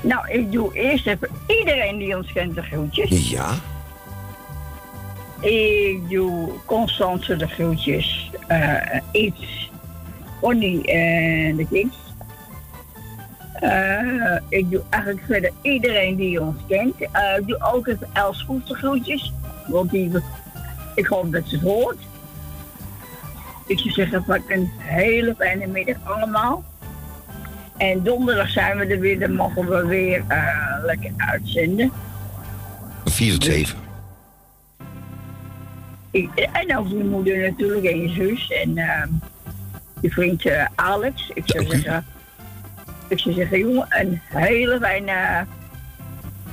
[0.01, 3.29] Nou, ik doe eerst even iedereen die ons kent de groetjes.
[3.29, 3.59] Ja.
[5.39, 8.31] Ik doe Constance de groetjes.
[8.47, 9.71] eh iets.
[10.41, 11.97] Connie en de kids.
[13.53, 16.95] Eh, ik doe eigenlijk verder iedereen die ons kent.
[16.99, 19.33] Eh, ik doe ook even Els Goes de groetjes.
[19.67, 20.11] Want die,
[20.95, 21.97] ik hoop dat ze het hoort.
[23.67, 26.63] Ik zou zeggen, een hele fijne middag allemaal.
[27.77, 30.23] En donderdag zijn we er weer, dan mogen we weer
[30.83, 31.91] lekker uitzenden.
[33.05, 33.84] 4 tot 7.
[36.15, 39.09] Ik, en ook je moeder natuurlijk en je zus en ehm,
[40.01, 41.31] je vriend eh, Alex.
[41.33, 42.05] Ik zou zeggen,
[43.07, 45.45] ik zou zeggen, jongen, een hele fijne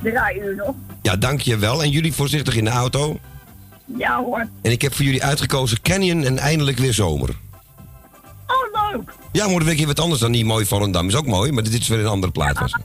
[0.03, 0.75] draaiuur nog.
[1.03, 1.83] Ja, dank je wel.
[1.83, 3.19] En jullie voorzichtig in de auto.
[3.85, 4.49] Ja hoor.
[4.63, 7.31] En ik heb voor jullie uitgekozen Canyon en eindelijk weer zomer.
[8.47, 9.13] Oh, leuk.
[9.33, 11.09] Ja, moet een weekje wat anders dan die mooie Volendam.
[11.09, 12.59] Is ook mooi, maar dit is weer een andere plaat.
[12.59, 12.77] Was.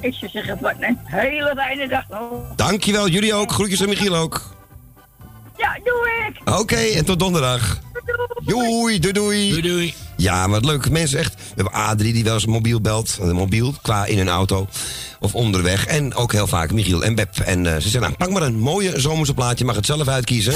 [0.00, 2.54] Ik zou zeggen, wat een hele fijne dag nog.
[2.56, 3.52] Dankjewel, jullie ook.
[3.52, 4.53] Groetjes aan Michiel ook.
[5.74, 6.58] Ja, doe ik.
[6.58, 7.78] Oké, en tot donderdag.
[8.44, 9.48] Doei, doei, doei.
[9.50, 9.94] Doei, doei.
[10.16, 10.90] Ja, wat leuk.
[10.90, 11.34] Mensen echt.
[11.34, 13.18] We hebben Adrie die wel eens mobiel belt.
[13.20, 14.66] eh, Mobiel, qua in een auto.
[15.20, 15.86] Of onderweg.
[15.86, 17.38] En ook heel vaak Michiel en Beb.
[17.38, 19.58] En eh, ze zeggen, nou, pak maar een mooie zomerse plaatje.
[19.58, 20.54] Je mag het zelf uitkiezen.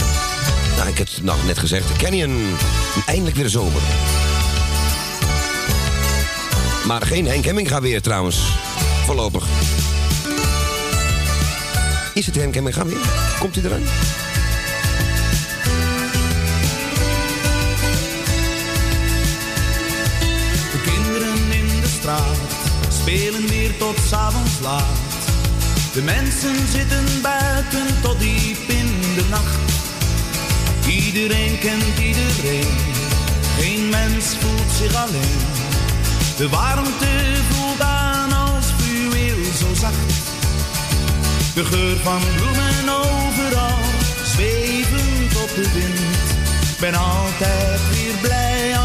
[0.76, 1.96] Nou, ik heb het nog net gezegd.
[1.96, 2.54] Canyon.
[3.06, 3.80] Eindelijk weer zomer.
[6.86, 8.38] Maar geen Henk Hemminga weer trouwens.
[9.04, 9.46] Voorlopig.
[12.14, 12.98] Is het Henk Hemminga weer?
[13.38, 13.82] Komt hij eraan?
[22.08, 22.36] Straat
[22.88, 24.98] spelen weer tot s'avonds laat.
[25.92, 29.58] De mensen zitten buiten tot diep in de nacht.
[30.86, 32.76] Iedereen kent iedereen,
[33.58, 35.40] geen mens voelt zich alleen.
[36.36, 37.12] De warmte
[37.50, 40.12] voelt aan als fluweel zo zacht.
[41.54, 43.84] De geur van bloemen overal,
[44.24, 46.26] zwevend op de wind.
[46.80, 48.76] Ben altijd weer blij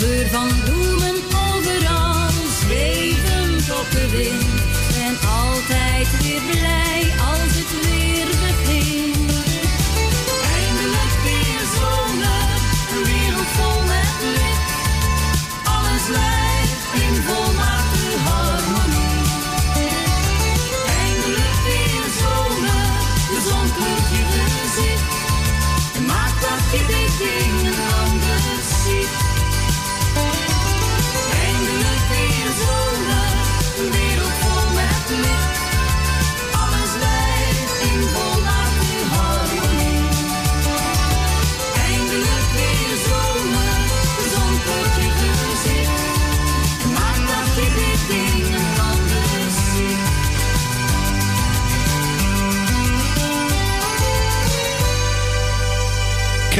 [0.00, 0.79] geur van bloemen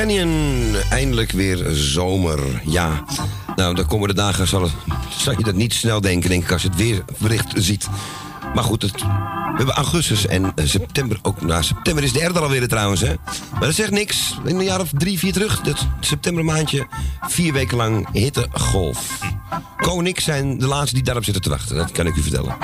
[0.01, 2.63] Canyon, eindelijk weer zomer.
[2.65, 3.05] Ja,
[3.57, 4.73] nou, de komende dagen zal, het,
[5.19, 7.89] zal je dat niet snel denken, denk ik, als je het weerbericht ziet.
[8.55, 11.43] Maar goed, het, we hebben augustus en eh, september ook.
[11.43, 13.15] Nou, september is de derde alweer trouwens, hè.
[13.53, 14.39] Maar dat zegt niks.
[14.45, 16.87] In een jaar of drie, vier terug, dat septembermaandje,
[17.21, 19.19] vier weken lang hittegolf.
[19.77, 22.23] Ko en ik zijn de laatste die daarop zitten te wachten, dat kan ik u
[22.23, 22.57] vertellen.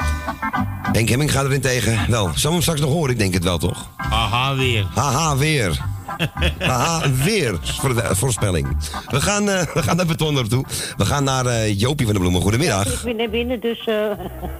[0.92, 2.10] Henk Hemming gaat erin tegen.
[2.10, 3.88] Wel, zal hem straks nog horen, ik denk het wel, toch?
[3.96, 4.86] Haha, weer.
[4.94, 5.94] Haha, weer.
[6.58, 8.76] Haha, weer voor de voorspelling.
[9.08, 10.64] We gaan, eh, we gaan naar Betonder toe.
[10.96, 12.40] We gaan naar eh, Jopie van de Bloemen.
[12.42, 12.86] Goedemiddag.
[12.92, 13.86] Ik ben net binnen, dus...
[13.86, 13.94] eh,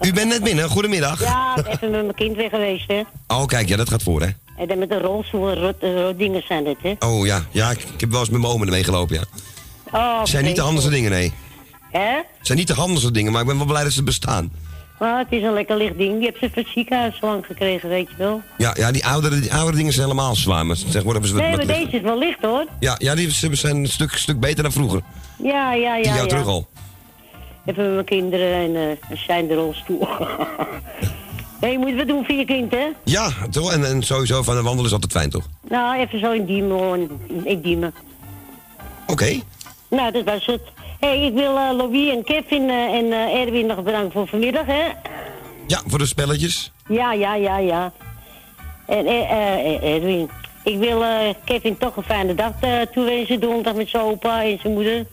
[0.00, 0.68] U bent net binnen.
[0.68, 1.20] Goedemiddag.
[1.20, 3.02] ja, even met mijn kind weg geweest, hè.
[3.28, 4.28] Oh, kijk, ja, dat gaat voor, hè?
[4.58, 6.94] En dan met een rolstoel, rot, rot dingen zijn het, hè.
[7.08, 9.22] Oh ja, ja ik, ik heb wel eens met mijn oom ermee gelopen, ja.
[9.92, 11.32] Oh, Het zijn niet de handigste dingen, nee.
[11.90, 12.14] Hè?
[12.16, 14.52] Het zijn niet de handigste dingen, maar ik ben wel blij dat ze bestaan.
[14.98, 16.16] Maar het is een lekker licht ding.
[16.16, 18.42] Die heb ze van het ziekenhuis lang gekregen, weet je wel.
[18.58, 21.42] Ja, ja die, oudere, die oudere dingen zijn helemaal zwaar, maar tegenwoordig hebben ze wat,
[21.42, 21.84] Nee, maar lichter.
[21.84, 22.66] deze is wel licht, hoor.
[22.80, 25.00] Ja, ja, die zijn een stuk, stuk beter dan vroeger.
[25.42, 26.02] Ja, ja, ja.
[26.02, 26.26] Tien jaar ja.
[26.26, 26.66] terug al.
[27.64, 30.08] Even mijn kinderen en eh zijn de rolstoel.
[31.60, 32.86] Hé, je moet wat doen voor je kind, hè?
[33.04, 33.72] Ja, toch?
[33.72, 35.46] En, en sowieso van een wandelen is altijd fijn, toch?
[35.68, 36.98] Nou, even zo in diemen, hoor.
[37.44, 37.94] In diemen.
[39.06, 39.40] Oké.
[39.88, 40.60] Nou, dat was het.
[41.06, 44.66] Hey, ik wil eh Louis en Kevin eh, en eh, Erwin nog bedanken voor vanmiddag,
[44.66, 44.84] hè?
[45.66, 46.72] Ja, voor de spelletjes.
[46.88, 47.92] Ja, ja, ja, ja.
[48.86, 49.06] En
[49.82, 50.30] Erwin,
[50.66, 54.58] ik wil eh, Kevin toch een fijne dag eh, toewensen donderdag met zijn opa en
[54.60, 55.06] zijn moeder.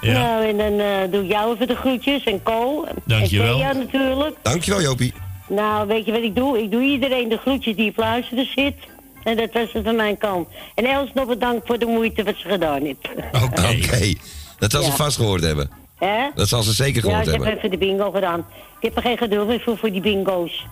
[0.00, 0.12] Ja.
[0.12, 2.86] Nou, en dan eh, doe ik jou even de groetjes en Co.
[3.04, 3.52] Dankjewel.
[3.52, 4.36] En Thea natuurlijk.
[4.42, 5.14] Dankjewel, Jopie.
[5.48, 6.62] Nou, weet je wat ik doe?
[6.62, 8.74] Ik doe iedereen de groetjes die op luisteren zit.
[9.22, 10.48] En dat was het van mijn kant.
[10.74, 13.08] En Els nog bedankt voor de moeite wat ze gedaan heeft.
[13.44, 14.14] Oké.
[14.60, 14.94] Dat zal ze Ja.
[14.96, 15.70] vast gehoord hebben.
[15.98, 16.28] Hè?
[16.34, 17.58] Dat zal ze zeker Ja, gehoord ik heb hebben.
[17.58, 18.38] even de bingo gedaan.
[18.80, 20.66] Ik heb er geen geduld meer voor, voor die bingo's.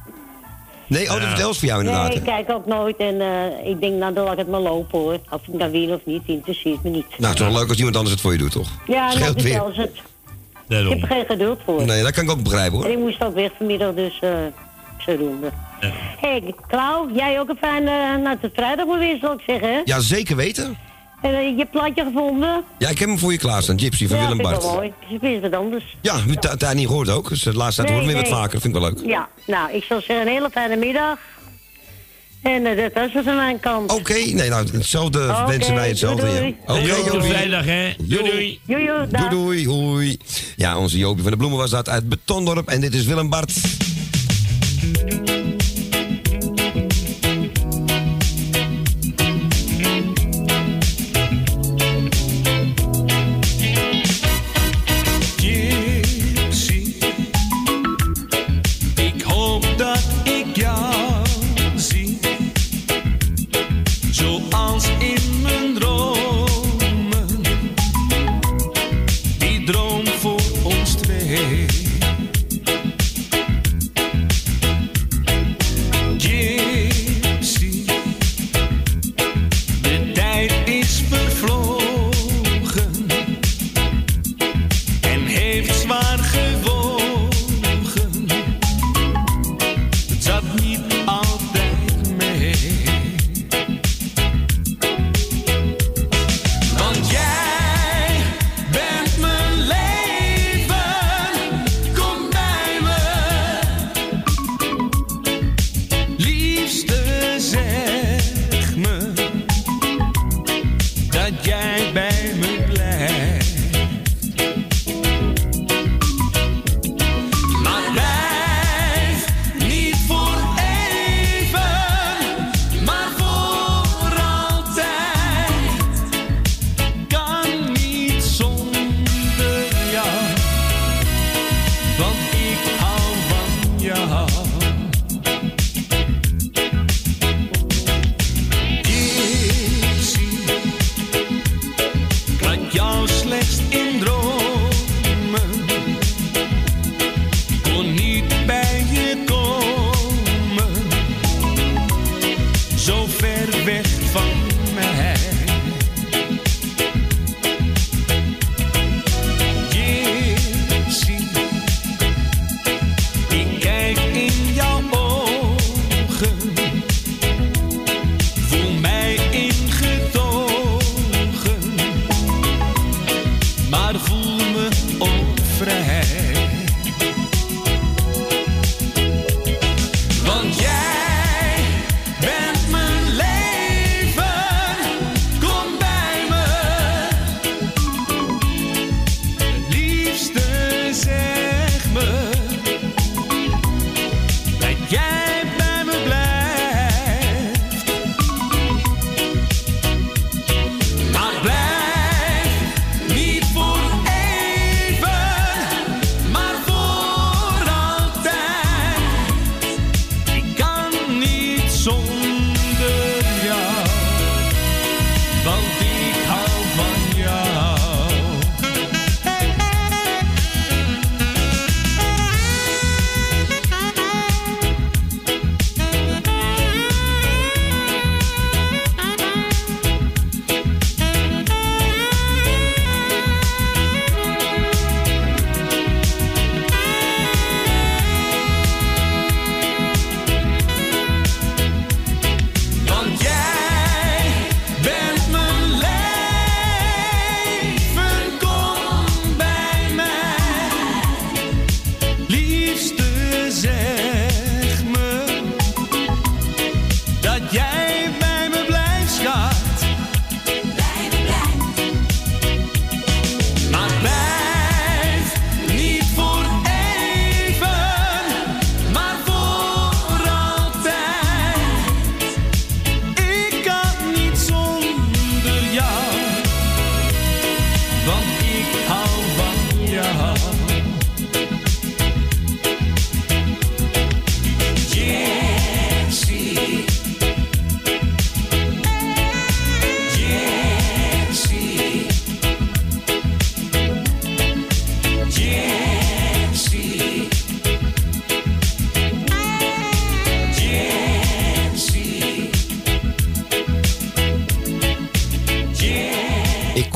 [0.87, 2.09] Nee, oh, dat vertelt ze voor jou inderdaad.
[2.09, 4.61] Nee, ik kijk ook nooit en eh, ik denk, nou, dan laat ik het maar
[4.61, 5.19] lopen hoor.
[5.31, 7.07] Of ik nou win of niet, interesseert me niet.
[7.19, 8.69] Nou, het is toch leuk als iemand anders het voor je doet, toch?
[8.87, 9.53] Ja, nou, Scheelt weer.
[9.53, 9.97] vertel ze het.
[10.83, 11.85] Ik heb er geen geduld voor.
[11.85, 12.93] Nee, dat kan ik ook begrijpen, En hoor.
[12.93, 14.31] ik moest ook weg vanmiddag, dus eh
[14.99, 15.49] zodoende.
[15.81, 15.89] Hé,
[16.21, 19.81] hey, Klauw, jij ook een fijne, nou, tot vrijdag maar weer, zal ik zeggen, hè?
[19.85, 20.77] Ja, zeker weten.
[21.23, 22.65] En eh, je hebt plaatje gevonden?
[22.79, 23.79] Ja, ik heb hem voor je klaarstaan.
[23.79, 24.65] Gypsy van ja, Willem vind ik Bart.
[24.65, 24.93] wel mooi.
[25.09, 25.97] Ik wist wat anders.
[26.01, 27.29] Ja, we hebben het daar niet gehoord ook.
[27.29, 28.53] Dus de laatste tijd Nee, horen we weer wat vaker.
[28.53, 29.07] Dat vind ik wel leuk.
[29.07, 31.19] Ja, nou, ik zal zeggen, een hele fijne middag.
[32.43, 33.93] En eh, dat was het van mijn kant.
[33.93, 36.27] Oké, nee, nou, hetzelfde Oké, wensen wij hetzelfde.
[36.27, 36.73] doei, ja.
[36.75, 36.87] doei.
[36.87, 37.21] Jopie.
[37.31, 37.95] vrijdag, hè?
[37.99, 38.91] Doei, doei.
[39.11, 39.29] Dag.
[39.29, 40.19] Doei, doei, hoi.
[40.57, 42.69] Ja, onze Jopie van de Bloemen was dat uit Betondorp.
[42.69, 43.53] En dit is Willem Bart.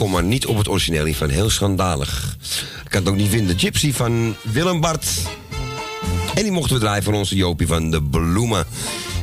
[0.02, 1.28] Kom maar niet op het origineel van.
[1.28, 2.36] Heel schandalig.
[2.84, 3.58] Ik kan het ook niet vinden.
[3.58, 5.06] Gypsy van Willem Bart.
[6.34, 8.66] En die mochten we draaien van onze Jopie van de Bloemen.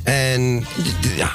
[0.03, 0.65] En
[1.15, 1.31] ja,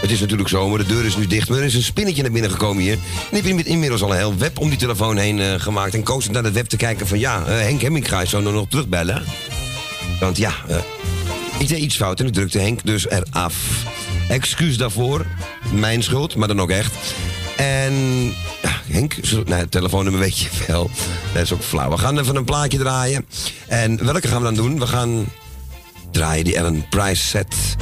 [0.00, 1.48] het is natuurlijk zomer, de deur is nu dicht.
[1.48, 2.98] Maar er is een spinnetje naar binnen gekomen hier.
[3.30, 5.94] En ik heb inmiddels al een heel web om die telefoon heen eh, gemaakt.
[5.94, 9.22] En koos naar het web te kijken van ja, eh, Henk Hemminga zou nog terugbellen.
[10.20, 10.76] Want ja, eh,
[11.58, 13.84] ik iets fout en ik drukte Henk dus eraf.
[14.28, 15.26] Excuus daarvoor,
[15.72, 16.92] mijn schuld, maar dan ook echt.
[17.60, 17.94] En
[18.86, 20.90] Henk, nou, het telefoonnummer weet je wel.
[21.32, 21.90] Dat is ook flauw.
[21.90, 23.26] We gaan even een plaatje draaien.
[23.66, 24.78] En welke gaan we dan doen?
[24.78, 25.26] We gaan
[26.10, 27.76] draaien die Ellen Price set.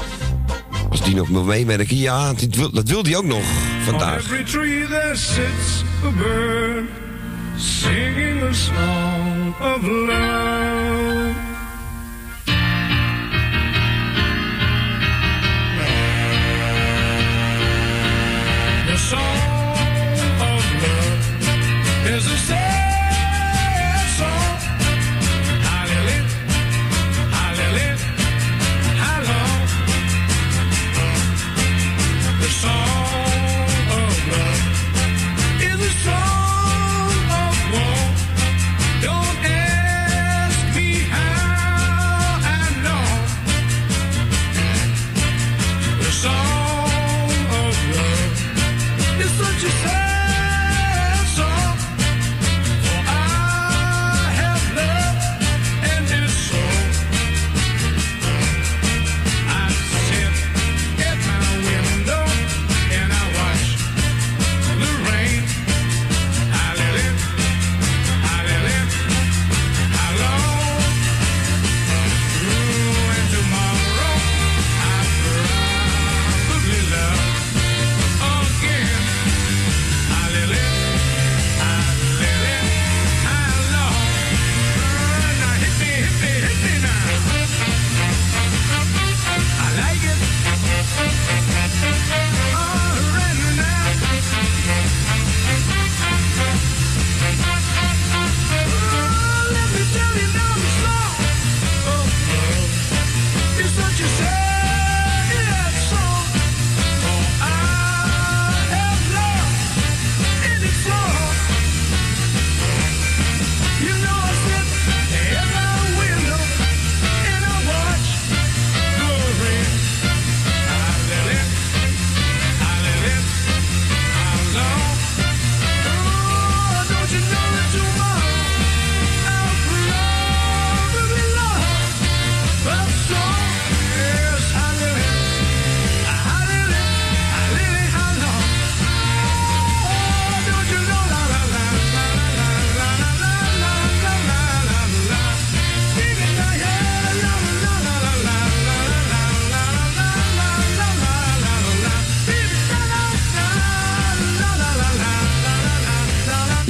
[0.90, 4.16] Als die nog wil meewerken, ja, wil, dat wil die ook nog On vandaag.
[4.16, 6.89] every tree there sits a bird
[7.57, 11.47] singing a song of love.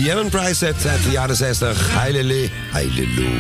[0.09, 1.95] Ellen Price set uit de jaren 60.
[1.95, 3.31] Heilele, heilelo.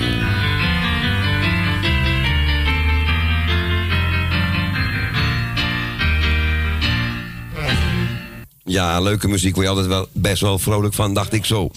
[8.64, 9.54] Ja, leuke muziek.
[9.54, 11.70] Word je altijd wel best wel vrolijk van, dacht ik zo.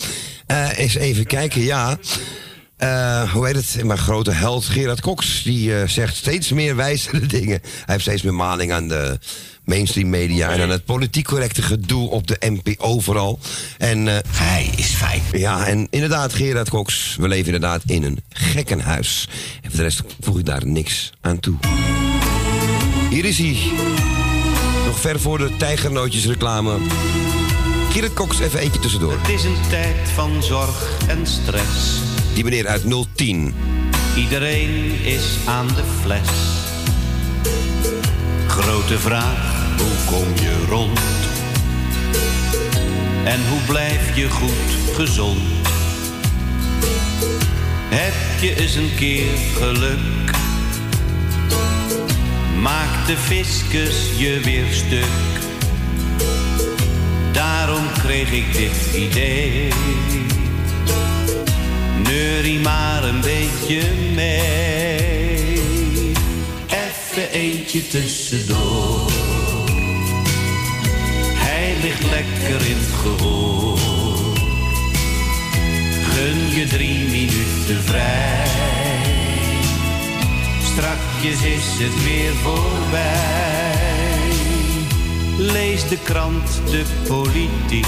[0.45, 1.97] Eh eens even kijken, ja.
[2.81, 3.83] Eh, hoe heet het?
[3.83, 5.43] Mijn grote held Gerard Cox.
[5.43, 7.59] Die eh, zegt steeds meer wijzere dingen.
[7.61, 9.19] Hij heeft steeds meer maling aan de
[9.63, 10.49] mainstream media.
[10.49, 13.39] En aan het politiek correcte gedoe op de NPO vooral.
[13.77, 15.21] En, eh, hij is fijn.
[15.31, 17.15] Ja, en inderdaad, Gerard Cox.
[17.19, 19.27] We leven inderdaad in een gekkenhuis.
[19.61, 21.55] En voor de rest voeg ik daar niks aan toe.
[23.09, 23.57] Hier is hij.
[24.85, 26.77] Nog ver voor de tijgernootjes reclame.
[27.91, 29.17] Gerard Cox, even eentje tussendoor.
[29.19, 32.10] Het is een tijd van zorg en stress.
[32.33, 32.83] Die meneer uit
[33.15, 33.53] 010.
[34.15, 36.29] Iedereen is aan de fles.
[38.47, 40.99] Grote vraag, hoe kom je rond?
[43.23, 45.39] En hoe blijf je goed gezond?
[47.89, 50.31] Heb je eens een keer geluk?
[52.61, 55.05] Maakt de fiscus je weer stuk?
[57.31, 59.69] Daarom kreeg ik dit idee.
[62.11, 63.81] Neurie maar een beetje
[64.15, 65.61] mee.
[66.67, 69.11] Even eentje tussendoor.
[71.33, 73.77] Hij ligt lekker in het gehoor.
[76.13, 78.47] Gun je drie minuten vrij.
[80.63, 83.71] Strakjes is het weer voorbij.
[85.37, 87.87] Lees de krant, de politiek.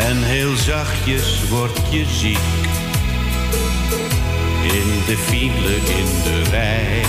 [0.00, 2.38] En heel zachtjes word je ziek.
[4.62, 7.02] In de file, in de rij.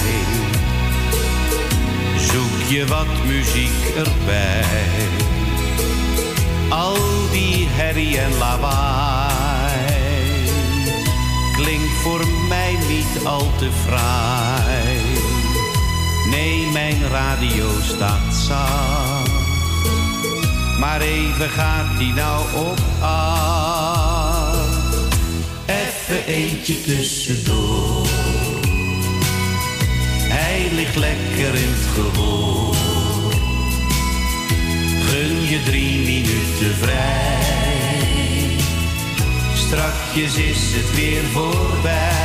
[2.18, 4.64] Zoek je wat muziek erbij.
[6.70, 6.98] Al
[7.32, 9.36] die herrie en lawaai.
[11.56, 15.00] Klinkt voor mij niet al te fraai.
[16.30, 19.15] Nee, mijn radio staat zacht.
[20.86, 24.68] Maar even gaat die nou op af.
[25.66, 28.08] Even eentje tussendoor.
[30.22, 32.76] Hij ligt lekker in het gehoor.
[35.06, 37.38] Gun je drie minuten vrij.
[39.56, 42.25] Strakjes is het weer voorbij.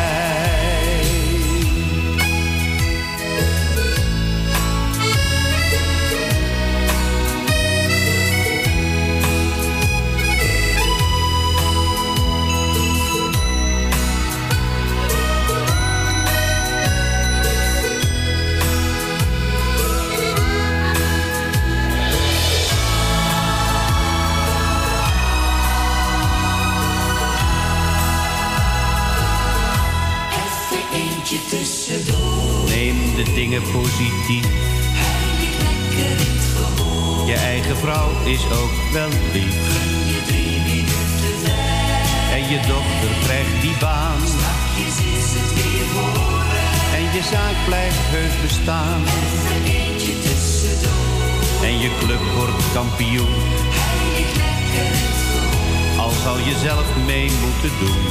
[37.26, 39.56] Je eigen vrouw is ook wel lief.
[42.32, 44.20] En je dochter krijgt die baan.
[46.94, 49.02] En je zaak blijft heus bestaan.
[51.62, 53.42] En je club wordt kampioen.
[55.98, 58.02] Al zal je zelf mee moeten doen.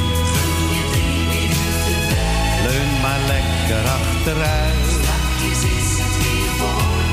[2.63, 4.98] Leun maar lekker achteruit.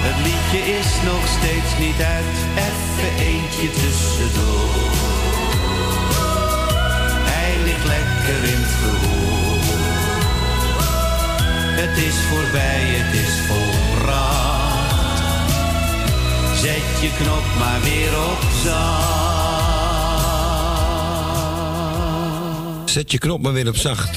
[0.08, 2.36] Het liedje is nog steeds niet uit.
[2.68, 4.70] Even eentje tussendoor.
[7.32, 9.64] Hij ligt lekker in het gehoor.
[11.80, 14.56] Het is voorbij, het is volbracht.
[16.60, 19.14] Zet je knop maar weer op zacht.
[22.90, 24.16] Zet je knop maar weer op zacht.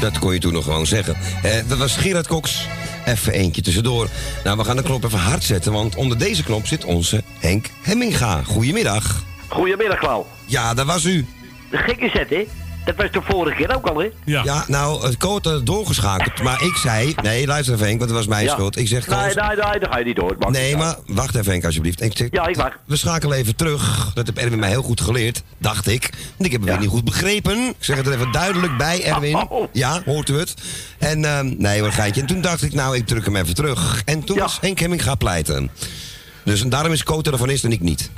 [0.00, 1.16] Dat kon je toen nog gewoon zeggen.
[1.42, 2.66] Eh, dat was Gerard Cox.
[3.10, 4.08] Even eentje tussendoor.
[4.44, 7.66] Nou, we gaan de knop even hard zetten, want onder deze knop zit onze Henk
[7.82, 8.42] Hemminga.
[8.42, 9.24] Goedemiddag.
[9.48, 10.26] Goedemiddag, Klauw.
[10.46, 11.26] Ja, daar was u.
[11.70, 12.46] De gekke zet, hè?
[12.84, 14.10] Dat was de vorige keer ook al, hè?
[14.24, 16.42] Ja, nou, het Koot had doorgeschakeld.
[16.42, 17.14] Maar ik zei...
[17.22, 18.52] Nee, luister even Henk, want het was mijn Ja.
[18.52, 18.76] schuld.
[18.78, 19.06] Ik zeg...
[19.06, 20.36] Nee, nee, nee, dat ga je niet door.
[20.50, 20.98] Nee, maar uit.
[21.06, 22.02] wacht even Henk, alsjeblieft.
[22.02, 22.76] Ik zeg, Ja, ik wacht.
[22.84, 24.10] We schakelen even terug.
[24.14, 26.10] Dat heb Erwin mij heel goed geleerd, dacht ik.
[26.36, 27.58] Want ik heb het weer niet goed begrepen.
[27.68, 29.36] Ik zeg het er even duidelijk bij, Erwin.
[29.50, 29.68] Oh.
[29.72, 30.54] Ja, hoort u het?
[30.98, 32.20] En ehm, nee, wat geitje.
[32.20, 34.02] En toen dacht ik, nou, ik druk hem even terug.
[34.04, 35.70] En toen was Henk Hemming gaan pleiten.
[36.44, 38.10] Dus en daarom is Co telefonist en ik niet.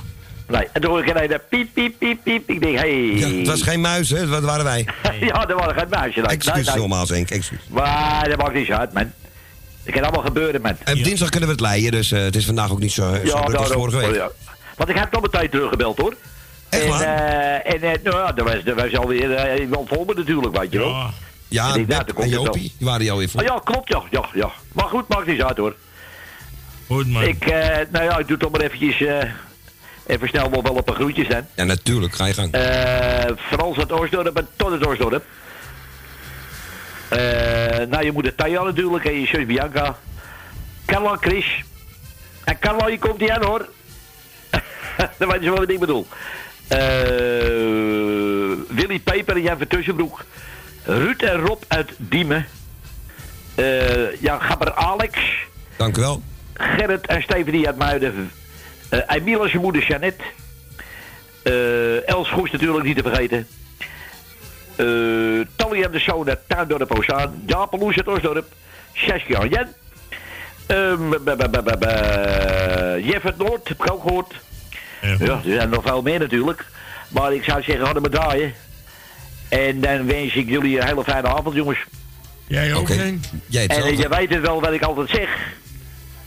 [0.53, 2.49] Nee, en toen hoor ik ineens dat piep, piep, piep, piep.
[2.49, 2.85] Ik denk, hé.
[2.85, 4.27] Ja, het was geen muis, hè?
[4.29, 4.87] Dat waren wij.
[5.19, 6.19] ja, dat was geen muisje.
[6.19, 6.75] Nee, Excuus nee, nee.
[6.75, 7.29] nogmaals, Henk.
[7.29, 7.59] Excuus.
[7.69, 9.11] Maar dat maakt niet zo uit, man.
[9.83, 10.77] Het kan allemaal gebeuren, man.
[10.83, 13.39] En dinsdag kunnen we het leiden, dus eh, het is vandaag ook niet zo, zo
[13.39, 14.15] druk als vorige week.
[14.15, 14.29] Ja.
[14.75, 16.15] Want ik heb nog meteen teruggebeld, hoor.
[16.69, 17.01] Echt en, waar?
[17.01, 20.57] eh, en eh, nou ja, dat was, dat was alweer uh, iemand vol me natuurlijk,
[20.57, 21.09] weet je wel.
[21.47, 22.43] Ja, En ik dacht, Bert dat komt en het wel.
[22.45, 23.41] Jopie, die waren jou weer voor.
[23.41, 24.51] Oh, ja, klopt, ja, ja, ja.
[24.73, 25.75] Maar goed, maakt niet zo uit, hoor.
[26.87, 27.23] Goed, man.
[27.23, 29.29] Ik, eh, nou ja, ik doe toch maar eventjes, eh,
[30.05, 31.41] even snel nog wel een paar groetjes dan.
[31.55, 32.15] Ja, natuurlijk.
[32.15, 32.51] Ga je gang.
[32.51, 35.25] Eh Frans uit Oostdorp en tot het Oostdorp.
[37.09, 39.97] Eh nou, je moeder Tanja natuurlijk en je zus Bianca.
[40.85, 41.63] Carla, Chris.
[42.43, 43.69] En Carla, je komt hier aan hoor.
[45.17, 46.07] Dan weet je wel wat ik bedoel.
[46.67, 46.79] Eh
[48.67, 50.25] Willy Peper en Jan van Tussenbroek.
[50.83, 52.45] Ruud en Rob uit Diemen.
[53.55, 55.19] Eh ja, Gabber Alex.
[55.77, 56.23] Dank u wel.
[56.53, 58.31] Gerrit en Stephanie uit Muiden.
[58.93, 60.23] Eh Emiel en zijn moeder Jeannette.
[61.43, 63.47] Eh Els Goes natuurlijk niet te vergeten.
[64.75, 67.43] Eh Tally en de uit Tuindorp Ozaan.
[67.45, 68.45] Jaap Loes uit Osdorp.
[68.93, 69.73] Saskia en Jen.
[70.65, 71.09] Ehm,
[73.05, 74.33] Jeff uit Noord, heb ik ook gehoord.
[75.01, 76.65] Ja, er zijn nog veel meer natuurlijk.
[77.07, 78.53] Maar ik zou zeggen, hadden we draaien.
[79.49, 81.79] En dan wens ik jullie een hele fijne avond, jongens.
[82.47, 82.89] Jij ook.
[82.89, 83.23] Henk?
[83.45, 85.29] Jij En je weet het wel wat ik altijd zeg.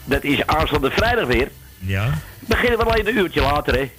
[0.05, 1.49] Dat is aanstaande vrijdag weer.
[1.78, 2.18] Ja.
[2.40, 3.90] Beginnen we alleen een uurtje later, hè.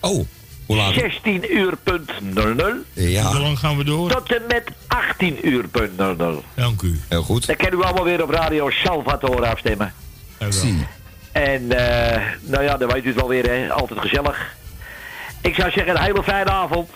[0.00, 0.26] Oh,
[0.66, 0.94] hoe laat?
[0.94, 2.74] 16 uur punt 00.
[2.92, 3.30] Ja.
[3.32, 4.10] Hoe lang gaan we door?
[4.10, 6.44] Tot en met 18 uur punt 00.
[6.54, 7.00] Dank u.
[7.08, 7.46] Heel goed.
[7.46, 9.94] Dan kunnen we allemaal weer op Radio Salvatore afstemmen.
[10.48, 10.86] Zie.
[11.32, 13.72] En, eh, nou ja, dan weet u het wel weer, hè.
[13.72, 14.54] Altijd gezellig.
[15.40, 16.90] Ik zou zeggen, een hele fijne avond.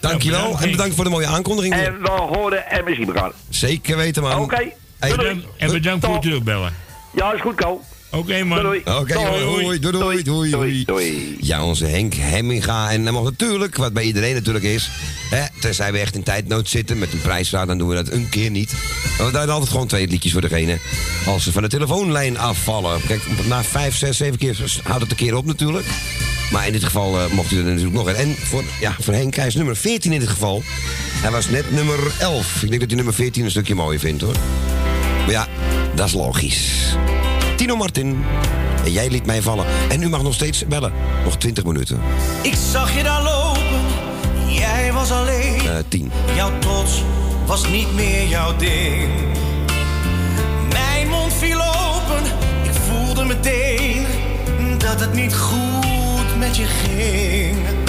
[0.00, 1.74] Dankjewel en bedankt voor de mooie aankondiging.
[1.74, 3.30] En we horen en we zien elkaar.
[3.48, 4.40] Zeker weten, man.
[4.40, 4.72] Oké.
[4.98, 5.14] Hey.
[5.56, 6.74] En bedankt voor het terugbellen.
[7.14, 7.82] Ja, is goed, Ko.
[8.16, 8.62] Oké, man.
[8.62, 8.82] Doei.
[8.84, 12.90] Oké, doei, doei, doei, doei, Ja, onze Henk Hemminga.
[12.90, 14.90] En dan mag natuurlijk, wat bij iedereen natuurlijk is...
[15.30, 17.66] Hè, tenzij we echt in tijdnood zitten met een prijsvraag...
[17.66, 18.70] dan doen we dat een keer niet.
[19.18, 20.78] We draaien altijd gewoon twee liedjes voor degene...
[21.26, 23.00] als ze van de telefoonlijn afvallen.
[23.06, 25.86] Kijk, na vijf, zes, zeven keer houdt het een keer op natuurlijk.
[26.50, 28.14] Maar in dit geval eh, mocht u er natuurlijk nog een.
[28.14, 30.62] En voor, ja, voor Henk, hij is nummer 14 in dit geval.
[31.22, 32.62] Hij was net nummer 11.
[32.62, 34.36] Ik denk dat hij nummer 14 een stukje mooier vindt hoor.
[35.18, 35.48] Maar ja,
[35.94, 36.96] dat is logisch.
[37.56, 38.24] Tino Martin.
[38.84, 39.66] En jij liet mij vallen.
[39.88, 40.92] En u mag nog steeds bellen.
[41.24, 42.00] Nog 20 minuten.
[42.42, 43.80] Ik zag je daar lopen,
[44.46, 45.60] jij was alleen.
[45.60, 46.12] Eh 10.
[46.34, 47.02] Jouw trots
[47.46, 49.08] was niet meer jouw ding.
[50.72, 52.22] Mijn mond viel open,
[52.62, 54.06] ik voelde meteen
[54.78, 57.83] dat het niet goed met je ging.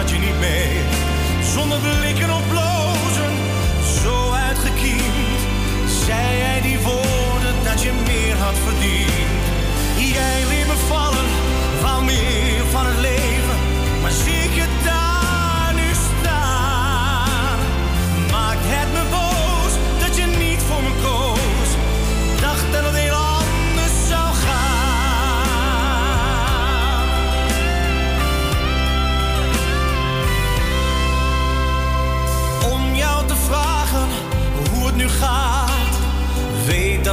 [0.00, 0.80] Zat je niet mee.
[1.54, 2.09] Zonder blikken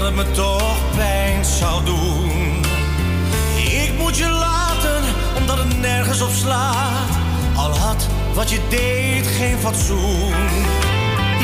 [0.08, 2.32] het me toch pijn zou doen.
[3.56, 5.04] Ik moet je laten
[5.38, 7.10] omdat het nergens op slaat.
[7.56, 10.34] Al had wat je deed geen fatsoen.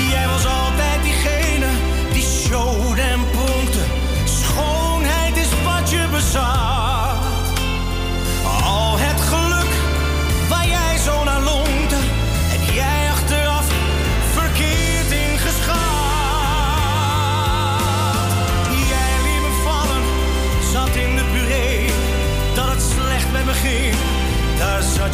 [0.09, 1.67] Jij was altijd diegene
[2.13, 3.62] die showde en pronkte.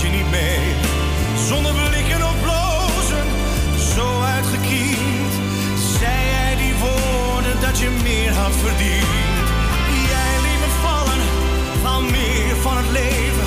[0.02, 0.60] Je niet mee.
[1.48, 3.26] Zonder blikken of blozen,
[3.96, 5.34] zo uitgekiend.
[6.00, 9.48] Zei jij die woorden dat je meer had verdiend.
[10.12, 11.22] Jij liet me vallen,
[11.82, 13.39] van meer van het leven.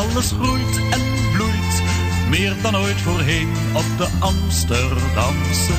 [0.00, 1.82] Alles groeit en bloeit,
[2.28, 5.72] meer dan ooit voorheen op de Amsterdamse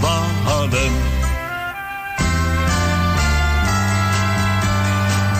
[0.00, 0.92] Walen.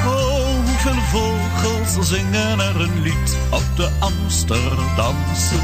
[0.06, 5.58] Oh, hoeveel vogels zingen er een lied op de Amsterdamse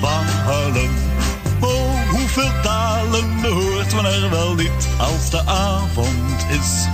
[0.00, 0.90] Walen.
[1.60, 6.86] Oh, hoeveel talen hoort men er wel niet als de avond is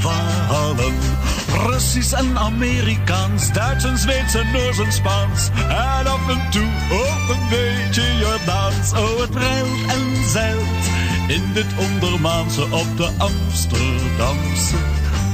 [0.00, 1.15] verhalen.
[1.56, 5.50] Russisch en Amerikaans, Duits en Zweeds en Noors en Spaans.
[5.68, 8.92] En af en toe ook een beetje Jordaans.
[8.92, 10.84] Oh, het ruilt en zeilt
[11.26, 14.76] in dit ondermaanse op de Amsterdamse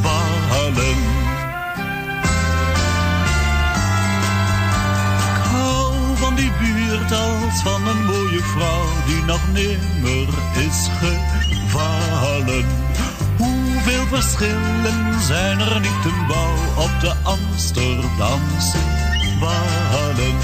[0.03, 1.01] Wallen.
[5.29, 10.29] Ik hou van die buurt als van een mooie vrouw die nog nimmer
[10.69, 12.92] is gevallen.
[13.85, 18.79] Hoeveel verschillen zijn er niet te bouw op de Amsterdamse
[19.41, 20.37] Wallen.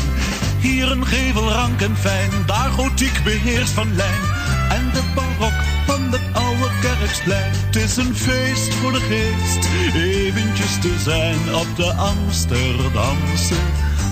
[0.61, 4.21] Hier een gevel rank en fijn, daar gotiek beheerst van lijn.
[4.69, 7.53] En de barok van het oude kerksplein.
[7.67, 13.57] Het is een feest voor de geest, eventjes te zijn op de Amsterdamse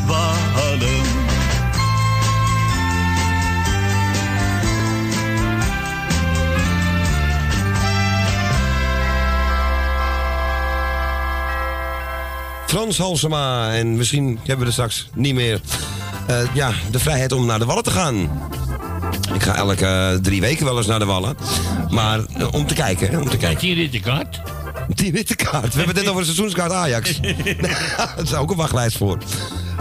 [0.06, 1.35] Wallen.
[12.76, 13.74] Frans Halsema.
[13.74, 15.60] En misschien hebben we er straks niet meer
[16.26, 18.30] eh, ja, de vrijheid om naar de Wallen te gaan.
[19.34, 21.36] Ik ga elke eh, drie weken wel eens naar de Wallen.
[21.88, 23.60] Maar eh, om te kijken, hè, om te kijken.
[23.60, 24.40] Die rittenkaart?
[24.88, 25.72] Die witte kaart.
[25.72, 27.20] We hebben het net over de seizoenskaart Ajax.
[27.60, 29.18] Daar is ook een wachtlijst voor.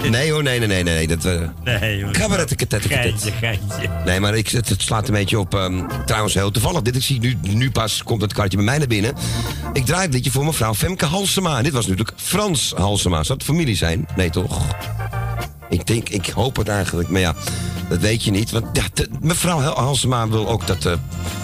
[0.10, 1.08] Nee hoor, nee, nee, nee, nee.
[1.08, 2.12] Dat, uh, Nee.
[2.12, 2.86] Cabaret-tet-tet.
[2.86, 3.90] Geintje, geintje.
[4.06, 5.56] Nee, maar ik, het, het slaat een beetje op.
[5.56, 6.82] ehm, trouwens, heel toevallig.
[6.82, 9.14] Dit, ik zie nu, nu pas komt het kaartje bij mij naar binnen.
[9.74, 11.58] Ik draai het liedje voor mevrouw Femke Halsema.
[11.58, 13.24] En dit was natuurlijk Frans Halsema.
[13.24, 14.08] Zou het familie zijn?
[14.16, 14.62] Nee, toch?
[15.70, 17.10] Ik denk, ik hoop het eigenlijk.
[17.10, 17.34] Maar ja,
[17.90, 18.52] dat weet je niet.
[18.52, 20.94] Want ja, de- mevrouw Halsema wil ook dat, eh,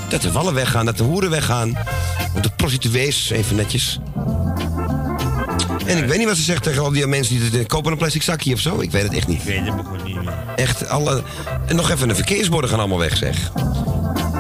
[0.10, 1.78] dat de wallen weggaan, dat de hoeren weggaan.
[2.42, 4.00] De prostituees, even netjes.
[5.92, 7.98] En ik weet niet wat ze zegt tegen al die mensen die het- kopen een
[7.98, 8.80] plastic zakje of zo.
[8.80, 9.40] Ik weet het echt niet.
[9.40, 10.34] Ik weet het ook niet meer.
[10.56, 11.24] Echt alle.
[11.66, 13.52] En nog even de verkeersborden gaan allemaal weg, zeg.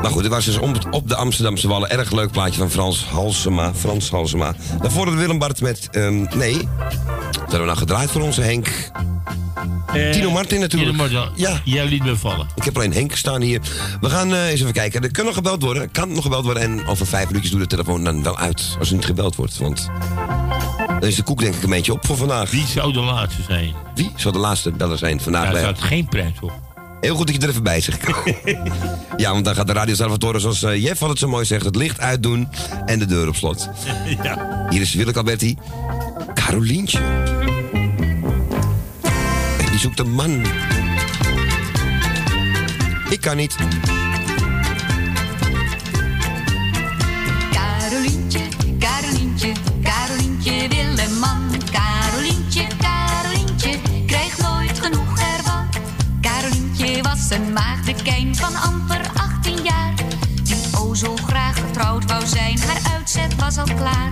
[0.01, 0.57] Maar goed, dit was dus
[0.91, 1.89] op de Amsterdamse Wallen.
[1.89, 3.71] Erg leuk plaatje van Frans Halsema.
[3.73, 4.55] Frans Halsema.
[4.81, 5.88] Daarvoor de Willem Bart met.
[5.91, 6.57] ehm, nee.
[6.57, 8.67] Dat hebben we nou gedraaid voor onze Henk.
[10.11, 10.91] Tino Martin natuurlijk.
[10.97, 11.31] Tino Martin.
[11.35, 11.61] Ja.
[11.65, 12.47] Jij liet me vallen.
[12.55, 13.61] Ik heb alleen Henk staan hier.
[14.01, 15.03] We gaan eh, eens even kijken.
[15.03, 15.91] Er kan nog gebeld worden.
[15.91, 16.63] Kan nog gebeld worden.
[16.63, 18.75] En over vijf minuutjes doet de telefoon dan wel uit.
[18.80, 19.57] Als er niet gebeld wordt.
[19.57, 19.89] Want
[21.01, 22.51] dan is de koek denk ik een beetje op voor vandaag.
[22.51, 23.73] Wie zou de laatste zijn?
[23.95, 25.43] Wie zou de laatste beller zijn vandaag?
[25.43, 26.51] Daar bij- staat geen prijs op.
[27.01, 28.05] Heel goed dat je er even bij zegt.
[29.17, 31.75] ja, want dan gaat de Radio Salvatore, zoals eh, Jeff het zo mooi zegt, het
[31.75, 32.47] licht uitdoen
[32.85, 33.69] en de deur op slot.
[34.23, 34.65] ja.
[34.69, 35.57] Hier is Willeke Alberti.
[36.33, 36.99] Carolientje.
[39.59, 40.45] En die zoekt een man.
[43.09, 43.55] Ik kan niet.
[58.41, 59.93] Van amper 18 jaar.
[60.43, 64.11] Die o zo graag getrouwd wou zijn, haar uitzet was al klaar.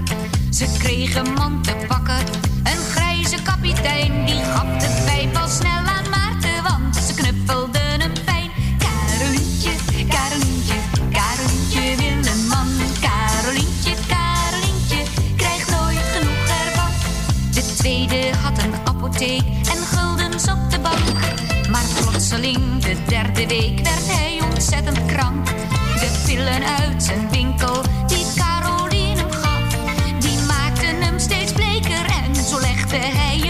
[0.49, 2.19] Ze kreeg een man te pakken,
[2.64, 4.25] een grijze kapitein.
[4.25, 8.51] Die gaf de pijp al snel aan Maarten, want ze knuffelden hem fijn.
[8.77, 9.72] Carolientje,
[10.08, 10.77] Carolientje,
[11.11, 12.67] Carolientje wil een man.
[12.99, 15.01] Carolientje, Carolientje,
[15.35, 16.91] krijgt nooit genoeg ervan.
[17.53, 19.43] De tweede had een apotheek
[19.74, 21.17] en guldens op de bank.
[21.69, 21.85] Maar
[22.30, 25.45] plotseling, de derde week, werd hij ontzettend krank.
[25.99, 29.75] De pillen uit zijn winkel, die Caroline hem gaf,
[30.19, 33.49] die maakten hem steeds bleker en zo legde hij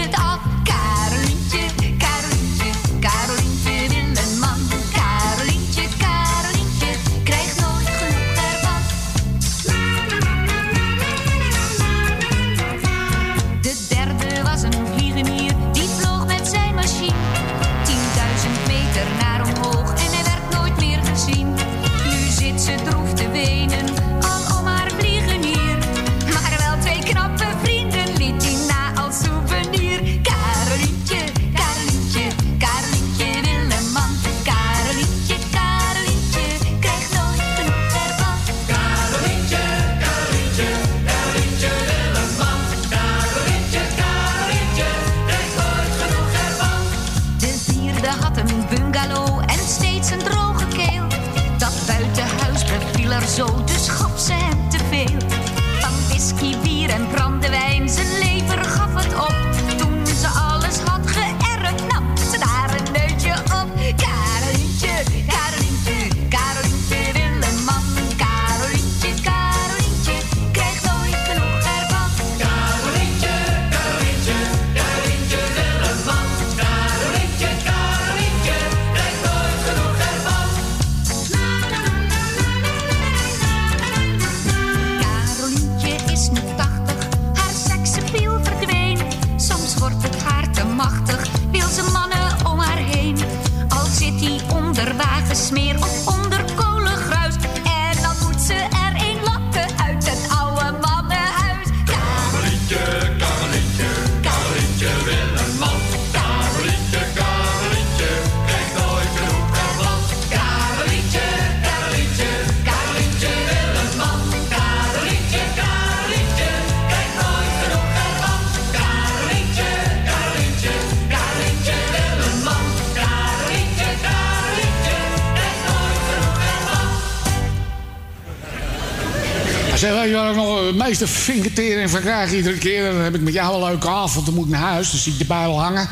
[129.80, 132.92] Zeg, je nog het meeste vinketering van krijg iedere keer?
[132.92, 134.90] Dan heb ik met jou een leuke avond, dan moet ik naar huis.
[134.90, 135.88] Dan zie ik de bijl hangen.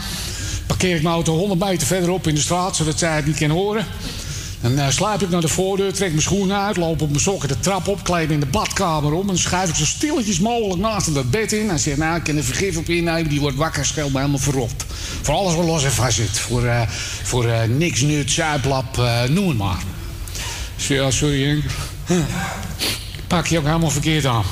[0.67, 3.51] Parkeer ik mijn auto 100 meter verderop in de straat, zodat zij het niet kan
[3.51, 3.87] horen.
[4.61, 7.49] Dan eh sluip ik naar de voordeur, trek mijn schoenen uit, loop op mijn sokken
[7.49, 9.29] de trap op, kleed in de badkamer om.
[9.29, 11.69] En schuif ik zo stilletjes mogelijk naast dat bed in.
[11.69, 14.39] Hij zegt, nou, ik kan er vergif op innemen, die wordt wakker, scheelt me helemaal
[14.39, 14.85] verrot.
[15.23, 16.39] Voor alles wat los en vast zit.
[16.39, 16.81] Voor, eh,
[17.23, 19.83] voor eh, niks, nut, zuiplap, eh, noem het maar.
[20.77, 21.65] Zeg, ja, sorry, Henk.
[22.07, 22.25] Huh.
[23.29, 24.45] Pak je ook helemaal verkeerd aan.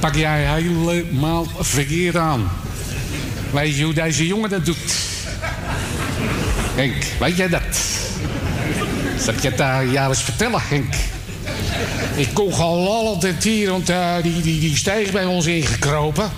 [0.00, 2.50] Pak jij helemaal verkeerd aan.
[3.50, 4.94] Weet je hoe deze jongen dat doet?
[6.74, 7.62] Henk, weet jij dat?
[9.20, 10.94] Zal je het uh, ja eens vertellen, Henk?
[12.14, 16.30] Ik kon gewoon lallend en tierend uh, die, die, die steeg bij ons ingekropen.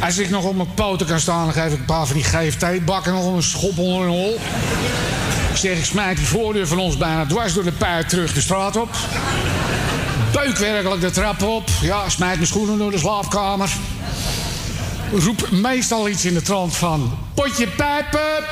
[0.00, 2.24] Als ik nog op mijn poten kan staan, dan geef ik een paar van die
[2.24, 4.38] GFT-bakken nog een schop onder een hol.
[5.52, 8.40] Ik zeg, ik smijt die voordeur van ons bijna dwars door de pijp terug de
[8.40, 8.88] straat op.
[10.32, 11.68] Beuk werkelijk de trap op.
[11.80, 13.70] Ja, smijt mijn schoenen door de slaapkamer.
[15.18, 17.18] Roep meestal iets in de trant van...
[17.34, 18.44] Potje pijpen!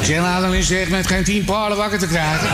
[0.00, 2.48] Ik zeg, nou dan is zeg met geen tien paarden wakker te krijgen.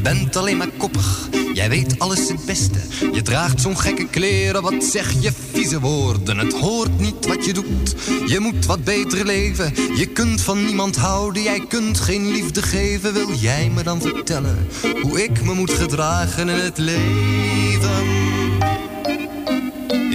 [0.00, 2.78] Je bent alleen maar koppig, jij weet alles het beste.
[3.12, 6.38] Je draagt zo'n gekke kleren, wat zeg je vieze woorden.
[6.38, 7.94] Het hoort niet wat je doet,
[8.26, 9.72] je moet wat beter leven.
[9.96, 13.12] Je kunt van niemand houden, jij kunt geen liefde geven.
[13.12, 14.68] Wil jij me dan vertellen
[15.02, 18.49] hoe ik me moet gedragen in het leven?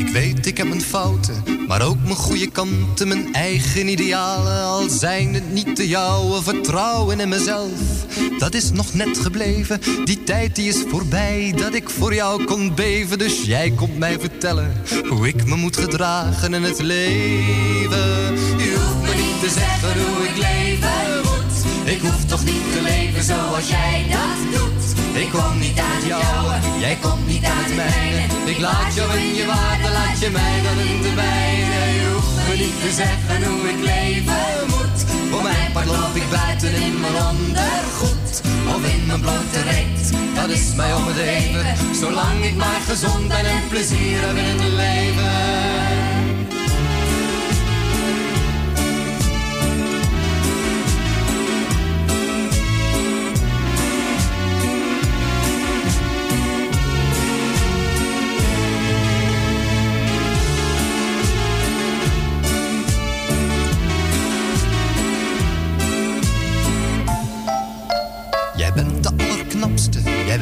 [0.06, 4.64] Ik weet, ik heb mijn fouten, maar ook mijn goede kanten, mijn eigen idealen.
[4.64, 8.06] Al zijn het niet de jouwe, vertrouwen in mezelf.
[8.38, 12.76] Dat is nog net gebleven, die tijd die is voorbij, dat ik voor jou kon
[12.76, 13.18] beven.
[13.18, 18.36] Dus jij komt mij vertellen hoe ik me moet gedragen in het leven.
[18.58, 21.92] Je hoeft me niet te zeggen hoe ik leven moet.
[21.94, 24.75] Ik hoef toch niet te leven zoals jij dat doet.
[25.16, 28.22] Ik kom niet uit jou, jij komt niet uit mijne.
[28.46, 31.80] Ik laat jou in je waarde, laat je mij dan in de mijne.
[32.00, 35.00] Je hoeft me niet te zeggen hoe ik leven moet.
[35.32, 38.42] Voor mijn part loop ik buiten in mijn ondergoed.
[38.76, 41.96] Of in mijn blote reet, dat is mij om het even.
[41.96, 45.85] Zolang ik maar gezond ben en plezier heb in het leven.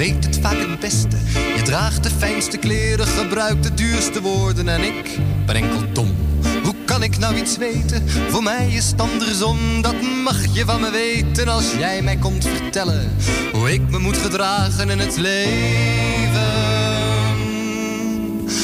[0.04, 1.18] Weet het vaak het beste.
[1.56, 6.16] Je draagt de fijnste kleren, gebruikt de duurste woorden en ik ben enkel dom.
[6.64, 8.10] Hoe kan ik nou iets weten?
[8.30, 12.48] Voor mij is het andersom, dat mag je van me weten als jij mij komt
[12.48, 13.12] vertellen
[13.54, 16.52] hoe ik me moet gedragen in het leven.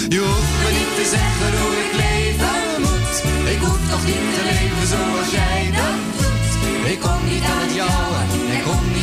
[0.10, 3.16] Je hoeft me niet te zeggen hoe ik leven moet.
[3.54, 6.92] Ik hoef toch niet te leven zoals jij dat doet.
[6.92, 8.99] Ik kom niet aan het jouwe, jij komt niet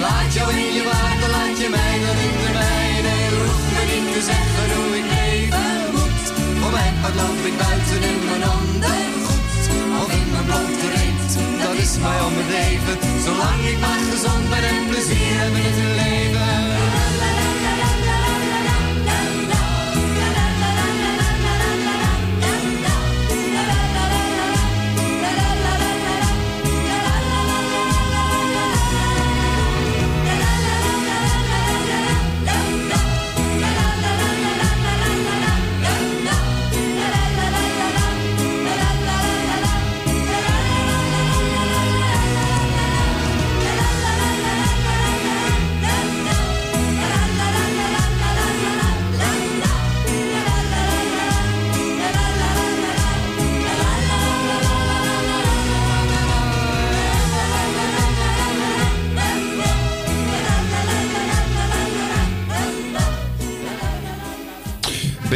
[0.00, 3.14] laat jou in je waarde, laat je mij dan in de mijne.
[3.46, 6.26] Hoeft me niet te zeggen hoe ik leven moet.
[6.60, 9.62] Voor mijn part loop ik buiten in mijn ondergoed.
[10.02, 11.30] Of in mijn blote reet,
[11.62, 12.96] dat is mij om het leven.
[13.26, 17.19] Zolang ik maar gezond ben en plezier heb in het leven.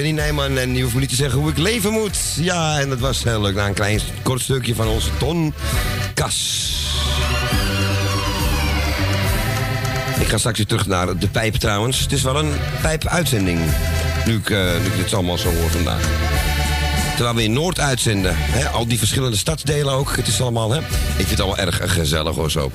[0.05, 2.19] Benny Nijman en je hoeft me niet te zeggen hoe ik leven moet.
[2.37, 3.55] Ja, en dat was heel leuk.
[3.55, 5.55] Na een klein kort stukje van onze Ton
[6.15, 6.69] Kas.
[10.21, 12.01] Ik ga straks weer terug naar de pijp trouwens.
[12.01, 12.53] Het is wel een
[12.83, 13.61] pijp-uitzending.
[14.27, 16.24] Nu ik, eh, nu ik dit allemaal zo hoor vandaag.
[17.15, 18.37] Terwijl we in Noord uitzenden.
[18.73, 20.17] Al die verschillende stadsdelen ook.
[20.17, 20.79] Het is allemaal, hè?
[20.79, 20.87] Ik
[21.17, 22.71] vind het allemaal erg gezellig of zo.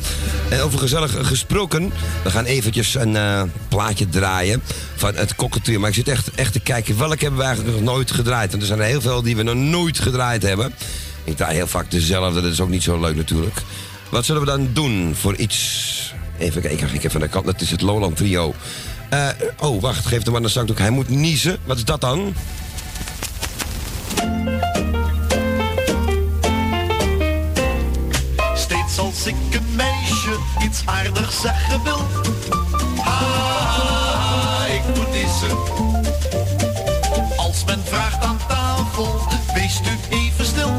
[0.49, 1.91] En over gezellig gesproken.
[2.23, 4.61] We gaan eventjes een eh, plaatje draaien
[4.95, 5.79] van het kokketuur.
[5.79, 6.97] Maar ik zit echt, echt te kijken.
[6.97, 8.49] Welke hebben we eigenlijk nog nooit gedraaid?
[8.49, 10.73] Want er zijn er heel veel die we nog nooit gedraaid hebben.
[11.23, 12.41] Ik draai heel vaak dezelfde.
[12.41, 13.61] Dat is ook niet zo leuk natuurlijk.
[14.09, 16.13] Wat zullen we dan doen voor iets...
[16.37, 17.45] Even kijken, ik even aan de kant.
[17.45, 18.53] Dat is het Lowland Trio.
[19.09, 19.27] Eh,
[19.59, 20.05] oh, wacht.
[20.05, 20.77] Geef de man een zakdoek.
[20.77, 21.57] Hij moet niezen.
[21.65, 22.33] Wat is dat dan?
[29.29, 32.01] Ik een meisje iets aardigs zeggen wil.
[33.01, 35.57] Ha, ik moet niezen.
[37.37, 39.21] Als men vraagt aan tafel,
[39.53, 40.71] wees u even stil.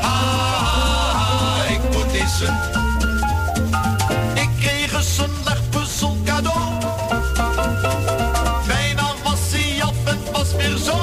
[0.00, 2.58] Ha, ik moet niezen.
[4.34, 6.72] Ik kreeg eens een legpuzzel cadeau.
[8.66, 10.98] Bijna was hij af en was weer zo.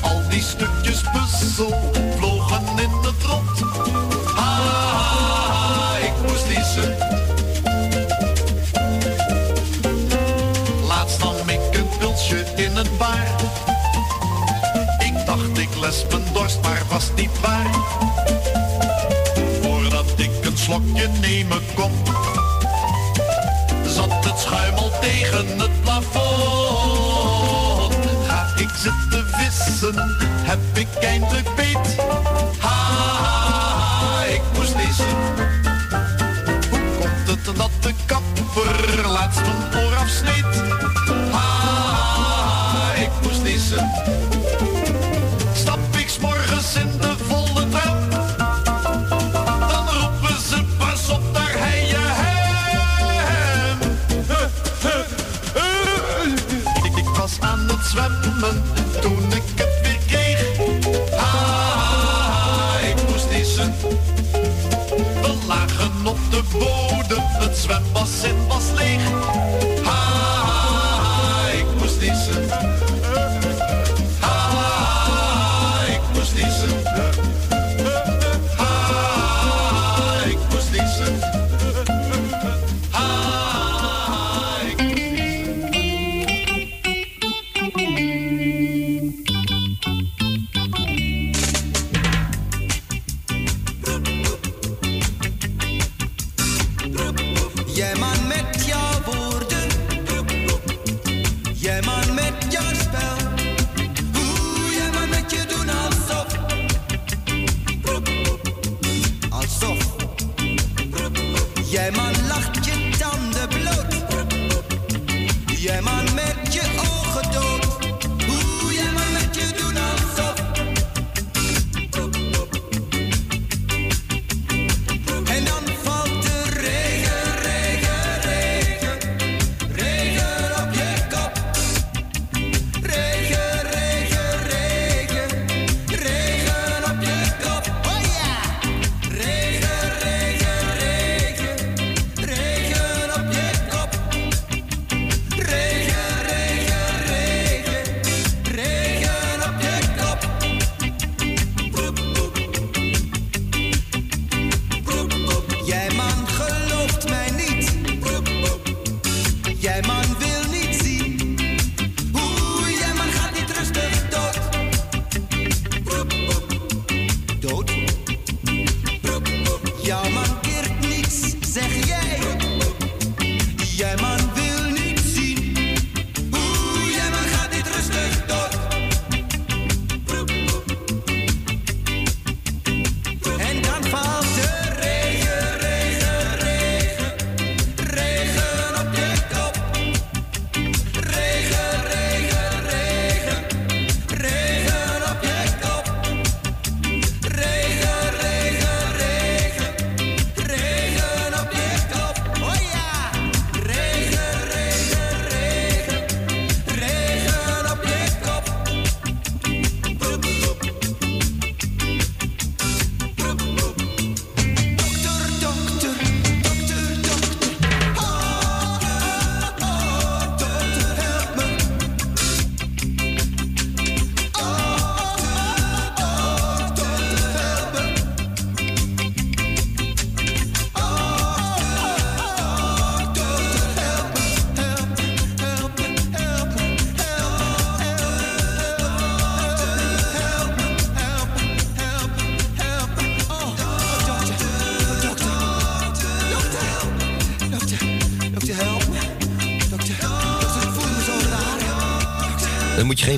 [0.00, 1.95] Al die stukjes puzzel
[14.98, 17.75] Ik dacht ik les mijn dorst, maar was niet waar.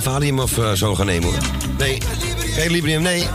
[0.02, 1.30] Geen Valium of eh, zo gaan nemen.
[1.78, 1.98] Nee,
[2.54, 3.26] geen Librium, nee.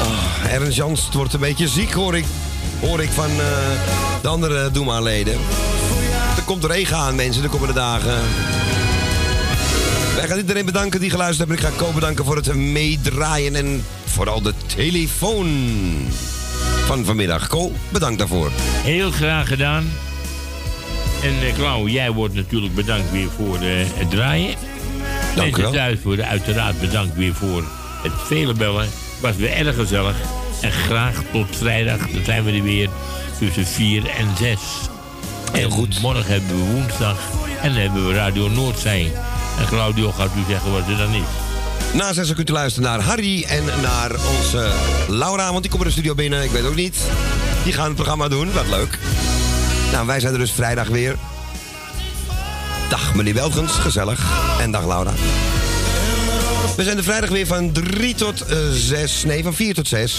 [0.00, 2.24] Ah, Ernst Jans wordt een beetje ziek, hoor ik,
[2.80, 3.36] hoor ik van eh,
[4.22, 5.38] de andere Doema-leden.
[6.36, 8.20] Er komt regen aan, mensen, de komende dagen.
[10.16, 11.66] Wij gaan iedereen bedanken die geluisterd hebben.
[11.66, 15.48] Ik ga Ko bedanken voor het meedraaien en vooral de telefoon
[16.86, 17.46] van vanmiddag.
[17.46, 18.50] Ko, bedankt daarvoor.
[18.82, 19.92] Heel graag gedaan.
[21.24, 23.62] En uh, Klauw, jij wordt natuurlijk bedankt weer voor eh,
[23.94, 24.54] het draaien.
[25.36, 27.64] Dank Mensen thuis worden uiteraard bedankt weer voor
[28.02, 28.88] het vele bellen.
[29.20, 30.16] Was weer erg gezellig.
[30.60, 31.98] En graag tot vrijdag.
[32.10, 32.88] Dan zijn we er weer
[33.38, 34.58] tussen 4 en 6.
[35.52, 36.00] Heel goed.
[36.00, 37.18] Morgen hebben we woensdag.
[37.62, 39.12] En dan hebben we Radio Noordzee.
[39.58, 41.28] En Claudio gaat u zeggen wat er dan is.
[41.94, 44.72] Na zes uur kunt u luisteren naar Harry en naar onze
[45.08, 46.42] Laura, want die komt in de studio binnen.
[46.42, 46.96] Ik weet ook niet.
[47.64, 48.52] Die gaan het programma doen.
[48.52, 48.98] Wat leuk.
[49.94, 51.16] Nou, wij zijn er dus vrijdag weer.
[52.88, 54.26] Dag meneer Welgens, gezellig.
[54.60, 55.12] En dag Laura.
[56.76, 59.24] We zijn er vrijdag weer van 3 tot eh, 6.
[59.24, 60.16] Nee, van 4 tot 6.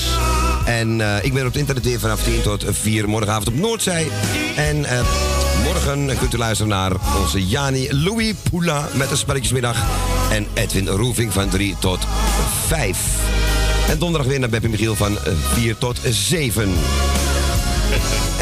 [0.65, 4.07] En eh, ik ben op het internet weer vanaf 10 tot 4 morgenavond op Noordzee.
[4.55, 4.99] En eh,
[5.63, 9.83] morgen kunt u luisteren naar onze Jani Louis Poula met een spelletjesmiddag.
[10.31, 11.99] En Edwin Roefing van 3 tot
[12.67, 12.97] 5.
[13.89, 16.73] En donderdag weer naar Beppie Michiel van eh, 4 tot 7.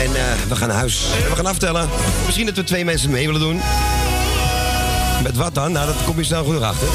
[0.04, 1.06] En eh, we gaan naar huis.
[1.30, 1.90] We gaan aftellen.
[2.26, 3.62] Misschien dat we twee mensen mee willen doen.
[5.24, 5.72] Met wat dan?
[5.72, 6.88] Nou, dat kom je snel genoeg achter.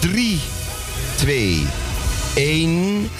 [0.00, 0.40] 3,
[1.14, 1.66] 2,
[2.34, 3.10] 1.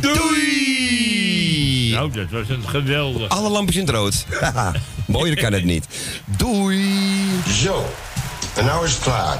[0.00, 1.90] Doei!
[1.92, 3.28] Nou, dat was een geweldig.
[3.28, 4.24] Alle lampjes in het rood.
[4.40, 4.72] Haha,
[5.06, 5.86] Mooier kan het niet.
[6.24, 6.90] Doei!
[7.62, 7.84] Zo,
[8.54, 9.38] en nou is het klaar.